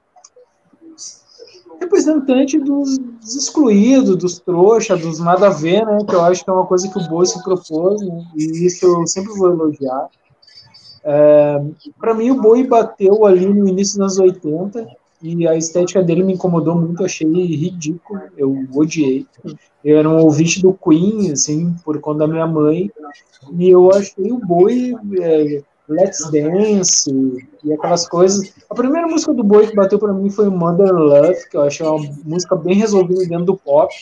representante 1.79 2.59
dos, 2.59 2.97
dos 3.25 3.35
excluídos, 3.35 4.15
dos 4.15 4.39
trouxas, 4.39 5.01
dos 5.01 5.19
nada 5.19 5.47
a 5.47 5.49
ver, 5.49 5.83
né? 5.85 5.97
Que 6.07 6.13
eu 6.13 6.23
acho 6.23 6.43
que 6.43 6.49
é 6.49 6.53
uma 6.53 6.67
coisa 6.67 6.87
que 6.87 6.97
o 6.97 7.07
Boa 7.09 7.25
se 7.25 7.43
propôs, 7.43 8.01
né, 8.01 8.23
e 8.35 8.65
isso 8.65 8.85
eu 8.85 9.07
sempre 9.07 9.33
vou 9.33 9.49
elogiar. 9.49 10.07
É, 11.03 11.61
para 11.99 12.13
mim, 12.13 12.31
o 12.31 12.41
Boi 12.41 12.63
bateu 12.63 13.25
ali 13.25 13.45
no 13.45 13.67
início 13.67 13.99
dos 13.99 14.19
anos 14.19 14.33
80 14.43 14.87
e 15.21 15.47
a 15.47 15.55
estética 15.55 16.03
dele 16.03 16.23
me 16.23 16.33
incomodou 16.33 16.75
muito, 16.75 17.03
achei 17.03 17.27
ridículo, 17.27 18.21
eu 18.37 18.67
odiei. 18.73 19.25
Eu 19.83 19.97
era 19.97 20.09
um 20.09 20.17
ouvinte 20.17 20.61
do 20.61 20.73
Queen, 20.73 21.31
assim, 21.31 21.75
por 21.83 21.99
conta 21.99 22.19
da 22.19 22.27
minha 22.27 22.45
mãe, 22.45 22.91
e 23.57 23.69
eu 23.69 23.91
achei 23.91 24.31
o 24.31 24.39
Boi 24.39 24.95
é, 25.19 25.63
Let's 25.87 26.29
Dance 26.31 27.11
e 27.63 27.73
aquelas 27.73 28.07
coisas. 28.07 28.53
A 28.69 28.75
primeira 28.75 29.07
música 29.07 29.33
do 29.33 29.43
Boi 29.43 29.67
que 29.67 29.75
bateu 29.75 29.99
para 29.99 30.13
mim 30.13 30.29
foi 30.29 30.49
Mother 30.49 30.91
Love, 30.91 31.49
que 31.49 31.57
eu 31.57 31.61
achei 31.61 31.85
uma 31.85 32.03
música 32.23 32.55
bem 32.55 32.75
resolvida 32.75 33.25
dentro 33.25 33.45
do 33.45 33.57
pop. 33.57 33.93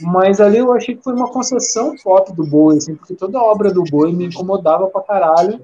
Mas 0.00 0.40
ali 0.40 0.58
eu 0.58 0.72
achei 0.72 0.96
que 0.96 1.02
foi 1.04 1.14
uma 1.14 1.30
concessão 1.30 1.94
pop 2.02 2.32
do 2.32 2.44
Boi, 2.44 2.76
assim, 2.78 2.94
porque 2.94 3.14
toda 3.14 3.38
a 3.38 3.42
obra 3.42 3.72
do 3.72 3.84
Boi 3.84 4.12
me 4.12 4.26
incomodava 4.26 4.86
pra 4.88 5.02
caralho. 5.02 5.60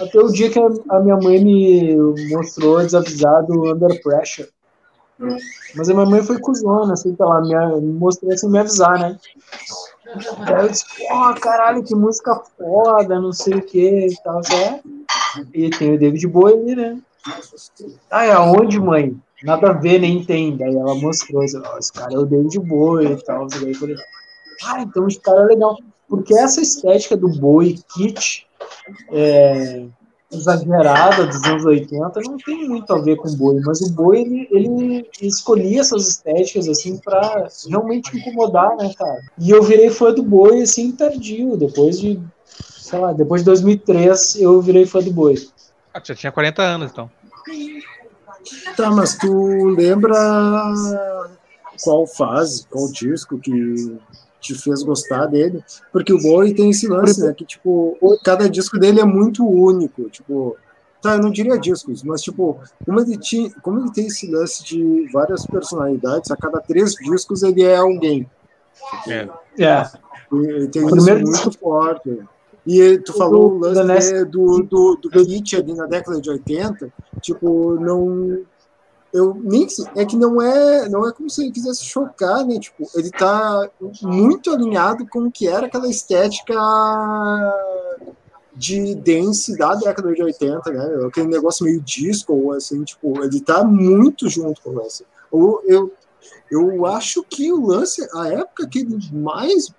Até 0.00 0.18
o 0.18 0.28
dia 0.28 0.48
que 0.48 0.58
a 0.58 1.00
minha 1.00 1.16
mãe 1.16 1.42
me 1.42 1.96
mostrou 2.30 2.78
desavisado 2.78 3.70
Under 3.70 4.00
Pressure. 4.02 4.48
Mas 5.74 5.90
a 5.90 5.94
minha 5.94 6.06
mãe 6.06 6.22
foi 6.22 6.38
cuzona, 6.40 6.94
assim, 6.94 7.14
tá 7.14 7.26
lá, 7.26 7.40
me, 7.42 7.80
mostrou 7.92 8.36
sem 8.36 8.48
me 8.48 8.58
avisar, 8.58 8.98
né? 8.98 9.18
Aí 10.40 10.64
eu 10.64 10.68
disse, 10.68 10.84
porra, 10.98 11.34
caralho, 11.34 11.84
que 11.84 11.94
música 11.94 12.42
foda, 12.56 13.20
não 13.20 13.32
sei 13.32 13.54
o 13.54 13.62
que 13.62 14.06
e 14.06 14.22
tal. 14.22 14.40
É. 14.40 14.80
E 15.54 15.70
tem 15.70 15.94
o 15.94 15.98
David 15.98 16.26
Bowie, 16.26 16.74
né? 16.74 16.98
Ah, 18.10 18.24
é 18.24 18.32
aonde, 18.32 18.80
mãe? 18.80 19.16
Nada 19.42 19.70
a 19.70 19.72
ver, 19.72 20.00
nem 20.00 20.24
tem. 20.24 20.56
Daí 20.56 20.74
ela 20.74 20.94
mostrou, 20.94 21.42
assim, 21.42 21.58
oh, 21.58 21.78
esse 21.78 21.92
cara 21.92 22.14
é 22.14 22.18
o 22.18 22.26
David 22.26 22.58
Bowie 22.60 23.12
e 23.12 23.24
tal. 23.24 23.46
Daí 23.46 23.70
eu 23.70 23.74
falei, 23.74 23.96
ah, 24.64 24.82
então 24.82 25.06
esse 25.06 25.20
cara 25.20 25.42
é 25.42 25.46
legal. 25.46 25.78
Porque 26.08 26.36
essa 26.36 26.60
estética 26.60 27.16
do 27.16 27.28
Bowie, 27.28 27.82
kit, 27.94 28.46
é, 29.12 29.86
exagerada 30.32 31.26
dos 31.26 31.42
anos 31.44 31.64
80 31.64 32.20
não 32.24 32.36
tem 32.36 32.68
muito 32.68 32.92
a 32.92 32.98
ver 33.00 33.16
com 33.16 33.28
o 33.28 33.36
boi, 33.36 33.60
mas 33.64 33.80
o 33.80 33.92
boi 33.92 34.20
ele, 34.20 34.48
ele 34.50 35.10
escolhia 35.20 35.80
essas 35.80 36.08
estéticas 36.08 36.68
assim 36.68 36.96
para 36.98 37.48
realmente 37.68 38.16
incomodar, 38.16 38.76
né, 38.76 38.92
cara? 38.96 39.20
E 39.38 39.50
eu 39.50 39.62
virei 39.62 39.90
fã 39.90 40.12
do 40.12 40.22
boi 40.22 40.62
assim 40.62 40.92
tardio, 40.92 41.56
depois 41.56 41.98
de 41.98 42.20
sei 42.44 42.98
lá, 42.98 43.12
depois 43.12 43.42
de 43.42 43.46
2003 43.46 44.36
eu 44.36 44.60
virei 44.60 44.86
fã 44.86 45.00
do 45.00 45.12
boi. 45.12 45.34
Ah, 45.92 46.00
já 46.02 46.14
tinha 46.14 46.32
40 46.32 46.62
anos 46.62 46.90
então. 46.92 47.10
Tá, 48.76 48.90
mas 48.90 49.16
tu 49.16 49.66
lembra 49.70 50.16
qual 51.82 52.06
fase, 52.06 52.66
qual 52.68 52.90
disco 52.90 53.38
que 53.38 53.98
te 54.40 54.54
fez 54.54 54.82
gostar 54.82 55.26
dele, 55.26 55.62
porque 55.92 56.12
o 56.12 56.20
Bowie 56.20 56.54
tem 56.54 56.70
esse 56.70 56.88
lance, 56.88 57.20
né, 57.24 57.32
que, 57.32 57.44
tipo, 57.44 57.96
cada 58.24 58.48
disco 58.48 58.78
dele 58.78 59.00
é 59.00 59.04
muito 59.04 59.46
único, 59.46 60.08
tipo, 60.08 60.56
tá, 61.00 61.16
eu 61.16 61.20
não 61.20 61.30
diria 61.30 61.58
discos, 61.58 62.02
mas, 62.02 62.22
tipo, 62.22 62.58
como 62.84 63.00
ele, 63.00 63.16
tinha, 63.18 63.50
como 63.62 63.80
ele 63.80 63.92
tem 63.92 64.06
esse 64.06 64.30
lance 64.30 64.64
de 64.64 65.08
várias 65.12 65.46
personalidades, 65.46 66.30
a 66.30 66.36
cada 66.36 66.60
três 66.60 66.94
discos 66.94 67.42
ele 67.42 67.62
é 67.62 67.76
alguém. 67.76 68.28
É. 69.08 69.28
é. 69.58 69.90
Ele 70.32 70.68
tem 70.68 70.86
isso 70.86 70.96
muito 70.96 71.58
forte. 71.58 72.18
E 72.66 72.98
tu 72.98 73.12
falou 73.14 73.54
o 73.54 73.58
lance 73.58 74.24
do, 74.26 74.62
do, 74.62 74.96
do 74.96 75.26
Beat 75.26 75.54
ali 75.54 75.74
na 75.74 75.86
década 75.86 76.20
de 76.20 76.30
80, 76.30 76.92
tipo, 77.20 77.74
não 77.80 78.42
eu 79.12 79.34
nem 79.34 79.66
é 79.96 80.04
que 80.04 80.16
não 80.16 80.40
é 80.40 80.88
não 80.88 81.08
é 81.08 81.12
como 81.12 81.28
se 81.28 81.42
ele 81.42 81.52
quisesse 81.52 81.84
chocar 81.84 82.44
né? 82.46 82.58
Tipo 82.58 82.88
ele 82.94 83.10
tá 83.10 83.68
muito 84.02 84.50
alinhado 84.52 85.06
com 85.08 85.26
o 85.26 85.32
que 85.32 85.48
era 85.48 85.66
aquela 85.66 85.88
estética 85.88 86.54
de 88.54 88.94
dance 88.94 89.56
da 89.56 89.74
década 89.74 90.12
de 90.12 90.22
80 90.22 90.70
né? 90.70 91.06
Aquele 91.06 91.28
negócio 91.28 91.64
meio 91.64 91.80
disco 91.80 92.52
assim 92.52 92.84
tipo 92.84 93.22
ele 93.22 93.40
tá 93.40 93.64
muito 93.64 94.28
junto 94.28 94.60
com 94.62 94.80
essa. 94.80 95.04
Ou 95.30 95.62
eu 95.66 95.92
eu 96.50 96.84
acho 96.86 97.24
que 97.24 97.52
o 97.52 97.66
lance 97.66 98.06
a 98.14 98.28
época 98.28 98.68
que 98.68 98.80
ele 98.80 98.98
mais 99.12 99.72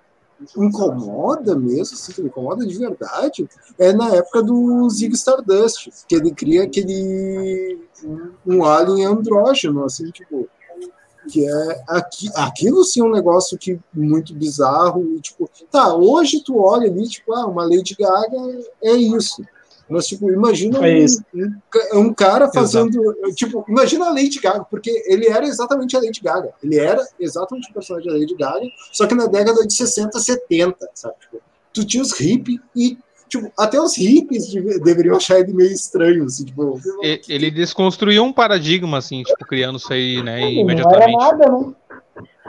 incomoda 0.57 1.55
mesmo, 1.55 1.95
assim, 1.95 2.11
que 2.11 2.21
incomoda 2.21 2.65
de 2.65 2.77
verdade, 2.77 3.47
é 3.77 3.93
na 3.93 4.15
época 4.15 4.41
do 4.41 4.89
Zig 4.89 5.13
Stardust, 5.13 5.89
que 6.07 6.15
ele 6.15 6.31
cria 6.31 6.63
aquele 6.63 7.79
um 8.45 8.65
alien 8.65 9.05
andrógeno, 9.05 9.83
assim, 9.83 10.09
tipo, 10.11 10.47
que 11.29 11.47
é 11.47 11.83
aqui, 11.87 12.29
aquilo 12.35 12.83
sim 12.83 13.01
é 13.01 13.03
um 13.03 13.11
negócio 13.11 13.57
que 13.57 13.79
muito 13.93 14.33
bizarro 14.33 15.03
e 15.15 15.21
tipo, 15.21 15.49
tá, 15.69 15.93
hoje 15.95 16.43
tu 16.43 16.57
olha 16.57 16.87
ali, 16.87 17.07
tipo, 17.07 17.33
ah, 17.33 17.45
uma 17.45 17.63
Lady 17.63 17.95
Gaga 17.97 18.59
é 18.81 18.93
isso. 18.93 19.43
Mas, 19.91 20.07
tipo, 20.07 20.31
imagina 20.31 20.87
é 20.87 21.05
um, 21.33 21.39
um, 21.93 21.99
um, 21.99 22.13
cara 22.13 22.49
fazendo. 22.49 23.11
Exato. 23.11 23.35
Tipo, 23.35 23.65
imagina 23.67 24.05
a 24.05 24.09
Lady 24.09 24.39
Gaga, 24.39 24.63
porque 24.63 25.03
ele 25.05 25.27
era 25.27 25.45
exatamente 25.45 25.97
a 25.97 25.99
Lady 25.99 26.21
Gaga. 26.23 26.53
Ele 26.63 26.77
era 26.77 27.05
exatamente 27.19 27.69
o 27.69 27.73
personagem 27.73 28.09
da 28.09 28.17
Lady 28.17 28.35
Gaga, 28.35 28.65
só 28.93 29.05
que 29.05 29.13
na 29.13 29.25
década 29.25 29.67
de 29.67 29.73
60, 29.73 30.17
70, 30.17 30.89
sabe? 30.93 31.15
Tipo, 31.19 31.41
tu 31.73 31.85
tinha 31.85 32.01
os 32.01 32.13
hippies 32.13 32.59
e. 32.73 32.97
Tipo, 33.27 33.49
até 33.57 33.79
os 33.79 33.95
hippies 33.97 34.51
deveriam 34.83 35.15
achar 35.15 35.39
ele 35.39 35.53
meio 35.53 35.71
estranho, 35.71 36.25
assim, 36.25 36.43
tipo... 36.43 36.77
Ele 37.29 37.49
desconstruiu 37.49 38.25
um 38.25 38.33
paradigma, 38.33 38.97
assim, 38.97 39.23
tipo, 39.23 39.45
criando 39.45 39.77
isso 39.77 39.93
aí, 39.93 40.21
né, 40.21 40.51
imediatamente. 40.51 41.13
Não 41.13 41.21
era 41.21 41.31
nada, 41.31 41.49
né? 41.49 41.73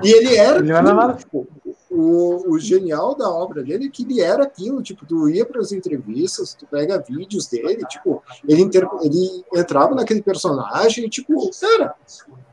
E 0.03 0.11
ele 0.11 0.35
era, 0.35 0.59
ele 0.59 0.73
era 0.73 0.83
nada, 0.83 1.15
tipo, 1.15 1.47
o, 1.93 2.53
o, 2.53 2.59
genial 2.59 3.15
da 3.15 3.29
obra 3.29 3.63
dele 3.63 3.87
é 3.87 3.91
que 3.91 4.03
ele 4.03 4.21
era 4.21 4.45
aquilo, 4.45 4.83
tipo, 4.83 5.05
tu 5.05 5.29
ia 5.29 5.45
para 5.45 5.61
as 5.61 5.73
entrevistas, 5.73 6.55
tu 6.55 6.67
pega 6.67 7.05
vídeos 7.07 7.47
dele, 7.47 7.85
tipo, 7.87 8.23
ele, 8.49 8.63
inter, 8.63 8.89
ele 9.03 9.45
entrava 9.55 9.95
naquele 9.95 10.23
personagem, 10.23 11.09
tipo, 11.09 11.51
cara, 11.61 11.95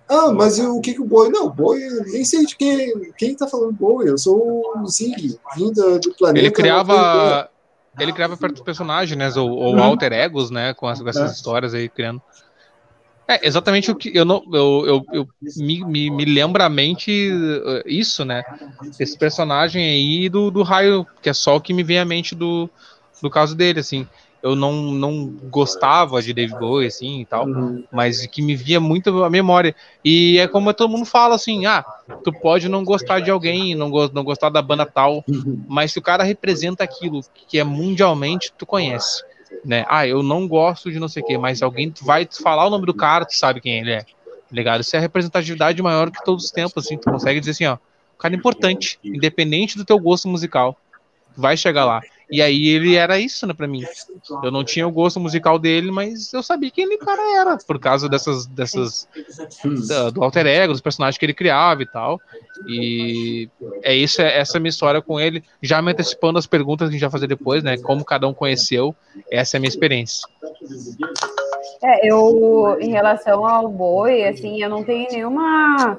ah, 0.10 0.32
mas 0.32 0.60
o 0.60 0.82
que 0.82 0.94
que 0.94 1.02
o 1.02 1.06
Boi, 1.06 1.30
não, 1.30 1.46
o 1.46 1.50
Boi, 1.50 1.80
nem 2.08 2.26
sei 2.26 2.46
de 2.46 2.58
quem, 2.58 3.14
quem 3.18 3.36
tá 3.36 3.48
falando 3.48 3.72
Boi, 3.72 4.10
eu 4.10 4.18
sou 4.18 4.62
o 4.76 4.88
Zig, 4.88 5.40
vindo 5.56 6.00
do 6.00 6.14
planeta. 6.16 6.46
Ele 6.46 6.52
criava, 6.52 7.50
ele 7.98 8.12
criava 8.12 8.38
personagens, 8.38 9.18
né, 9.18 9.30
ou, 9.40 9.50
ou 9.50 9.76
uhum. 9.76 9.84
alter 9.84 10.12
egos, 10.12 10.52
né, 10.52 10.74
com, 10.74 10.88
as, 10.88 11.02
com 11.02 11.08
essas 11.08 11.32
é. 11.32 11.34
histórias 11.34 11.74
aí, 11.74 11.88
criando. 11.88 12.22
É 13.30 13.46
exatamente 13.46 13.92
o 13.92 13.96
que 13.96 14.12
eu 14.12 14.26
não 14.26 14.44
eu, 14.52 14.84
eu, 14.88 15.06
eu 15.14 15.30
me, 15.58 15.86
me, 15.86 16.10
me 16.10 16.26
lembra 16.26 16.66
a 16.66 16.70
mente 16.70 17.32
uh, 17.32 17.84
isso, 17.86 18.26
né? 18.26 18.44
Esse 19.00 19.16
personagem 19.16 19.84
aí 19.84 20.30
do, 20.30 20.50
do 20.50 20.64
raio, 20.64 21.06
que 21.22 21.30
é 21.30 21.34
só 21.34 21.56
o 21.56 21.62
que 21.62 21.72
me 21.72 21.84
vem 21.84 22.00
à 22.00 22.06
mente 22.06 22.34
do, 22.34 22.68
do 23.22 23.30
caso 23.30 23.56
dele, 23.56 23.82
assim. 23.82 24.08
Eu 24.42 24.56
não, 24.56 24.74
não 24.74 25.28
gostava 25.28 26.20
de 26.24 26.34
David 26.34 26.58
Bowie, 26.58 26.88
assim, 26.88 27.20
e 27.20 27.26
tal, 27.26 27.46
uhum. 27.46 27.84
mas 27.92 28.26
que 28.26 28.42
me 28.42 28.56
via 28.56 28.80
muito 28.80 29.24
a 29.24 29.30
memória. 29.30 29.76
E 30.04 30.40
é 30.40 30.48
como 30.48 30.74
todo 30.74 30.90
mundo 30.90 31.06
fala, 31.06 31.36
assim, 31.36 31.68
ah, 31.68 31.86
tu 32.24 32.32
pode 32.32 32.68
não 32.68 32.84
gostar 32.84 33.20
de 33.20 33.30
alguém, 33.30 33.76
não, 33.76 33.92
go 33.92 34.10
não 34.12 34.24
gostar 34.24 34.50
da 34.50 34.62
banda 34.62 34.88
tal, 34.88 35.24
uhum. 35.28 35.62
mas 35.68 35.92
se 35.92 36.00
o 36.00 36.02
cara 36.02 36.24
representa 36.24 36.84
aquilo 36.84 37.22
que 37.48 37.60
é 37.60 37.64
mundialmente, 37.64 38.52
tu 38.58 38.66
conhece 38.66 39.22
né? 39.64 39.86
Ah, 39.88 40.08
eu 40.08 40.24
não 40.24 40.48
gosto 40.48 40.92
de 40.92 41.00
não 41.00 41.08
sei 41.08 41.24
o 41.24 41.26
quê, 41.26 41.38
mas 41.38 41.62
alguém 41.62 41.94
vai 42.02 42.28
falar 42.42 42.66
o 42.66 42.70
nome 42.70 42.86
do 42.86 42.94
cara, 42.94 43.26
tu 43.26 43.36
sabe 43.36 43.62
quem 43.62 43.80
ele 43.80 43.92
é. 43.92 44.02
Tá 44.02 44.56
ligado? 44.56 44.82
Isso 44.82 44.96
é 44.96 45.00
a 45.00 45.02
representatividade 45.02 45.82
maior 45.82 46.10
que 46.10 46.24
todos 46.24 46.46
os 46.46 46.52
tempos, 46.52 46.86
assim, 46.86 46.98
tu 46.98 47.10
consegue 47.12 47.40
dizer 47.40 47.52
assim, 47.52 47.66
ó, 47.66 47.78
cara 48.20 48.36
importante, 48.36 49.00
independente 49.04 49.78
do 49.78 49.86
teu 49.86 49.98
gosto 49.98 50.28
musical, 50.28 50.78
vai 51.36 51.56
chegar 51.56 51.86
lá. 51.86 52.02
E 52.32 52.42
aí 52.42 52.68
ele 52.68 52.96
era 52.96 53.20
isso, 53.20 53.48
né, 53.48 53.54
pra 53.54 53.68
mim. 53.68 53.84
Eu 54.44 54.52
não 54.52 54.64
tinha 54.64 54.88
o 54.88 54.92
gosto 54.92 55.20
musical 55.20 55.58
dele, 55.58 55.90
mas 55.90 56.32
eu 56.32 56.44
sabia 56.44 56.70
quem 56.70 56.86
ele 56.86 56.98
cara 56.98 57.40
era, 57.40 57.58
por 57.58 57.80
causa 57.80 58.08
dessas, 58.08 58.46
dessas 58.46 59.08
da, 59.88 60.12
do 60.12 60.24
alter 60.24 60.46
ego, 60.46 60.74
dos 60.74 60.82
personagens 60.82 61.18
que 61.18 61.26
ele 61.26 61.34
criava 61.34 61.82
e 61.82 61.88
tal. 61.88 62.22
E 62.68 63.50
é 63.82 63.96
isso, 63.96 64.22
é 64.22 64.38
essa 64.38 64.58
é 64.58 64.60
a 64.60 64.62
minha 64.62 64.70
história 64.70 65.02
com 65.02 65.20
ele. 65.20 65.44
Já 65.62 65.82
me 65.82 65.92
antecipando 65.92 66.38
as 66.38 66.46
perguntas 66.46 66.88
que 66.88 66.90
a 66.90 66.94
gente 66.94 67.02
vai 67.02 67.10
fazer 67.10 67.28
depois, 67.28 67.64
né, 67.64 67.78
como 67.78 68.06
cada 68.06 68.28
um 68.28 68.34
conheceu, 68.34 68.96
essa 69.32 69.56
é 69.56 69.58
a 69.58 69.62
minha 69.62 69.70
experiência. 69.70 70.28
É, 71.82 72.08
eu, 72.08 72.78
em 72.80 72.92
relação 72.92 73.46
ao 73.46 73.68
boi, 73.70 74.24
assim, 74.26 74.62
eu 74.62 74.70
não 74.70 74.84
tenho 74.84 75.08
nenhuma 75.12 75.98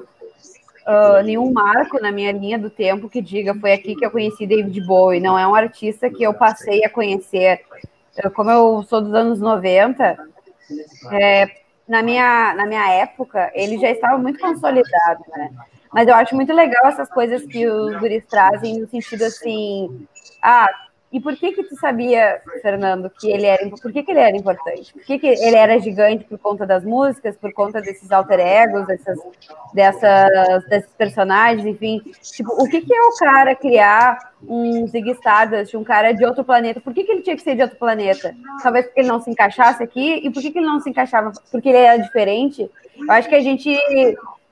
uh, 0.87 1.23
nenhum 1.23 1.51
marco 1.51 1.99
na 1.99 2.11
minha 2.11 2.31
linha 2.31 2.57
do 2.57 2.69
tempo 2.69 3.09
que 3.09 3.21
diga 3.21 3.53
foi 3.55 3.73
aqui 3.73 3.95
que 3.95 4.05
eu 4.05 4.11
conheci 4.11 4.45
David 4.45 4.85
Bowie. 4.85 5.19
Não 5.19 5.37
é 5.37 5.47
um 5.47 5.55
artista 5.55 6.09
que 6.09 6.23
eu 6.23 6.33
passei 6.33 6.83
a 6.83 6.89
conhecer. 6.89 7.61
Como 8.33 8.49
eu 8.49 8.83
sou 8.83 9.01
dos 9.01 9.13
anos 9.13 9.39
90, 9.39 10.17
é, 11.11 11.47
na 11.87 12.01
minha, 12.01 12.53
na 12.55 12.65
minha 12.65 12.87
época, 12.93 13.51
ele 13.53 13.77
já 13.77 13.89
estava 13.89 14.17
muito 14.17 14.39
consolidado, 14.39 15.23
né? 15.29 15.51
Mas 15.93 16.07
eu 16.07 16.15
acho 16.15 16.35
muito 16.35 16.53
legal 16.53 16.85
essas 16.87 17.09
coisas 17.09 17.45
que 17.45 17.67
os 17.67 17.97
guris 17.99 18.23
trazem 18.29 18.79
no 18.79 18.87
sentido 18.87 19.23
assim, 19.23 20.07
ah, 20.41 20.69
e 21.11 21.19
por 21.19 21.35
que 21.35 21.51
que 21.51 21.63
tu 21.63 21.75
sabia, 21.75 22.41
Fernando, 22.61 23.09
que 23.09 23.29
ele 23.29 23.45
era, 23.45 23.69
por 23.69 23.91
que 23.91 24.01
que 24.01 24.11
ele 24.11 24.19
era 24.21 24.35
importante? 24.35 24.93
Por 24.93 25.03
que 25.03 25.19
que 25.19 25.27
ele 25.27 25.55
era 25.55 25.77
gigante 25.77 26.23
por 26.23 26.37
conta 26.39 26.65
das 26.65 26.85
músicas, 26.85 27.35
por 27.35 27.51
conta 27.53 27.81
desses 27.81 28.11
alter 28.11 28.39
egos, 28.39 28.87
dessas, 28.87 29.19
dessas, 29.73 30.63
desses 30.69 30.91
personagens, 30.93 31.65
enfim, 31.65 32.01
tipo, 32.21 32.51
o 32.53 32.69
que 32.69 32.79
que 32.79 32.93
é 32.93 33.01
o 33.01 33.15
cara 33.17 33.53
criar 33.55 34.31
um 34.47 34.87
Zig 34.87 35.11
Stardust, 35.11 35.75
um 35.75 35.83
cara 35.83 36.13
de 36.13 36.23
outro 36.25 36.45
planeta? 36.45 36.79
Por 36.79 36.93
que 36.93 37.03
que 37.03 37.11
ele 37.11 37.21
tinha 37.21 37.35
que 37.35 37.41
ser 37.41 37.55
de 37.55 37.63
outro 37.63 37.77
planeta? 37.77 38.33
Talvez 38.63 38.85
porque 38.85 39.01
ele 39.01 39.09
não 39.09 39.21
se 39.21 39.29
encaixasse 39.29 39.83
aqui, 39.83 40.21
e 40.23 40.29
por 40.29 40.41
que 40.41 40.49
que 40.49 40.59
ele 40.59 40.67
não 40.67 40.79
se 40.79 40.89
encaixava? 40.89 41.33
Porque 41.51 41.67
ele 41.67 41.77
era 41.77 41.97
diferente? 42.01 42.71
Eu 42.97 43.11
acho 43.11 43.27
que 43.27 43.35
a 43.35 43.41
gente 43.41 43.77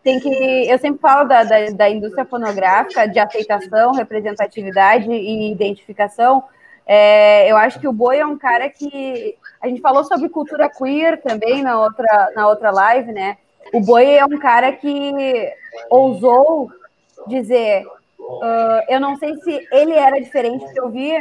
tem 0.03 0.19
que. 0.19 0.29
Eu 0.69 0.77
sempre 0.77 0.99
falo 0.99 1.27
da, 1.27 1.43
da, 1.43 1.69
da, 1.71 1.89
indústria 1.89 2.25
fonográfica, 2.25 3.07
de 3.07 3.19
aceitação, 3.19 3.93
representatividade 3.93 5.11
e 5.11 5.51
identificação. 5.51 6.43
É, 6.85 7.51
eu 7.51 7.57
acho 7.57 7.79
que 7.79 7.87
o 7.87 7.93
Boi 7.93 8.17
é 8.17 8.25
um 8.25 8.37
cara 8.37 8.69
que. 8.69 9.35
A 9.61 9.67
gente 9.67 9.81
falou 9.81 10.03
sobre 10.03 10.29
cultura 10.29 10.69
queer 10.69 11.21
também 11.21 11.61
na 11.61 11.79
outra, 11.79 12.31
na 12.35 12.47
outra 12.47 12.71
live, 12.71 13.11
né? 13.11 13.37
O 13.73 13.81
Boi 13.81 14.15
é 14.15 14.25
um 14.25 14.39
cara 14.39 14.71
que 14.71 15.53
ousou 15.89 16.71
dizer. 17.27 17.85
Uh, 18.19 18.83
eu 18.87 18.99
não 18.99 19.17
sei 19.17 19.35
se 19.37 19.67
ele 19.71 19.93
era 19.93 20.19
diferente, 20.19 20.63
porque 20.63 20.79
eu 20.79 20.89
vi, 20.89 21.11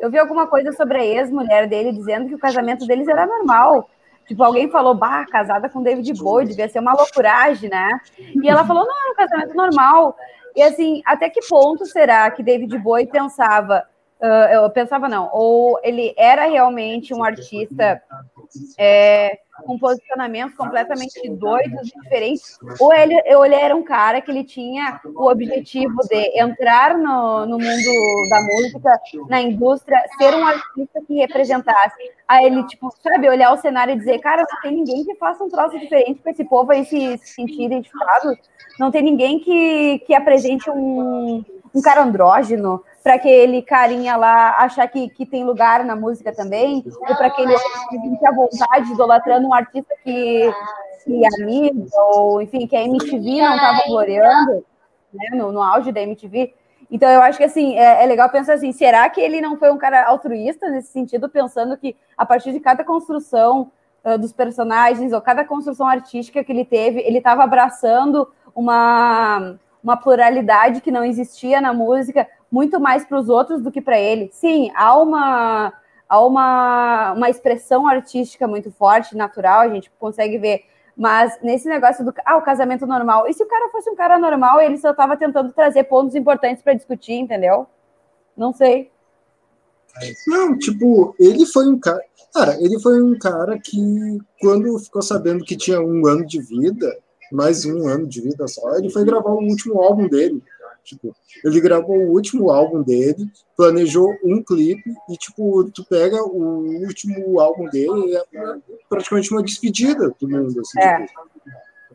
eu 0.00 0.10
vi 0.10 0.18
alguma 0.18 0.46
coisa 0.46 0.72
sobre 0.72 0.98
a 0.98 1.04
ex-mulher 1.04 1.66
dele 1.66 1.92
dizendo 1.92 2.26
que 2.26 2.34
o 2.34 2.38
casamento 2.38 2.86
deles 2.86 3.06
era 3.06 3.26
normal. 3.26 3.88
Tipo, 4.26 4.42
alguém 4.42 4.70
falou, 4.70 4.94
bah, 4.94 5.26
casada 5.26 5.68
com 5.68 5.82
David 5.82 6.12
Bowie, 6.14 6.48
devia 6.48 6.68
ser 6.68 6.80
uma 6.80 6.94
loucuragem, 6.94 7.68
né? 7.68 8.00
E 8.18 8.48
ela 8.48 8.64
falou, 8.64 8.86
não, 8.86 9.08
é 9.08 9.10
um 9.12 9.14
casamento 9.14 9.54
normal. 9.54 10.16
E 10.56 10.62
assim, 10.62 11.02
até 11.04 11.28
que 11.28 11.40
ponto 11.48 11.84
será 11.84 12.30
que 12.30 12.42
David 12.42 12.78
Bowie 12.78 13.06
pensava, 13.06 13.84
uh, 14.20 14.52
eu 14.52 14.70
pensava 14.70 15.08
não, 15.08 15.28
ou 15.32 15.78
ele 15.82 16.14
era 16.16 16.44
realmente 16.46 17.12
um 17.12 17.24
artista 17.24 18.00
é, 18.78 19.38
com 19.62 19.78
posicionamentos 19.78 20.56
completamente 20.56 21.28
doidos 21.30 21.88
e 21.88 22.00
diferentes, 22.00 22.58
ou 22.80 22.92
ele, 22.92 23.14
ou 23.34 23.44
ele 23.44 23.54
era 23.54 23.74
um 23.74 23.82
cara 23.82 24.20
que 24.20 24.30
ele 24.30 24.44
tinha 24.44 25.00
o 25.04 25.30
objetivo 25.30 25.96
de 26.08 26.40
entrar 26.40 26.96
no, 26.96 27.46
no 27.46 27.58
mundo 27.58 28.28
da 28.28 28.42
música, 28.42 29.00
na 29.28 29.40
indústria, 29.40 30.02
ser 30.18 30.34
um 30.34 30.46
artista 30.46 31.00
que 31.06 31.14
representasse. 31.14 32.12
Aí 32.26 32.46
ele, 32.46 32.64
tipo, 32.66 32.92
sabe, 33.02 33.28
olhar 33.28 33.52
o 33.52 33.58
cenário 33.58 33.94
e 33.94 33.98
dizer, 33.98 34.18
cara, 34.18 34.42
não 34.42 34.60
tem 34.60 34.72
ninguém 34.72 35.04
que 35.04 35.14
faça 35.16 35.44
um 35.44 35.48
troço 35.48 35.78
diferente 35.78 36.20
para 36.20 36.32
esse 36.32 36.44
povo 36.44 36.72
aí 36.72 36.84
se, 36.84 37.18
se 37.18 37.34
sentir 37.34 37.64
identificado, 37.64 38.36
não 38.78 38.90
tem 38.90 39.02
ninguém 39.02 39.38
que, 39.38 40.00
que 40.00 40.14
apresente 40.14 40.68
um, 40.70 41.44
um 41.74 41.82
cara 41.82 42.02
andrógeno, 42.02 42.82
para 43.04 43.16
aquele 43.16 43.60
carinha 43.60 44.16
lá 44.16 44.56
achar 44.60 44.88
que, 44.88 45.10
que 45.10 45.26
tem 45.26 45.44
lugar 45.44 45.84
na 45.84 45.94
música 45.94 46.34
também, 46.34 46.82
ou 46.86 47.14
para 47.14 47.26
aquele 47.26 47.54
que 47.90 48.00
fica 48.00 48.30
à 48.30 48.34
vontade 48.34 48.90
idolatrando 48.90 49.46
um 49.46 49.52
artista 49.52 49.94
que, 50.02 50.50
que 51.04 51.22
é 51.22 51.42
amigo, 51.42 51.86
ou 51.92 52.40
enfim, 52.40 52.66
que 52.66 52.74
a 52.74 52.82
MTV 52.82 53.42
não 53.42 53.56
estava 53.56 53.82
gloriando, 53.86 54.64
né, 55.12 55.36
no, 55.36 55.52
no 55.52 55.60
auge 55.60 55.92
da 55.92 56.00
MTV. 56.00 56.54
Então, 56.90 57.10
eu 57.10 57.20
acho 57.20 57.36
que 57.36 57.44
assim, 57.44 57.76
é, 57.78 58.02
é, 58.02 58.06
legal 58.06 58.30
pensar 58.30 58.54
assim: 58.54 58.72
será 58.72 59.06
que 59.10 59.20
ele 59.20 59.38
não 59.38 59.58
foi 59.58 59.70
um 59.70 59.76
cara 59.76 60.06
altruísta 60.06 60.70
nesse 60.70 60.90
sentido, 60.90 61.28
pensando 61.28 61.76
que 61.76 61.94
a 62.16 62.24
partir 62.24 62.52
de 62.52 62.60
cada 62.60 62.84
construção 62.84 63.70
uh, 64.02 64.16
dos 64.16 64.32
personagens, 64.32 65.12
ou 65.12 65.20
cada 65.20 65.44
construção 65.44 65.86
artística 65.86 66.42
que 66.42 66.50
ele 66.50 66.64
teve, 66.64 67.00
ele 67.00 67.18
estava 67.18 67.44
abraçando 67.44 68.32
uma, 68.54 69.56
uma 69.82 69.96
pluralidade 69.98 70.80
que 70.80 70.90
não 70.90 71.04
existia 71.04 71.60
na 71.60 71.74
música, 71.74 72.26
muito 72.54 72.78
mais 72.78 73.04
para 73.04 73.18
os 73.18 73.28
outros 73.28 73.60
do 73.60 73.72
que 73.72 73.80
para 73.80 73.98
ele. 73.98 74.30
Sim, 74.32 74.70
há 74.76 74.96
uma 74.96 75.72
há 76.08 76.24
uma, 76.24 77.12
uma 77.12 77.28
expressão 77.28 77.84
artística 77.88 78.46
muito 78.46 78.70
forte, 78.70 79.16
natural, 79.16 79.62
a 79.62 79.68
gente 79.68 79.90
consegue 79.98 80.38
ver. 80.38 80.62
Mas 80.96 81.36
nesse 81.42 81.68
negócio 81.68 82.04
do 82.04 82.14
ah, 82.24 82.36
o 82.36 82.42
casamento 82.42 82.86
normal, 82.86 83.26
e 83.26 83.34
se 83.34 83.42
o 83.42 83.46
cara 83.46 83.68
fosse 83.70 83.90
um 83.90 83.96
cara 83.96 84.20
normal, 84.20 84.60
ele 84.60 84.78
só 84.78 84.92
estava 84.92 85.16
tentando 85.16 85.52
trazer 85.52 85.82
pontos 85.84 86.14
importantes 86.14 86.62
para 86.62 86.74
discutir, 86.74 87.14
entendeu? 87.14 87.66
Não 88.36 88.52
sei. 88.52 88.92
Não, 90.28 90.56
tipo, 90.56 91.16
ele 91.18 91.44
foi 91.46 91.66
um 91.66 91.78
cara. 91.78 92.02
Cara, 92.32 92.56
ele 92.60 92.78
foi 92.80 93.02
um 93.02 93.18
cara 93.18 93.58
que, 93.58 94.18
quando 94.40 94.78
ficou 94.78 95.02
sabendo 95.02 95.44
que 95.44 95.56
tinha 95.56 95.80
um 95.80 96.06
ano 96.06 96.24
de 96.24 96.40
vida, 96.40 96.96
mais 97.32 97.64
um 97.64 97.88
ano 97.88 98.06
de 98.06 98.20
vida 98.20 98.46
só, 98.46 98.76
ele 98.76 98.90
foi 98.90 99.04
gravar 99.04 99.30
o 99.30 99.42
último 99.42 99.80
álbum 99.82 100.08
dele. 100.08 100.40
Tipo, 100.84 101.16
ele 101.42 101.60
gravou 101.60 101.96
o 101.96 102.12
último 102.12 102.50
álbum 102.50 102.82
dele, 102.82 103.26
planejou 103.56 104.14
um 104.22 104.42
clipe 104.42 104.92
e, 105.08 105.16
tipo, 105.16 105.64
tu 105.70 105.84
pega 105.84 106.22
o 106.22 106.82
último 106.82 107.40
álbum 107.40 107.68
dele 107.70 108.16
é 108.16 108.22
praticamente 108.88 109.32
uma 109.32 109.42
despedida 109.42 110.14
do 110.20 110.28
mundo, 110.28 110.60
assim, 110.60 110.78
é. 110.80 111.06
tipo, 111.06 111.22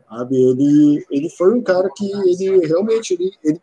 sabe? 0.08 0.36
Ele, 0.36 1.06
ele 1.10 1.30
foi 1.30 1.54
um 1.54 1.62
cara 1.62 1.88
que 1.96 2.10
ele 2.10 2.66
realmente, 2.66 3.14
ele, 3.14 3.32
ele 3.44 3.60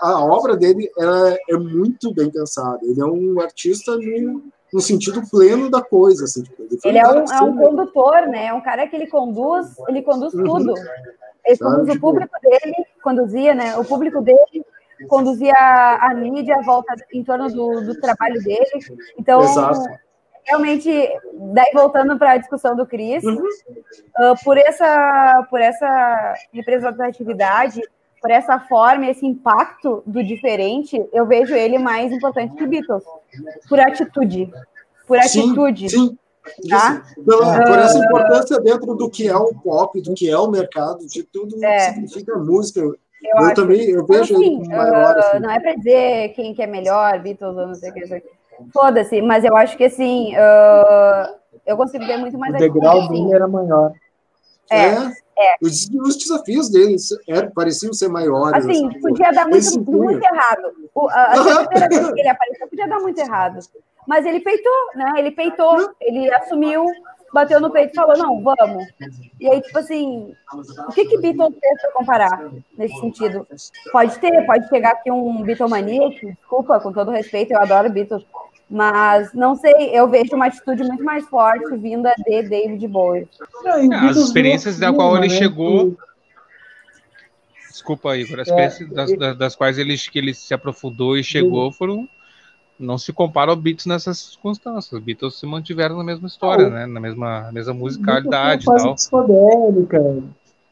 a 0.00 0.24
obra 0.24 0.56
dele 0.56 0.90
ela 0.98 1.36
é 1.48 1.56
muito 1.56 2.12
bem 2.12 2.30
pensada. 2.30 2.80
Ele 2.82 3.00
é 3.00 3.04
um 3.04 3.40
artista 3.40 3.96
no, 3.96 4.42
no 4.72 4.80
sentido 4.80 5.22
pleno 5.30 5.70
da 5.70 5.82
coisa. 5.82 6.24
Assim, 6.24 6.42
tipo, 6.42 6.62
ele, 6.62 6.78
ele 6.84 6.98
é, 6.98 7.08
um, 7.08 7.24
é 7.24 7.40
um 7.42 7.56
condutor, 7.56 8.26
né? 8.28 8.46
É 8.46 8.52
um 8.52 8.60
cara 8.60 8.86
que 8.86 8.96
ele 8.96 9.06
conduz, 9.06 9.74
ele 9.88 10.02
conduz 10.02 10.34
uhum. 10.34 10.44
tudo. 10.44 10.74
Ele 11.46 11.58
conduz 11.58 11.88
o 11.88 11.92
tipo, 11.92 12.00
público 12.00 12.34
dele, 12.42 12.74
conduzia, 13.04 13.54
né? 13.54 13.76
O 13.76 13.84
público 13.84 14.22
dele 14.22 14.64
conduzia 15.08 15.52
a, 15.54 16.10
a 16.10 16.14
mídia 16.14 16.56
à 16.56 16.62
volta 16.62 16.94
em 17.12 17.22
torno 17.22 17.48
do, 17.48 17.82
do 17.82 18.00
trabalho 18.00 18.42
dele. 18.42 18.70
Então, 19.18 19.42
Exato. 19.42 19.80
realmente, 20.44 20.90
daí 21.52 21.70
voltando 21.74 22.18
para 22.18 22.32
a 22.32 22.36
discussão 22.38 22.74
do 22.74 22.86
Cris, 22.86 23.22
uhum. 23.22 23.36
uh, 23.36 24.44
por, 24.44 24.56
essa, 24.56 25.46
por 25.50 25.60
essa 25.60 26.34
representatividade, 26.52 27.80
por 28.20 28.30
essa 28.30 28.58
forma, 28.58 29.06
esse 29.06 29.26
impacto 29.26 30.02
do 30.06 30.24
diferente, 30.24 30.96
eu 31.12 31.26
vejo 31.26 31.54
ele 31.54 31.78
mais 31.78 32.10
importante 32.10 32.56
que 32.56 32.66
Beatles, 32.66 33.04
por 33.68 33.78
atitude. 33.78 34.50
Por 35.06 35.18
atitude. 35.18 35.90
Sim, 35.90 36.08
sim. 36.08 36.18
Tá? 36.68 37.02
Pela, 37.24 37.64
por 37.64 37.78
essa 37.78 37.98
importância 37.98 38.60
dentro 38.60 38.94
do 38.94 39.08
que 39.08 39.28
é 39.28 39.36
o 39.36 39.54
pop, 39.54 40.00
do 40.00 40.14
que 40.14 40.28
é 40.28 40.36
o 40.36 40.50
mercado, 40.50 41.06
de 41.06 41.22
tudo 41.22 41.62
é. 41.64 41.76
que 41.76 41.94
significa 41.94 42.36
música. 42.36 42.80
Eu, 42.80 42.96
eu 43.40 43.54
também 43.54 43.90
eu 43.90 44.06
vejo 44.06 44.34
assim, 44.34 44.68
maior. 44.68 45.16
Assim. 45.16 45.38
Não 45.38 45.50
é 45.50 45.60
para 45.60 45.74
dizer 45.74 46.28
quem 46.34 46.54
que 46.54 46.62
é 46.62 46.66
melhor, 46.66 47.18
Beatles 47.20 47.56
ou 47.56 47.66
não 47.66 47.74
sei 47.74 47.90
o 47.90 47.94
que. 47.94 48.22
Foda-se, 48.72 49.20
mas 49.22 49.44
eu 49.44 49.56
acho 49.56 49.76
que 49.76 49.84
assim, 49.84 50.34
uh, 50.36 51.34
eu 51.66 51.76
consigo 51.76 52.06
ver 52.06 52.18
muito 52.18 52.38
mais. 52.38 52.54
O 52.54 52.58
degrau 52.58 53.08
dele 53.08 53.34
era 53.34 53.48
maior. 53.48 53.92
É, 54.70 54.86
é. 54.86 54.94
é. 55.38 55.54
Os, 55.62 55.88
os, 55.88 56.16
desafios 56.16 56.70
dele 56.70 56.96
era, 57.28 57.50
pareciam 57.50 57.92
ser 57.92 58.08
maiores. 58.08 58.64
Assim, 58.64 58.86
assim 58.86 59.00
podia 59.00 59.30
dar 59.32 59.48
muito, 59.48 59.80
muito 59.80 60.24
errado. 60.24 60.72
O, 60.94 61.08
a, 61.08 61.22
a 61.24 61.66
primeira 61.66 61.88
vez 61.88 62.12
que 62.12 62.20
ele 62.20 62.28
apareceu 62.28 62.68
podia 62.68 62.88
dar 62.88 63.00
muito 63.00 63.18
errado. 63.18 63.58
Mas 64.06 64.26
ele 64.26 64.40
peitou, 64.40 64.72
né? 64.94 65.14
Ele 65.18 65.30
peitou, 65.30 65.94
ele 66.00 66.32
assumiu, 66.34 66.84
bateu 67.34 67.60
no 67.60 67.70
peito 67.70 67.92
e 67.92 67.96
falou, 67.96 68.16
não, 68.16 68.42
vamos. 68.42 68.86
E 69.40 69.48
aí, 69.48 69.60
tipo 69.60 69.78
assim, 69.78 70.32
o 70.88 70.92
que 70.92 71.04
que 71.06 71.18
Beatles 71.18 71.58
fez 71.60 71.82
para 71.82 71.92
comparar 71.92 72.50
nesse 72.78 72.98
sentido? 73.00 73.46
Pode 73.90 74.16
ter, 74.20 74.46
pode 74.46 74.68
chegar 74.68 74.92
aqui 74.92 75.10
um 75.10 75.42
Beatlemaniac, 75.42 76.24
desculpa, 76.24 76.78
com 76.78 76.92
todo 76.92 77.10
respeito, 77.10 77.52
eu 77.52 77.58
adoro 77.58 77.90
Beatles, 77.90 78.24
mas 78.70 79.34
não 79.34 79.56
sei, 79.56 79.90
eu 79.92 80.08
vejo 80.08 80.36
uma 80.36 80.46
atitude 80.46 80.84
muito 80.84 81.02
mais 81.02 81.26
forte 81.26 81.76
vinda 81.76 82.14
de 82.18 82.42
David 82.42 82.86
Bowie. 82.86 83.28
É, 83.64 83.94
as 83.96 84.16
experiências 84.16 84.78
da 84.78 84.92
qual 84.92 85.16
ele 85.16 85.28
né? 85.28 85.34
chegou... 85.34 85.96
Desculpa, 87.68 88.16
Igor, 88.16 88.38
as 88.38 88.48
é, 88.48 88.50
experiências 88.50 88.90
das, 88.90 89.18
das, 89.18 89.36
das 89.36 89.56
quais 89.56 89.76
ele, 89.76 89.98
que 89.98 90.18
ele 90.18 90.32
se 90.32 90.54
aprofundou 90.54 91.18
e 91.18 91.24
chegou 91.24 91.72
foram 91.72 92.08
não 92.78 92.98
se 92.98 93.12
compara 93.12 93.50
ao 93.50 93.56
Beatles 93.56 93.86
nessas 93.86 94.18
circunstâncias. 94.18 94.92
Os 94.92 95.02
Beatles 95.02 95.38
se 95.38 95.46
mantiveram 95.46 95.96
na 95.96 96.04
mesma 96.04 96.26
história, 96.26 96.68
né? 96.68 96.86
Na 96.86 97.00
mesma, 97.00 97.50
mesma 97.52 97.74
musicalidade. 97.74 98.64
Teve 98.64 98.76
a 98.76 98.80
fase 98.80 98.94
psicodélica, 98.94 100.22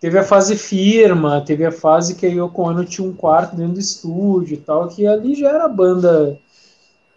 teve 0.00 0.18
a 0.18 0.24
fase 0.24 0.56
firma, 0.56 1.40
teve 1.40 1.64
a 1.64 1.72
fase 1.72 2.14
que 2.14 2.26
a 2.26 2.28
Yoko 2.28 2.62
Ono 2.62 2.84
tinha 2.84 3.06
um 3.06 3.12
quarto 3.12 3.56
dentro 3.56 3.74
do 3.74 3.80
estúdio 3.80 4.54
e 4.54 4.58
tal, 4.58 4.88
que 4.88 5.06
ali 5.06 5.34
já 5.34 5.48
era 5.48 5.64
a 5.64 5.68
banda 5.68 6.38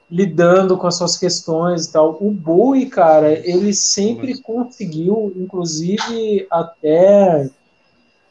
lidando 0.10 0.78
com 0.78 0.86
as 0.86 0.96
suas 0.96 1.18
questões 1.18 1.86
e 1.86 1.92
tal. 1.92 2.18
O 2.22 2.30
Bowie, 2.30 2.86
cara, 2.86 3.32
ele 3.32 3.74
sempre 3.74 4.40
conseguiu, 4.40 5.34
inclusive 5.36 6.46
até 6.52 7.50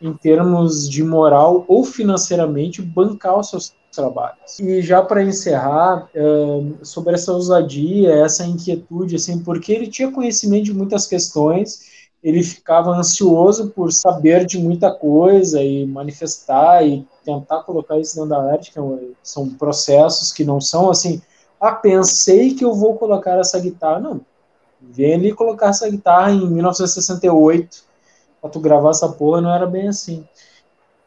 em 0.05 0.13
termos 0.13 0.87
de 0.87 1.03
moral 1.03 1.65
ou 1.67 1.83
financeiramente, 1.83 2.83
bancar 2.83 3.39
os 3.39 3.49
seus 3.49 3.75
trabalhos. 3.91 4.61
E 4.61 4.83
já 4.83 5.01
para 5.01 5.23
encerrar, 5.23 6.11
sobre 6.83 7.15
essa 7.15 7.33
ousadia, 7.33 8.13
essa 8.13 8.45
inquietude, 8.45 9.17
assim, 9.17 9.39
porque 9.43 9.73
ele 9.73 9.87
tinha 9.87 10.13
conhecimento 10.13 10.65
de 10.65 10.75
muitas 10.75 11.07
questões, 11.07 11.95
ele 12.23 12.43
ficava 12.43 12.91
ansioso 12.91 13.71
por 13.71 13.91
saber 13.93 14.45
de 14.45 14.59
muita 14.59 14.93
coisa 14.93 15.63
e 15.63 15.87
manifestar 15.87 16.87
e 16.87 17.07
tentar 17.25 17.63
colocar 17.63 17.99
isso 17.99 18.17
dentro 18.17 18.29
da 18.29 18.53
arte, 18.53 18.73
que 18.73 18.79
é 18.79 18.83
são 19.23 19.49
processos 19.49 20.31
que 20.31 20.45
não 20.45 20.61
são 20.61 20.91
assim, 20.91 21.23
ah, 21.59 21.73
pensei 21.73 22.53
que 22.53 22.63
eu 22.63 22.75
vou 22.75 22.97
colocar 22.97 23.39
essa 23.39 23.59
guitarra. 23.59 24.01
Não, 24.01 24.21
vem 24.83 25.15
ali 25.15 25.33
colocar 25.33 25.69
essa 25.69 25.89
guitarra 25.89 26.31
em 26.31 26.47
1968, 26.51 27.94
pra 28.45 28.51
tu 28.51 28.61
gravar 28.61 28.91
essa 28.91 29.09
porra, 29.09 29.41
não 29.41 29.55
era 29.55 29.65
bem 29.65 29.89
assim. 29.89 30.23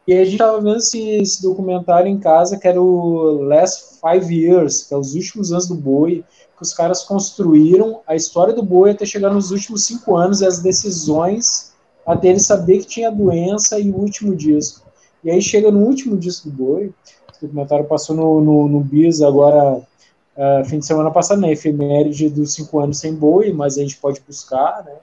E 0.08 0.14
aí 0.14 0.22
a 0.22 0.26
gente 0.26 0.40
tava 0.40 0.60
vendo 0.60 0.78
esse, 0.78 1.00
esse 1.00 1.44
documentário 1.44 2.08
em 2.08 2.18
casa, 2.18 2.58
que 2.58 2.68
era 2.68 2.82
o 2.82 3.44
Last 3.44 4.00
Five 4.02 4.34
Years, 4.34 4.86
que 4.86 4.94
é 4.96 4.98
os 4.98 5.14
últimos 5.14 5.52
anos 5.52 5.68
do 5.68 5.76
boi, 5.76 6.26
que 6.56 6.64
os 6.64 6.74
caras 6.74 7.04
construíram 7.04 8.00
a 8.08 8.16
história 8.16 8.56
do 8.56 8.64
boi 8.64 8.90
até 8.90 9.06
chegar 9.06 9.32
nos 9.32 9.52
últimos 9.52 9.86
cinco 9.86 10.16
anos 10.16 10.42
e 10.42 10.48
as 10.48 10.60
decisões 10.64 11.74
até 12.04 12.30
ele 12.30 12.40
saber 12.40 12.80
que 12.80 12.88
tinha 12.88 13.12
doença 13.12 13.80
e 13.80 13.92
o 13.92 13.98
último 13.98 14.36
disco. 14.36 14.88
E 15.24 15.30
aí 15.30 15.40
chega 15.40 15.70
no 15.70 15.82
último 15.82 16.18
disco 16.18 16.50
do 16.50 16.56
boi, 16.56 16.88
o 16.88 17.42
documentário 17.46 17.86
passou 17.86 18.16
no, 18.16 18.42
no, 18.42 18.68
no 18.68 19.28
agora, 19.28 19.76
uh, 19.76 20.66
fim 20.66 20.80
de 20.80 20.88
semana 20.88 21.12
passado, 21.12 21.40
na 21.40 21.52
efeméride 21.52 22.30
dos 22.30 22.54
cinco 22.54 22.80
anos 22.80 22.98
sem 22.98 23.14
boi, 23.14 23.54
mas 23.54 23.78
a 23.78 23.82
gente 23.82 23.98
pode 23.98 24.22
buscar, 24.28 24.84
né? 24.84 24.94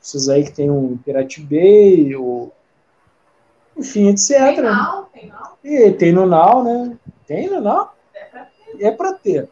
Vocês 0.00 0.28
aí 0.28 0.44
que 0.44 0.52
tem 0.52 0.70
um 0.70 0.96
Piratibei, 0.96 2.14
ou 2.16 2.52
enfim, 3.76 4.08
etc. 4.08 4.36
Tem 4.36 4.62
Now, 4.62 5.08
tem 5.12 5.28
Now. 5.28 5.58
E 5.62 5.90
tem 5.92 6.12
no 6.12 6.26
Now, 6.26 6.64
né? 6.64 6.96
Tem 7.26 7.48
no 7.48 7.60
Now? 7.60 7.90
É 8.78 8.90
pra 8.90 9.12
ter. 9.12 9.48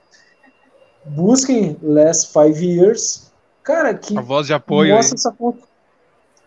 Busquem 1.04 1.76
Last 1.82 2.32
Five 2.32 2.64
Years. 2.64 3.32
Cara, 3.62 3.94
que. 3.94 4.16
A 4.16 4.22
voz 4.22 4.46
de 4.46 4.54
apoio. 4.54 4.94
Mostra 4.94 5.14
essa 5.16 5.36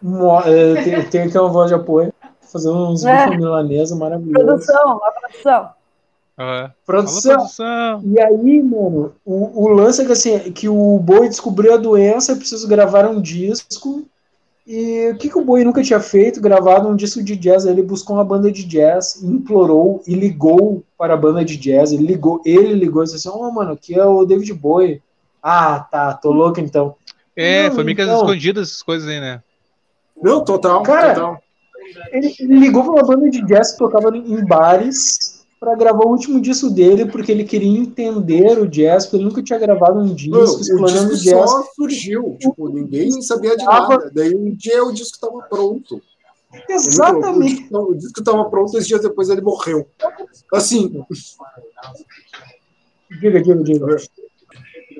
Mo 0.01 0.39
é, 0.41 0.83
tem, 0.83 1.09
tem 1.09 1.21
aqui 1.23 1.37
uma 1.37 1.49
voz 1.49 1.69
de 1.69 1.75
apoio. 1.75 2.11
Fazendo 2.41 2.89
uns 2.89 3.05
é. 3.05 3.29
milanesa 3.29 3.95
maravilhosos. 3.95 4.65
Produção, 4.65 5.03
a 5.03 5.11
produção. 5.11 5.69
Uhum. 6.41 6.69
Produção. 6.85 7.35
produção. 7.35 8.01
E 8.05 8.19
aí, 8.19 8.63
mano, 8.63 9.13
o, 9.23 9.65
o 9.65 9.67
lance 9.67 10.01
é 10.01 10.05
que 10.05 10.11
assim, 10.11 10.39
que 10.51 10.67
o 10.67 10.97
Boi 10.99 11.29
descobriu 11.29 11.73
a 11.73 11.77
doença, 11.77 12.31
eu 12.31 12.37
preciso 12.37 12.67
gravar 12.67 13.07
um 13.07 13.21
disco 13.21 14.05
e 14.65 15.09
o 15.09 15.17
que, 15.17 15.29
que 15.29 15.37
o 15.37 15.43
Boi 15.43 15.63
nunca 15.63 15.83
tinha 15.83 15.99
feito? 15.99 16.39
Gravado 16.39 16.87
um 16.87 16.95
disco 16.95 17.21
de 17.23 17.35
jazz. 17.35 17.65
Ele 17.65 17.81
buscou 17.81 18.15
uma 18.15 18.23
banda 18.23 18.51
de 18.51 18.63
jazz, 18.63 19.21
implorou 19.23 20.01
e 20.07 20.13
ligou 20.13 20.83
para 20.97 21.13
a 21.13 21.17
banda 21.17 21.43
de 21.43 21.57
jazz. 21.57 21.91
Ele 21.91 22.05
ligou, 22.05 22.41
ele 22.45 22.73
ligou 22.73 23.01
e 23.01 23.05
disse 23.05 23.27
assim: 23.27 23.37
oh, 23.37 23.51
mano, 23.51 23.73
aqui 23.73 23.95
é 23.95 24.05
o 24.05 24.23
David 24.23 24.53
Bowie. 24.53 25.01
Ah, 25.41 25.79
tá, 25.79 26.13
tô 26.13 26.31
louco 26.31 26.59
então. 26.59 26.95
É, 27.35 27.67
Não, 27.67 27.75
foi 27.75 27.83
meio 27.83 27.97
que 27.97 28.03
então... 28.03 28.17
escondidas 28.17 28.69
essas 28.69 28.83
coisas 28.83 29.09
aí, 29.09 29.19
né? 29.19 29.41
Não, 30.21 30.43
total. 30.45 30.83
Cara, 30.83 31.15
total. 31.15 31.43
Ele, 32.11 32.33
ele 32.39 32.59
ligou 32.59 32.83
para 32.83 32.93
uma 32.93 33.03
banda 33.03 33.29
de 33.29 33.43
jazz 33.45 33.71
que 33.71 33.79
tocava 33.79 34.15
em 34.15 34.45
bares 34.45 35.40
para 35.61 35.75
gravar 35.75 36.05
o 36.05 36.09
último 36.09 36.41
disco 36.41 36.71
dele, 36.71 37.05
porque 37.05 37.31
ele 37.31 37.43
queria 37.43 37.79
entender 37.79 38.57
o 38.57 38.67
jazz, 38.67 39.05
porque 39.05 39.17
ele 39.17 39.25
nunca 39.25 39.43
tinha 39.43 39.59
gravado 39.59 39.99
um 39.99 40.11
disco 40.11 40.35
Não, 40.35 40.43
explorando 40.43 41.09
o 41.09 41.11
disco 41.11 41.29
jazz. 41.29 41.49
só 41.51 41.63
surgiu, 41.75 42.35
tipo, 42.39 42.67
ninguém 42.67 43.21
sabia 43.21 43.55
de 43.55 43.63
nada. 43.63 44.09
Daí 44.11 44.33
um 44.35 44.55
dia 44.55 44.83
o 44.83 44.91
disco 44.91 45.13
estava 45.13 45.39
pronto. 45.43 46.01
Exatamente. 46.67 47.67
O 47.71 47.93
disco 47.93 48.21
estava 48.21 48.43
pronto, 48.49 48.71
dois 48.71 48.87
dias 48.87 49.03
depois 49.03 49.29
ele 49.29 49.41
morreu. 49.41 49.85
Assim. 50.51 51.05
Diga, 53.21 53.39
diga, 53.39 53.63
diga. 53.63 53.85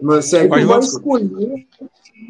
Mas 0.04 0.26
segue. 0.26 0.62
Tu 0.62 0.68
vai 0.68 0.80
escolher 0.80 1.68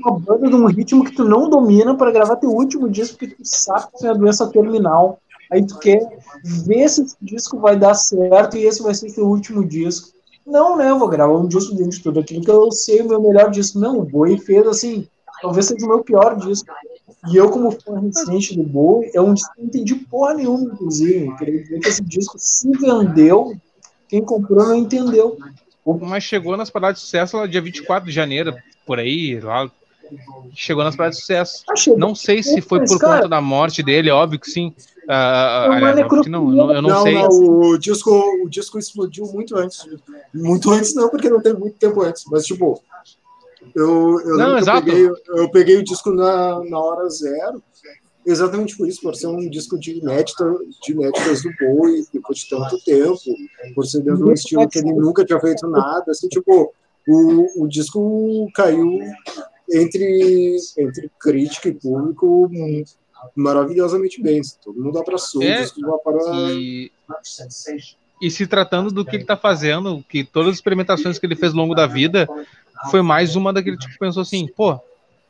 uma 0.06 0.18
banda 0.18 0.48
de 0.48 0.56
um 0.56 0.68
ritmo 0.68 1.04
que 1.04 1.14
tu 1.14 1.26
não 1.26 1.50
domina 1.50 1.98
para 1.98 2.12
gravar 2.12 2.38
teu 2.38 2.52
último 2.52 2.90
disco, 2.90 3.18
porque 3.18 3.36
tu 3.36 3.42
sabe 3.44 3.92
que 3.92 4.00
tem 4.00 4.10
a 4.10 4.14
doença 4.14 4.48
terminal 4.48 5.20
aí 5.52 5.66
tu 5.66 5.78
quer 5.78 6.00
ver 6.44 6.90
se 6.90 7.04
esse 7.04 7.16
disco 7.22 7.60
vai 7.60 7.78
dar 7.78 7.94
certo 7.94 8.58
e 8.58 8.64
esse 8.66 8.82
vai 8.82 8.96
ser 8.96 9.12
teu 9.12 9.28
último 9.28 9.64
disco. 9.66 10.10
Não, 10.46 10.76
né? 10.76 10.90
Eu 10.90 10.98
vou 10.98 11.08
gravar 11.08 11.38
um 11.38 11.48
disco 11.48 11.76
dentro 11.76 11.92
de 11.92 12.02
tudo 12.02 12.20
aquilo 12.20 12.44
que 12.44 12.50
eu 12.50 12.72
sei 12.72 13.02
o 13.02 13.08
meu 13.08 13.22
melhor 13.22 13.52
disco. 13.52 13.78
Não, 13.78 14.00
o 14.00 14.06
Boi 14.06 14.38
fez 14.38 14.66
assim, 14.66 15.08
talvez 15.42 15.68
seja 15.68 15.86
o 15.86 15.90
meu 15.90 16.04
pior 16.04 16.38
disco. 16.38 16.68
E 17.30 17.38
eu, 17.38 17.50
como 17.50 17.72
fã 17.72 18.00
recente 18.00 18.58
do 18.58 18.64
Boi, 18.64 19.12
é 19.14 19.22
um 19.22 19.34
disco 19.34 19.54
que 19.54 19.62
não 19.62 19.68
entendi 19.68 19.96
porra 19.96 20.34
nenhuma, 20.34 20.74
inclusive. 20.74 21.36
Queria 21.38 21.62
dizer 21.62 21.80
que 21.80 21.88
esse 21.88 22.04
disco 22.04 22.36
se 22.40 22.72
vendeu, 22.72 23.56
quem 24.08 24.24
comprou 24.24 24.66
não 24.66 24.76
entendeu. 24.76 25.38
Mas 26.02 26.24
chegou 26.24 26.58
nas 26.58 26.70
paradas 26.70 27.00
de 27.00 27.06
sucesso 27.06 27.38
lá 27.38 27.46
dia 27.46 27.62
24 27.62 28.08
de 28.08 28.16
janeiro, 28.16 28.56
por 28.86 29.00
aí, 29.00 29.40
lá 29.40 29.70
chegou 30.54 30.84
nas 30.84 30.96
paradas 30.96 31.18
de 31.18 31.22
sucesso. 31.22 31.64
Ah, 31.70 31.74
não 31.98 32.16
sei 32.16 32.42
se 32.44 32.62
foi 32.62 32.80
por 32.86 33.00
conta 33.00 33.28
da 33.28 33.42
morte 33.42 33.84
dele, 33.84 34.10
óbvio 34.10 34.40
que 34.40 34.50
sim. 34.50 34.74
Uh, 35.04 35.72
aliás, 35.72 36.28
não, 36.28 36.52
não, 36.52 36.74
eu 36.74 36.82
não, 36.82 36.90
não 36.90 37.04
sei. 37.04 37.14
Não, 37.16 37.28
o, 37.28 37.78
disco, 37.78 38.12
o 38.44 38.50
disco 38.50 38.78
explodiu 38.78 39.26
muito 39.26 39.58
antes. 39.58 39.86
Muito 40.34 40.70
antes 40.72 40.94
não, 40.94 41.10
porque 41.10 41.30
não 41.30 41.42
teve 41.42 41.60
muito 41.60 41.78
tempo 41.78 42.02
antes. 42.02 42.24
Mas, 42.30 42.46
tipo, 42.46 42.82
eu, 43.76 44.20
eu, 44.22 44.38
não, 44.38 44.58
exato. 44.58 44.88
Eu, 44.90 44.94
peguei, 44.94 45.10
eu 45.30 45.52
peguei 45.52 45.78
o 45.78 45.84
disco 45.84 46.12
na, 46.12 46.64
na 46.66 46.80
hora 46.80 47.10
zero, 47.10 47.64
exatamente 48.26 48.78
por 48.78 48.88
isso, 48.88 49.02
por 49.02 49.16
ser 49.16 49.28
um 49.28 49.50
disco 49.50 49.78
de, 49.80 49.98
inédito, 49.98 50.60
de 50.84 50.92
inéditas 50.92 51.44
do 51.44 51.50
Bowie, 51.60 52.06
depois 52.14 52.40
de 52.40 52.50
tanto 52.50 52.84
tempo, 52.84 53.20
por 53.74 53.86
ser 53.86 54.02
dentro 54.02 54.24
de 54.24 54.30
um 54.30 54.34
estilo 54.34 54.70
que 54.70 54.80
ele 54.80 54.94
nunca 54.94 55.26
tinha 55.26 55.40
feito 55.40 55.68
nada, 55.68 56.12
assim, 56.12 56.28
tipo, 56.28 56.74
o, 57.08 57.64
o 57.64 57.68
disco 57.68 58.48
caiu 58.54 59.00
entre, 59.72 60.58
entre 60.78 61.12
crítica 61.20 61.70
e 61.70 61.74
público 61.74 62.50
maravilhosamente 63.36 64.22
bem. 64.22 64.42
Todo 64.64 64.82
mundo 64.82 65.00
abraçou. 65.00 65.42
É, 65.42 65.66
para... 66.04 66.52
e, 66.52 66.92
e 68.22 68.30
se 68.30 68.46
tratando 68.48 68.92
do 68.92 69.04
que 69.04 69.16
ele 69.16 69.24
está 69.24 69.38
fazendo, 69.38 70.04
que 70.08 70.24
todas 70.24 70.50
as 70.50 70.56
experimentações 70.56 71.18
que 71.18 71.26
ele 71.26 71.36
fez 71.36 71.54
ao 71.54 71.60
longo 71.60 71.76
da 71.76 71.88
vida, 71.88 72.28
foi 72.90 73.02
mais 73.02 73.36
uma 73.36 73.54
daquele 73.54 73.78
tipo 73.78 73.94
que 73.94 74.00
pensou 74.00 74.22
assim, 74.22 74.48
pô, 74.48 74.80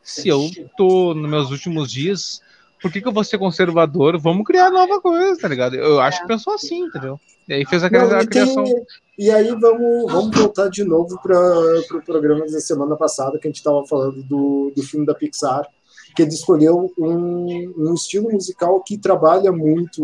se 0.04 0.28
eu 0.28 0.50
tô 0.78 1.14
nos 1.14 1.30
meus 1.30 1.52
últimos 1.52 1.92
dias, 1.92 2.42
por 2.82 2.92
que, 2.92 3.02
que 3.02 3.08
eu 3.08 3.12
vou 3.12 3.24
ser 3.24 3.38
conservador? 3.38 4.20
Vamos 4.20 4.46
criar 4.46 4.72
nova 4.72 5.00
coisa, 5.00 5.39
tá 5.39 5.48
ligado? 5.48 5.76
Eu 5.76 6.00
acho 6.00 6.22
que 6.22 6.28
pensou 6.28 6.54
assim, 6.54 6.86
entendeu? 6.86 7.20
E 7.48 7.54
aí 7.54 7.66
fez 7.66 7.84
aquela 7.84 8.08
Não, 8.08 8.20
a 8.20 8.26
criação. 8.26 8.64
Tem, 8.64 8.86
e 9.20 9.30
aí 9.30 9.50
vamos, 9.50 10.12
vamos 10.12 10.36
voltar 10.36 10.70
de 10.70 10.84
novo 10.84 11.20
para 11.22 11.80
o 11.80 11.84
pro 11.88 12.02
programa 12.02 12.46
da 12.46 12.60
semana 12.60 12.96
passada, 12.96 13.38
que 13.38 13.48
a 13.48 13.50
gente 13.50 13.58
estava 13.58 13.86
falando 13.86 14.24
do, 14.24 14.72
do 14.76 14.84
filme 14.84 15.06
da 15.06 15.14
Pixar, 15.14 15.68
que 16.16 16.22
ele 16.22 16.32
escolheu 16.32 16.91
um, 16.97 17.74
um 17.78 17.93
estilo 17.93 18.32
musical 18.32 18.82
que 18.82 18.97
trabalha 18.97 19.51
muito 19.51 20.03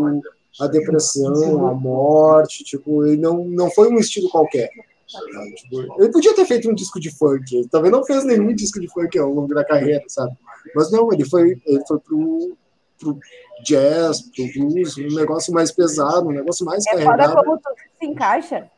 a 0.60 0.66
depressão, 0.66 1.68
a 1.68 1.74
morte, 1.74 2.64
tipo, 2.64 3.06
ele 3.06 3.16
não, 3.16 3.44
não 3.44 3.70
foi 3.70 3.88
um 3.88 3.98
estilo 3.98 4.28
qualquer. 4.28 4.68
Tipo, 5.56 6.02
ele 6.02 6.12
podia 6.12 6.34
ter 6.34 6.44
feito 6.44 6.70
um 6.70 6.74
disco 6.74 7.00
de 7.00 7.10
funk, 7.10 7.56
ele 7.56 7.68
também 7.68 7.90
não 7.90 8.04
fez 8.04 8.24
nenhum 8.24 8.54
disco 8.54 8.80
de 8.80 8.88
funk 8.88 9.18
ao 9.18 9.32
longo 9.32 9.54
da 9.54 9.64
carreira, 9.64 10.04
sabe? 10.08 10.36
Mas 10.74 10.90
não, 10.90 11.10
ele 11.12 11.24
foi, 11.24 11.60
ele 11.64 11.86
foi 11.86 11.98
pro, 11.98 12.56
pro 12.98 13.18
jazz, 13.64 14.22
pro 14.22 14.46
blues, 14.54 14.96
um 14.98 15.14
negócio 15.14 15.52
mais 15.52 15.70
pesado, 15.70 16.28
um 16.28 16.32
negócio 16.32 16.64
mais 16.64 16.86
é 16.86 16.90
carregado. 16.90 17.32
Foda 17.32 17.44
como 17.44 17.58
tudo 17.58 17.74
se 17.98 18.06
encaixa. 18.06 18.70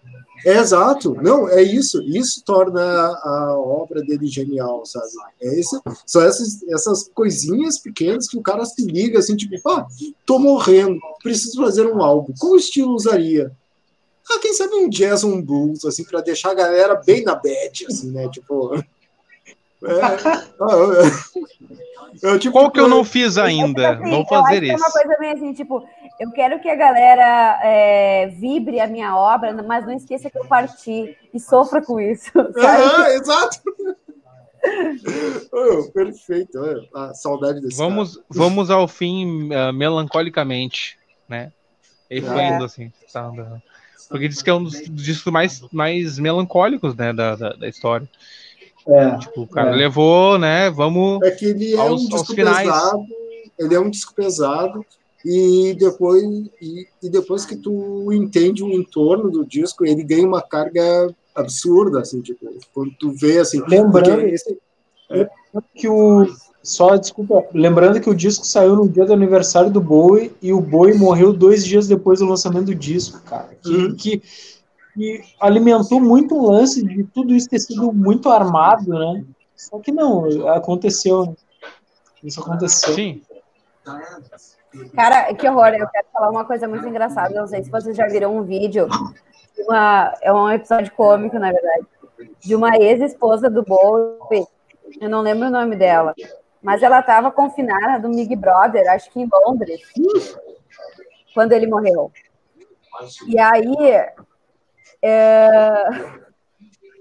É 0.44 0.56
exato, 0.56 1.14
não, 1.20 1.46
é 1.48 1.62
isso, 1.62 2.02
isso 2.02 2.42
torna 2.42 2.80
a, 2.80 3.58
obra 3.58 4.00
dele 4.00 4.26
genial, 4.26 4.86
sabe? 4.86 5.06
É 5.42 5.60
esse, 5.60 5.78
são 6.06 6.22
essas, 6.22 6.62
essas 6.62 7.10
coisinhas 7.14 7.78
pequenas 7.78 8.26
que 8.26 8.38
o 8.38 8.42
cara 8.42 8.64
se 8.64 8.82
liga 8.86 9.18
assim, 9.18 9.36
tipo, 9.36 9.68
ah, 9.68 9.86
tô 10.24 10.38
morrendo, 10.38 10.98
preciso 11.22 11.62
fazer 11.62 11.86
um 11.86 12.02
álbum, 12.02 12.32
qual 12.38 12.56
estilo 12.56 12.94
usaria? 12.94 13.52
Ah, 14.30 14.38
quem 14.40 14.54
sabe 14.54 14.74
um 14.76 14.88
jazz 14.88 15.24
um 15.24 15.42
blues, 15.42 15.84
assim, 15.84 16.04
para 16.04 16.20
deixar 16.20 16.52
a 16.52 16.54
galera 16.54 16.94
bem 16.94 17.22
na 17.22 17.34
bad, 17.34 17.86
assim, 17.86 18.10
né? 18.12 18.28
Tipo. 18.28 18.82
É, 19.82 19.92
eu, 22.22 22.38
tipo, 22.38 22.52
Qual 22.52 22.70
que 22.70 22.80
eu 22.80 22.88
não 22.88 23.02
fiz 23.04 23.38
ainda? 23.38 23.92
Assim, 23.92 24.10
Vamos 24.10 24.28
fazer 24.28 24.62
isso. 24.62 24.74
É 24.74 24.76
uma 24.76 24.90
coisa 24.90 25.16
meio 25.18 25.34
assim, 25.34 25.52
tipo, 25.54 25.86
eu 26.18 26.30
quero 26.32 26.60
que 26.60 26.68
a 26.68 26.74
galera 26.74 27.60
é, 27.62 28.26
vibre 28.26 28.80
a 28.80 28.86
minha 28.86 29.16
obra, 29.16 29.52
mas 29.62 29.86
não 29.86 29.94
esqueça 29.94 30.28
que 30.28 30.38
eu 30.38 30.44
parti 30.44 31.16
e 31.32 31.40
sofra 31.40 31.80
com 31.82 31.98
isso. 31.98 32.30
Ah, 32.58 33.10
exato. 33.10 33.60
oh, 35.52 35.90
perfeito, 35.92 36.58
a 36.94 37.14
saudade 37.14 37.62
desse 37.62 37.78
vamos, 37.78 38.16
cara. 38.16 38.26
vamos 38.28 38.70
ao 38.70 38.86
fim 38.86 39.48
uh, 39.50 39.72
melancolicamente, 39.72 40.98
né? 41.26 41.50
E 42.10 42.20
foi 42.20 42.40
é. 42.40 42.54
indo 42.54 42.64
assim, 42.64 42.92
tá 43.10 43.22
andando. 43.22 43.62
Porque 44.10 44.28
diz 44.28 44.42
que 44.42 44.50
é 44.50 44.54
um 44.54 44.64
dos 44.64 44.82
discos 44.90 45.32
mais, 45.32 45.62
mais 45.72 46.18
melancólicos, 46.18 46.94
né, 46.96 47.12
da, 47.12 47.36
da, 47.36 47.50
da 47.50 47.68
história. 47.68 48.08
É, 48.90 49.18
tipo, 49.18 49.42
o 49.42 49.46
cara 49.46 49.70
é. 49.70 49.76
levou, 49.76 50.36
né? 50.36 50.68
Vamos 50.70 51.22
é 51.22 51.30
que 51.30 51.46
ele 51.46 51.74
é 51.74 51.78
aos, 51.78 52.02
um 52.02 52.08
disco 52.08 52.34
pesado, 52.34 53.04
ele 53.56 53.74
é 53.74 53.80
um 53.80 53.88
disco 53.88 54.14
pesado 54.14 54.84
e 55.24 55.76
depois 55.78 56.22
e, 56.60 56.88
e, 57.02 57.08
depois 57.08 57.44
que 57.44 57.54
tu 57.54 58.12
entende 58.12 58.64
o 58.64 58.72
entorno 58.72 59.30
do 59.30 59.44
disco, 59.44 59.84
ele 59.84 60.02
ganha 60.02 60.26
uma 60.26 60.42
carga 60.42 61.14
absurda, 61.34 62.00
assim, 62.00 62.20
tipo, 62.20 62.46
quando 62.74 62.90
tu 62.98 63.12
vê 63.12 63.38
assim. 63.38 63.62
Lembrando 63.68 64.26
esse, 64.26 64.58
é. 65.10 65.28
que 65.76 65.88
o 65.88 66.26
Só, 66.62 66.96
desculpa, 66.96 67.44
lembrando 67.54 68.00
que 68.00 68.10
o 68.10 68.14
disco 68.14 68.44
saiu 68.44 68.74
no 68.74 68.88
dia 68.88 69.04
do 69.04 69.12
aniversário 69.12 69.70
do 69.70 69.80
Bowie 69.80 70.32
e 70.42 70.52
o 70.52 70.60
Bowie 70.60 70.98
morreu 70.98 71.32
dois 71.32 71.64
dias 71.64 71.86
depois 71.86 72.18
do 72.18 72.26
lançamento 72.26 72.66
do 72.66 72.74
disco, 72.74 73.20
cara. 73.22 73.50
Que, 73.62 73.70
uhum. 73.70 73.94
que, 73.94 74.22
que, 74.94 75.22
alimentou 75.40 76.00
muito 76.00 76.34
um 76.34 76.50
lance 76.50 76.84
de 76.84 77.04
tudo 77.04 77.34
isso 77.34 77.48
ter 77.48 77.58
sido 77.58 77.92
muito 77.92 78.28
armado, 78.30 78.90
né? 78.90 79.24
Só 79.56 79.78
que 79.78 79.92
não, 79.92 80.48
aconteceu. 80.48 81.26
Né? 81.26 81.34
Isso 82.24 82.40
aconteceu. 82.40 82.94
Sim. 82.94 83.22
Cara, 84.94 85.32
que 85.34 85.48
horror. 85.48 85.68
Eu 85.68 85.88
quero 85.88 86.06
falar 86.12 86.30
uma 86.30 86.44
coisa 86.44 86.68
muito 86.68 86.86
engraçada. 86.86 87.34
Não 87.34 87.46
sei 87.46 87.62
se 87.62 87.70
vocês 87.70 87.96
já 87.96 88.06
viram 88.06 88.36
um 88.36 88.42
vídeo. 88.42 88.88
Uma, 89.58 90.14
é 90.22 90.32
um 90.32 90.50
episódio 90.50 90.92
cômico, 90.92 91.38
na 91.38 91.52
verdade. 91.52 91.86
De 92.40 92.54
uma 92.54 92.76
ex-esposa 92.76 93.50
do 93.50 93.62
Bowie. 93.62 94.46
Eu 95.00 95.08
não 95.10 95.20
lembro 95.20 95.48
o 95.48 95.50
nome 95.50 95.76
dela 95.76 96.14
mas 96.62 96.82
ela 96.82 97.00
estava 97.00 97.30
confinada 97.30 97.98
do 98.00 98.14
Big 98.14 98.36
Brother, 98.36 98.88
acho 98.90 99.10
que 99.10 99.20
em 99.20 99.28
Londres, 99.32 99.80
quando 101.34 101.52
ele 101.52 101.66
morreu. 101.66 102.12
E 103.26 103.38
aí 103.38 103.74
é, 105.02 105.84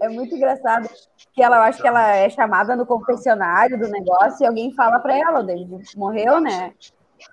é 0.01 0.09
muito 0.09 0.35
engraçado 0.35 0.89
que 1.33 1.43
ela, 1.43 1.57
eu 1.57 1.61
acho 1.63 1.81
que 1.81 1.87
ela 1.87 2.15
é 2.15 2.29
chamada 2.29 2.75
no 2.75 2.85
confessionário 2.85 3.77
do 3.77 3.87
negócio 3.89 4.43
e 4.43 4.47
alguém 4.47 4.73
fala 4.73 4.99
para 4.99 5.17
ela, 5.17 5.39
o 5.39 5.43
David 5.43 5.97
morreu, 5.97 6.39
né? 6.39 6.73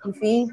Enfim. 0.05 0.49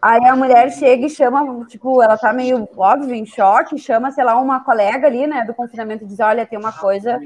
Aí 0.00 0.24
a 0.26 0.36
mulher 0.36 0.70
chega 0.70 1.06
e 1.06 1.10
chama, 1.10 1.66
tipo, 1.66 2.00
ela 2.00 2.16
tá 2.16 2.32
meio 2.32 2.68
óbvio, 2.76 3.14
em 3.14 3.26
choque, 3.26 3.78
chama, 3.78 4.12
sei 4.12 4.24
lá, 4.24 4.40
uma 4.40 4.60
colega 4.60 5.08
ali, 5.08 5.26
né, 5.26 5.44
do 5.44 5.54
confinamento 5.54 6.04
e 6.04 6.06
diz: 6.06 6.20
Olha, 6.20 6.46
tem 6.46 6.58
uma 6.58 6.72
coisa, 6.72 7.18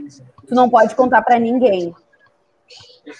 tu 0.46 0.54
não 0.54 0.70
pode 0.70 0.94
contar 0.94 1.22
para 1.22 1.38
ninguém. 1.38 1.94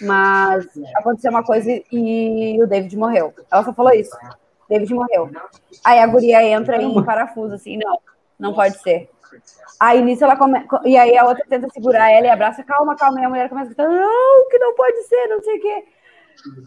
Mas 0.01 0.67
aconteceu 0.97 1.31
uma 1.31 1.45
coisa 1.45 1.71
e 1.93 2.59
o 2.63 2.67
David 2.67 2.97
morreu. 2.97 3.35
Ela 3.51 3.65
só 3.65 3.73
falou 3.73 3.93
isso. 3.93 4.17
David 4.69 4.95
morreu. 4.95 5.31
Aí 5.85 5.99
a 5.99 6.07
guria 6.07 6.43
entra 6.43 6.81
em 6.81 7.05
parafuso, 7.05 7.55
assim, 7.55 7.77
não, 7.77 7.99
não 8.43 8.55
pode 8.55 8.79
ser. 8.79 9.09
Aí 9.81 10.03
nisso 10.03 10.25
ela. 10.25 10.37
E 10.85 10.97
aí 10.97 11.17
a 11.17 11.25
outra 11.25 11.45
tenta 11.49 11.69
segurar 11.71 12.11
ela 12.11 12.27
e 12.27 12.31
abraça, 12.31 12.63
calma, 12.63 12.95
calma. 12.97 13.21
E 13.21 13.25
a 13.25 13.29
mulher 13.29 13.49
começa 13.49 13.71
a 13.71 13.75
gritar, 13.75 13.89
não, 13.89 14.49
que 14.49 14.59
não 14.59 14.75
pode 14.75 15.03
ser, 15.05 15.27
não 15.29 15.43
sei 15.43 15.59
o 15.59 15.61
quê. 15.61 15.85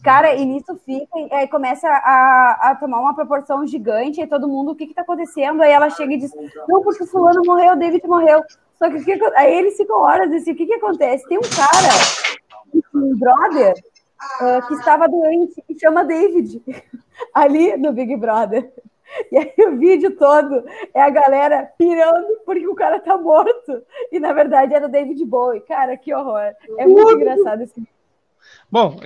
Cara, 0.03 0.36
e 0.36 0.45
nisso 0.45 0.76
fica, 0.86 1.07
aí 1.32 1.47
começa 1.47 1.88
a, 1.88 2.71
a 2.71 2.76
tomar 2.76 2.99
uma 2.99 3.15
proporção 3.15 3.65
gigante, 3.65 4.21
e 4.21 4.28
todo 4.28 4.47
mundo, 4.47 4.71
o 4.71 4.76
que 4.76 4.88
que 4.88 4.93
tá 4.93 5.01
acontecendo? 5.01 5.61
Aí 5.61 5.71
ela 5.71 5.89
chega 5.89 6.13
e 6.13 6.17
diz, 6.17 6.32
não, 6.67 6.82
porque 6.82 7.03
o 7.03 7.07
fulano 7.07 7.41
morreu, 7.45 7.73
o 7.73 7.76
David 7.76 8.07
morreu. 8.07 8.41
Só 8.78 8.89
que, 8.89 9.11
aí 9.36 9.53
eles 9.53 9.76
ficam 9.76 9.99
horas 9.99 10.32
assim, 10.32 10.51
o 10.51 10.55
que 10.55 10.65
que 10.65 10.76
acontece? 10.76 11.28
Tem 11.28 11.38
um 11.38 11.41
cara 11.41 12.36
um 12.93 13.17
brother 13.17 13.73
uh, 14.41 14.67
que 14.67 14.73
estava 14.76 15.07
doente 15.07 15.63
e 15.67 15.80
chama 15.80 16.05
David 16.05 16.61
ali 17.34 17.76
no 17.78 17.91
Big 17.91 18.15
Brother. 18.15 18.71
E 19.32 19.38
aí 19.38 19.53
o 19.59 19.78
vídeo 19.78 20.16
todo 20.16 20.63
é 20.93 21.01
a 21.01 21.09
galera 21.09 21.70
pirando 21.78 22.39
porque 22.45 22.68
o 22.68 22.76
cara 22.76 22.99
tá 22.99 23.18
morto. 23.18 23.84
E 24.11 24.20
na 24.20 24.34
verdade 24.34 24.74
era 24.74 24.86
o 24.86 24.91
David 24.91 25.24
Bowie. 25.26 25.61
Cara, 25.61 25.97
que 25.97 26.13
horror. 26.13 26.53
É 26.78 26.86
muito 26.86 27.11
engraçado 27.11 27.61
esse 27.61 27.76
vídeo. 27.76 27.95
Bom, 28.70 28.99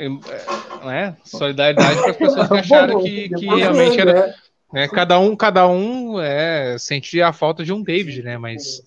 né? 0.85 1.15
Solidariedade 1.23 2.01
para 2.01 2.11
as 2.11 2.17
pessoas 2.17 2.47
que 2.47 2.57
acharam 2.57 3.01
que, 3.01 3.29
que 3.29 3.45
realmente 3.45 3.99
era. 3.99 4.33
Né, 4.71 4.87
cada 4.87 5.19
um, 5.19 5.35
cada 5.35 5.67
um 5.67 6.21
é, 6.21 6.77
sente 6.77 7.19
a 7.21 7.33
falta 7.33 7.63
de 7.63 7.73
um 7.73 7.81
David, 7.81 8.21
né? 8.21 8.37
Mas, 8.37 8.83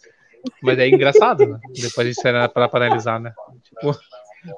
mas 0.63 0.79
é 0.79 0.89
engraçado, 0.89 1.45
né? 1.45 1.59
Depois 1.75 2.07
isso 2.07 2.27
era 2.27 2.49
para 2.49 2.71
analisar, 2.73 3.19
né? 3.19 3.33
Tipo, 3.65 3.99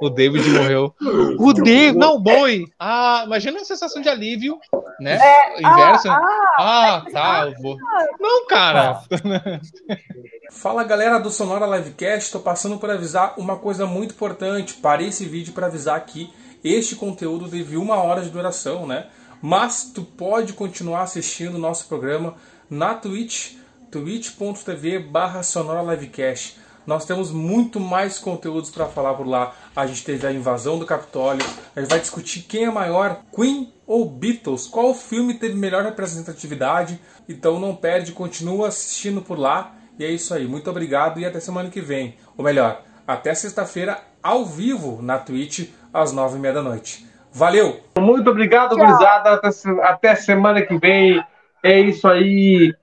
o 0.01 0.09
David 0.09 0.49
morreu. 0.51 0.95
O 1.39 1.53
David, 1.53 1.99
não, 1.99 2.21
Boy. 2.21 2.67
Ah, 2.79 3.23
imagina 3.27 3.61
a 3.61 3.65
sensação 3.65 4.01
de 4.01 4.09
alívio, 4.09 4.59
né? 5.01 5.19
É, 5.21 5.61
Inverso. 5.61 6.09
Ah, 6.09 6.21
ah, 6.59 6.97
ah 6.97 7.11
tá. 7.11 7.47
Eu 7.49 7.63
vou... 7.63 7.77
Não, 8.19 8.47
cara. 8.47 9.03
Fala 10.51 10.85
galera 10.85 11.19
do 11.19 11.31
Sonora 11.31 11.67
Livecast, 11.67 12.27
estou 12.27 12.41
passando 12.41 12.79
por 12.79 12.91
avisar 12.91 13.35
uma 13.37 13.57
coisa 13.57 13.87
muito 13.87 14.15
importante. 14.15 14.75
Parei 14.75 15.09
esse 15.09 15.25
vídeo 15.25 15.53
para 15.53 15.67
avisar 15.67 16.01
que 16.05 16.33
este 16.63 16.97
conteúdo 16.97 17.49
teve 17.49 17.77
uma 17.77 17.97
hora 17.97 18.23
de 18.23 18.31
duração, 18.31 18.87
né? 18.87 19.07
Mas 19.43 19.91
tu 19.95 20.03
pode 20.03 20.55
continuar 20.55 21.03
assistindo 21.03 21.57
o 21.57 21.59
nosso 21.59 21.87
programa 21.87 22.37
na 22.71 22.95
Twitch, 22.95 23.57
twitch.tv 23.91 25.01
barra 25.01 25.43
Sonora 25.43 25.83
Livecast. 25.95 26.57
Nós 26.87 27.05
temos 27.05 27.31
muito 27.31 27.81
mais 27.81 28.19
conteúdos 28.19 28.71
para 28.71 28.87
falar 28.87 29.15
por 29.15 29.27
lá. 29.27 29.53
A 29.75 29.87
gente 29.87 30.05
teve 30.05 30.27
a 30.27 30.33
invasão 30.33 30.79
do 30.79 30.87
Capitólio, 30.87 31.45
a 31.75 31.81
gente 31.81 31.91
vai 31.91 32.01
discutir 32.01 32.43
quem 32.43 32.65
é 32.65 32.71
maior, 32.71 33.21
Queen 33.35 33.73
ou 33.87 34.09
Beatles, 34.09 34.67
qual 34.67 34.95
filme 34.95 35.35
teve 35.35 35.55
melhor 35.55 35.85
representatividade. 35.85 37.01
Então 37.29 37.59
não 37.59 37.75
perde, 37.75 38.13
continua 38.13 38.69
assistindo 38.69 39.23
por 39.23 39.39
lá. 39.39 39.75
E 39.99 40.05
é 40.05 40.11
isso 40.11 40.35
aí. 40.35 40.47
Muito 40.47 40.69
obrigado 40.69 41.21
e 41.21 41.25
até 41.25 41.41
semana 41.41 41.71
que 41.71 41.81
vem. 41.81 42.17
Ou 42.37 42.45
melhor, 42.45 42.83
até 43.07 43.35
sexta-feira 43.35 44.01
ao 44.23 44.45
vivo 44.45 45.01
na 45.03 45.19
Twitch 45.19 45.71
às 45.93 46.13
nove 46.13 46.37
e 46.37 46.41
meia 46.41 46.55
da 46.55 46.63
noite. 46.63 47.07
Valeu! 47.33 47.81
Muito 47.99 48.31
obrigado, 48.31 48.77
gurizada. 48.77 49.35
Até, 49.35 49.49
até 49.83 50.15
semana 50.15 50.63
que 50.63 50.79
vem. 50.79 51.23
É 51.63 51.81
isso 51.81 52.07
aí. 52.07 52.75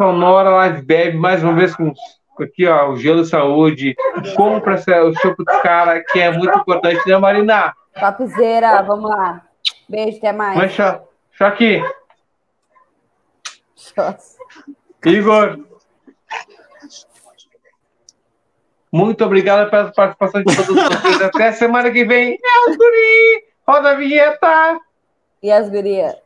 Sonora 0.00 0.50
Live 0.50 0.82
Bebe, 0.82 1.18
mais 1.18 1.42
uma 1.42 1.54
vez 1.54 1.74
com 1.74 1.92
aqui, 2.44 2.66
ó, 2.66 2.90
o 2.90 2.96
Gelo 2.96 3.24
Saúde. 3.24 3.94
Compra 4.36 4.74
o 4.74 5.14
choco 5.14 5.44
dos 5.44 5.60
caras, 5.62 6.02
que 6.10 6.18
é 6.18 6.30
muito 6.30 6.56
importante, 6.58 7.06
né, 7.08 7.16
Marina? 7.18 7.74
Papizeira, 7.98 8.82
vamos 8.82 9.10
lá. 9.10 9.42
Beijo, 9.88 10.18
até 10.18 10.32
mais. 10.32 10.56
Mas, 10.56 10.72
Choque. 11.32 11.82
Igor. 15.04 15.58
Muito 18.92 19.24
obrigado 19.24 19.70
pela 19.70 19.92
participação 19.92 20.42
de 20.42 20.56
todos 20.56 20.74
vocês. 20.74 21.22
Até 21.22 21.52
semana 21.52 21.90
que 21.90 22.04
vem. 22.04 22.34
É 22.34 22.70
os 22.70 22.76
guri. 22.76 23.44
Roda 23.66 23.90
a 23.90 23.94
vinheta. 23.94 24.80
E 25.42 25.50
as 25.50 25.70
gurias. 25.70 26.16